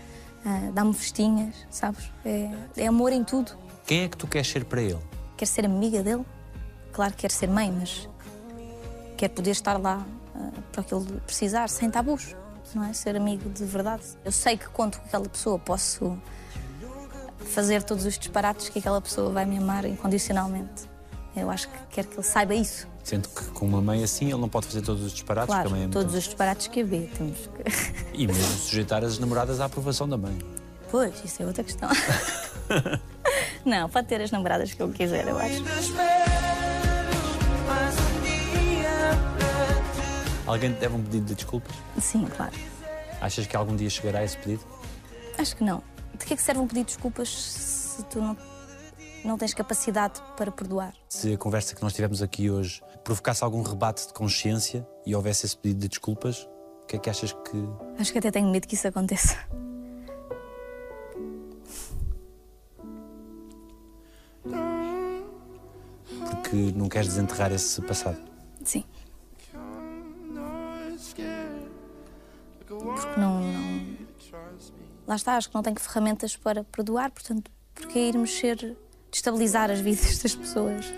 ah, 0.43 0.71
dá-me 0.73 0.93
festinhas, 0.93 1.55
sabes? 1.69 2.11
É, 2.25 2.49
é 2.75 2.87
amor 2.87 3.11
em 3.11 3.23
tudo. 3.23 3.51
Quem 3.85 4.01
é 4.03 4.07
que 4.09 4.17
tu 4.17 4.27
queres 4.27 4.47
ser 4.47 4.65
para 4.65 4.81
ele? 4.81 4.99
Quero 5.37 5.49
ser 5.51 5.65
amiga 5.65 6.01
dele. 6.01 6.25
Claro 6.97 7.11
que 7.11 7.19
quero 7.19 7.33
ser 7.33 7.47
mãe, 7.47 7.71
mas 7.71 8.09
quero 9.17 9.31
poder 9.33 9.51
estar 9.51 9.79
lá 9.79 10.03
ah, 10.33 10.49
para 10.71 10.81
o 10.81 10.83
que 10.83 10.95
ele 10.95 11.21
precisar, 11.27 11.69
sem 11.69 11.91
tabus, 11.91 12.35
não 12.73 12.83
é? 12.83 12.91
Ser 12.91 13.15
amigo 13.15 13.47
de 13.51 13.63
verdade. 13.65 14.01
Eu 14.25 14.31
sei 14.31 14.57
que 14.57 14.67
conto 14.69 14.99
com 14.99 15.05
aquela 15.05 15.29
pessoa, 15.29 15.59
posso 15.59 16.17
fazer 17.53 17.83
todos 17.83 18.03
os 18.03 18.17
disparates 18.17 18.69
que 18.69 18.79
aquela 18.79 18.99
pessoa 18.99 19.29
vai 19.29 19.45
me 19.45 19.59
amar 19.59 19.85
incondicionalmente. 19.85 20.89
Eu 21.35 21.51
acho 21.51 21.69
que 21.69 21.77
quero 21.91 22.07
que 22.07 22.15
ele 22.15 22.23
saiba 22.23 22.55
isso. 22.55 22.87
Sendo 23.03 23.29
que 23.29 23.43
com 23.51 23.67
uma 23.67 23.79
mãe 23.79 24.03
assim 24.03 24.31
ele 24.31 24.41
não 24.41 24.49
pode 24.49 24.65
fazer 24.65 24.81
todos 24.81 25.03
os 25.03 25.11
disparates, 25.11 25.53
Claro, 25.53 25.69
porque 25.69 25.75
a 25.75 25.77
mãe 25.77 25.87
é 25.87 25.91
todos 25.91 26.13
muito... 26.13 26.17
os 26.17 26.23
disparates 26.23 26.65
que 26.65 26.81
haver. 26.81 27.11
Temos 27.15 27.37
que... 27.37 28.19
E 28.19 28.25
mesmo 28.25 28.57
sujeitar 28.57 29.03
as 29.03 29.19
namoradas 29.19 29.61
à 29.61 29.65
aprovação 29.65 30.09
da 30.09 30.17
mãe. 30.17 30.35
Pois, 30.89 31.13
isso 31.23 31.43
é 31.43 31.45
outra 31.45 31.63
questão. 31.63 31.89
não, 33.63 33.87
pode 33.87 34.07
ter 34.07 34.19
as 34.19 34.31
namoradas 34.31 34.73
que 34.73 34.81
eu 34.81 34.89
quiser, 34.89 35.27
eu 35.27 35.37
acho. 35.37 36.66
Alguém 40.47 40.73
te 40.73 40.79
deve 40.79 40.95
um 40.95 41.03
pedido 41.03 41.25
de 41.25 41.35
desculpas? 41.35 41.75
Sim, 42.01 42.25
claro. 42.25 42.55
Achas 43.19 43.45
que 43.45 43.55
algum 43.55 43.75
dia 43.75 43.89
chegará 43.89 44.23
esse 44.23 44.37
pedido? 44.37 44.63
Acho 45.37 45.55
que 45.55 45.63
não. 45.63 45.83
De 46.17 46.25
que 46.25 46.33
é 46.33 46.37
que 46.37 46.41
serve 46.41 46.61
um 46.61 46.67
pedido 46.67 46.85
de 46.85 46.93
desculpas 46.93 47.29
se 47.29 48.03
tu 48.03 48.21
não, 48.21 48.37
não 49.25 49.37
tens 49.37 49.53
capacidade 49.53 50.21
para 50.37 50.51
perdoar? 50.51 50.93
Se 51.09 51.33
a 51.33 51.37
conversa 51.37 51.75
que 51.75 51.83
nós 51.83 51.93
tivemos 51.93 52.21
aqui 52.21 52.49
hoje 52.49 52.81
provocasse 53.03 53.43
algum 53.43 53.61
rebate 53.61 54.07
de 54.07 54.13
consciência 54.13 54.87
e 55.05 55.13
houvesse 55.13 55.45
esse 55.45 55.57
pedido 55.57 55.81
de 55.81 55.89
desculpas, 55.89 56.47
o 56.83 56.85
que 56.87 56.95
é 56.95 56.99
que 56.99 57.09
achas 57.09 57.33
que. 57.33 57.69
Acho 57.99 58.11
que 58.11 58.17
até 58.17 58.31
tenho 58.31 58.49
medo 58.49 58.67
que 58.67 58.75
isso 58.75 58.87
aconteça. 58.87 59.37
porque 66.47 66.71
não 66.75 66.87
queres 66.87 67.09
desenterrar 67.09 67.51
esse 67.51 67.81
passado? 67.81 68.17
Sim. 68.63 68.83
Lá 75.07 75.15
está, 75.15 75.37
acho 75.37 75.47
que 75.47 75.55
não 75.55 75.63
tenho 75.63 75.79
ferramentas 75.79 76.35
para 76.35 76.65
perdoar, 76.65 77.09
portanto, 77.11 77.49
porque 77.73 77.97
ir 77.97 78.17
mexer, 78.17 78.75
destabilizar 79.09 79.71
as 79.71 79.79
vidas 79.79 80.17
das 80.19 80.35
pessoas? 80.35 80.93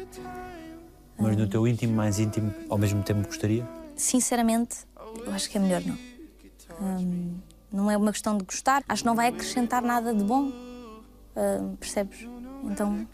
Mas 1.16 1.38
no 1.38 1.48
teu 1.48 1.68
íntimo, 1.68 1.94
mais 1.94 2.18
íntimo, 2.18 2.52
ao 2.68 2.78
mesmo 2.78 3.04
tempo 3.04 3.28
gostaria? 3.28 3.68
Sinceramente, 3.96 4.78
eu 5.26 5.32
acho 5.32 5.48
que 5.48 5.60
é 5.60 5.62
melhor 5.62 5.84
não. 5.86 5.98
Hum, 6.82 7.38
não 7.72 7.92
é 7.92 7.96
uma 7.96 8.12
questão 8.12 8.36
de 8.36 8.44
gostar, 8.44 8.84
acho 8.90 9.04
que 9.04 9.08
não 9.08 9.16
vai 9.16 9.28
acrescentar 9.28 9.84
nada 9.84 10.12
de 10.12 10.24
bom. 10.24 10.52
Hum, 11.36 11.76
percebes? 11.80 12.28
Então, 12.64 13.08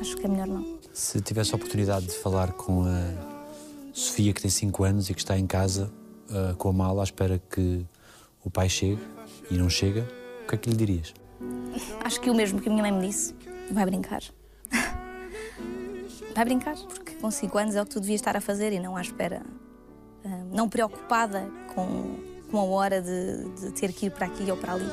acho 0.00 0.16
que 0.16 0.24
é 0.24 0.28
melhor 0.28 0.46
não. 0.46 0.78
Se 0.92 1.20
tivesse 1.20 1.52
a 1.52 1.56
oportunidade 1.56 2.06
de 2.06 2.14
falar 2.14 2.52
com 2.52 2.84
a 2.84 3.92
Sofia, 3.92 4.32
que 4.32 4.40
tem 4.40 4.50
5 4.50 4.84
anos 4.84 5.10
e 5.10 5.14
que 5.14 5.20
está 5.20 5.36
em 5.36 5.48
casa 5.48 5.90
ah, 6.30 6.54
com 6.56 6.68
a 6.68 6.72
mala 6.72 7.02
à 7.02 7.04
espera 7.04 7.42
que 7.50 7.84
o 8.44 8.50
pai 8.50 8.68
chegue 8.68 9.02
e 9.50 9.56
não 9.56 9.68
chega, 9.68 10.06
que 10.48 10.54
é 10.54 10.58
que 10.58 10.70
lhe 10.70 10.76
dirias? 10.76 11.14
Acho 12.04 12.20
que 12.20 12.30
o 12.30 12.34
mesmo 12.34 12.60
que 12.60 12.68
a 12.68 12.72
minha 12.72 12.82
mãe 12.82 12.92
me 12.92 13.06
disse. 13.06 13.34
Vai 13.70 13.84
brincar. 13.84 14.22
Vai 16.34 16.44
brincar, 16.44 16.76
porque 16.76 17.14
com 17.16 17.30
5 17.30 17.58
anos 17.58 17.74
é 17.76 17.82
o 17.82 17.84
que 17.84 17.90
tu 17.90 18.00
devias 18.00 18.20
estar 18.20 18.36
a 18.36 18.40
fazer 18.40 18.72
e 18.72 18.80
não 18.80 18.96
à 18.96 19.02
espera. 19.02 19.42
ah, 20.24 20.44
não 20.52 20.68
preocupada 20.68 21.48
com, 21.74 22.16
com 22.50 22.58
a 22.58 22.62
hora 22.64 23.02
de, 23.02 23.44
de 23.60 23.72
ter 23.72 23.92
que 23.92 24.06
ir 24.06 24.10
para 24.10 24.26
aqui 24.26 24.50
ou 24.50 24.56
para 24.56 24.74
ali. 24.74 24.88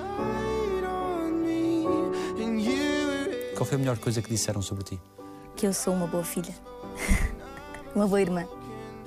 Qual 3.56 3.66
foi 3.66 3.76
a 3.76 3.80
melhor 3.80 3.98
coisa 3.98 4.22
que 4.22 4.30
disseram 4.30 4.62
sobre 4.62 4.84
ti? 4.84 5.02
Que 5.56 5.66
eu 5.66 5.74
sou 5.74 5.94
uma 5.94 6.08
boa 6.08 6.24
filha. 6.24 6.54
uma 7.96 8.06
boa 8.06 8.22
irmã. 8.22 8.46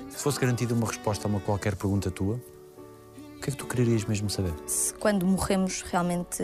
Se 0.09 0.17
fosse 0.23 0.39
garantida 0.39 0.73
uma 0.73 0.87
resposta 0.87 1.27
a 1.27 1.29
uma 1.29 1.39
qualquer 1.39 1.75
pergunta 1.75 2.09
tua, 2.09 2.35
o 2.35 2.39
que 3.49 3.49
é 3.49 3.51
que 3.51 3.57
tu 3.57 3.65
quererias 3.65 4.05
mesmo 4.05 4.29
saber? 4.29 4.53
Se 4.67 4.93
quando 4.93 5.25
morremos 5.25 5.81
realmente 5.81 6.43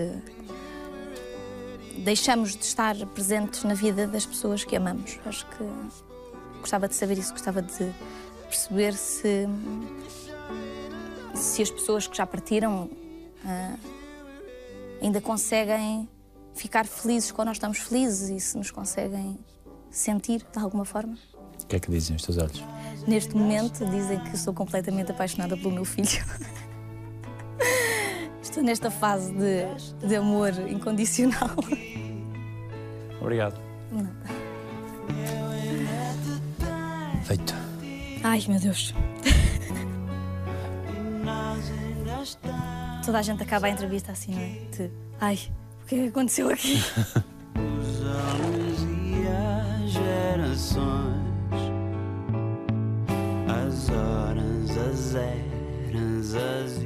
deixamos 1.99 2.55
de 2.55 2.63
estar 2.63 2.95
presentes 3.07 3.63
na 3.63 3.73
vida 3.73 4.07
das 4.07 4.25
pessoas 4.25 4.63
que 4.63 4.75
amamos. 4.75 5.19
Acho 5.25 5.45
que 5.47 5.63
gostava 6.59 6.87
de 6.87 6.95
saber 6.95 7.17
isso, 7.17 7.31
gostava 7.31 7.61
de 7.61 7.93
perceber 8.49 8.93
se, 8.93 9.47
se 11.35 11.61
as 11.61 11.69
pessoas 11.69 12.07
que 12.07 12.17
já 12.17 12.25
partiram 12.25 12.89
ah, 13.45 13.75
ainda 15.01 15.21
conseguem 15.21 16.09
ficar 16.53 16.85
felizes 16.85 17.31
quando 17.31 17.47
nós 17.47 17.57
estamos 17.57 17.77
felizes 17.77 18.29
e 18.29 18.39
se 18.39 18.57
nos 18.57 18.71
conseguem 18.71 19.37
sentir 19.91 20.39
de 20.51 20.59
alguma 20.59 20.85
forma. 20.85 21.17
O 21.61 21.67
que 21.67 21.75
é 21.75 21.79
que 21.79 21.89
dizem 21.89 22.15
os 22.15 22.23
teus 22.23 22.37
olhos? 22.37 22.63
Neste 23.07 23.35
momento 23.35 23.85
dizem 23.85 24.19
que 24.19 24.37
sou 24.37 24.53
completamente 24.53 25.11
apaixonada 25.11 25.55
pelo 25.55 25.71
meu 25.71 25.85
filho. 25.85 26.07
Estou 28.41 28.63
nesta 28.63 28.89
fase 28.89 29.33
de, 29.33 30.07
de 30.07 30.15
amor 30.15 30.51
incondicional. 30.69 31.55
Obrigado. 33.21 33.59
Feito. 37.23 37.53
Ai, 38.23 38.43
meu 38.47 38.59
Deus. 38.59 38.93
Toda 43.05 43.19
a 43.19 43.21
gente 43.21 43.43
acaba 43.43 43.67
a 43.67 43.69
entrevista 43.69 44.11
assim, 44.11 44.33
não 44.33 44.41
é? 44.41 44.47
De, 44.75 44.91
ai, 45.19 45.39
o 45.83 45.85
que 45.85 45.95
é 45.95 45.97
que 45.99 46.07
aconteceu 46.07 46.49
aqui? 46.49 46.77
Os 46.77 48.01
anos 48.01 48.79
e 48.81 49.27
as 49.27 49.91
gerações, 49.91 51.21
as 53.47 53.89
horas, 53.89 54.77
as 54.77 55.15
eras, 55.15 56.35
as 56.35 56.83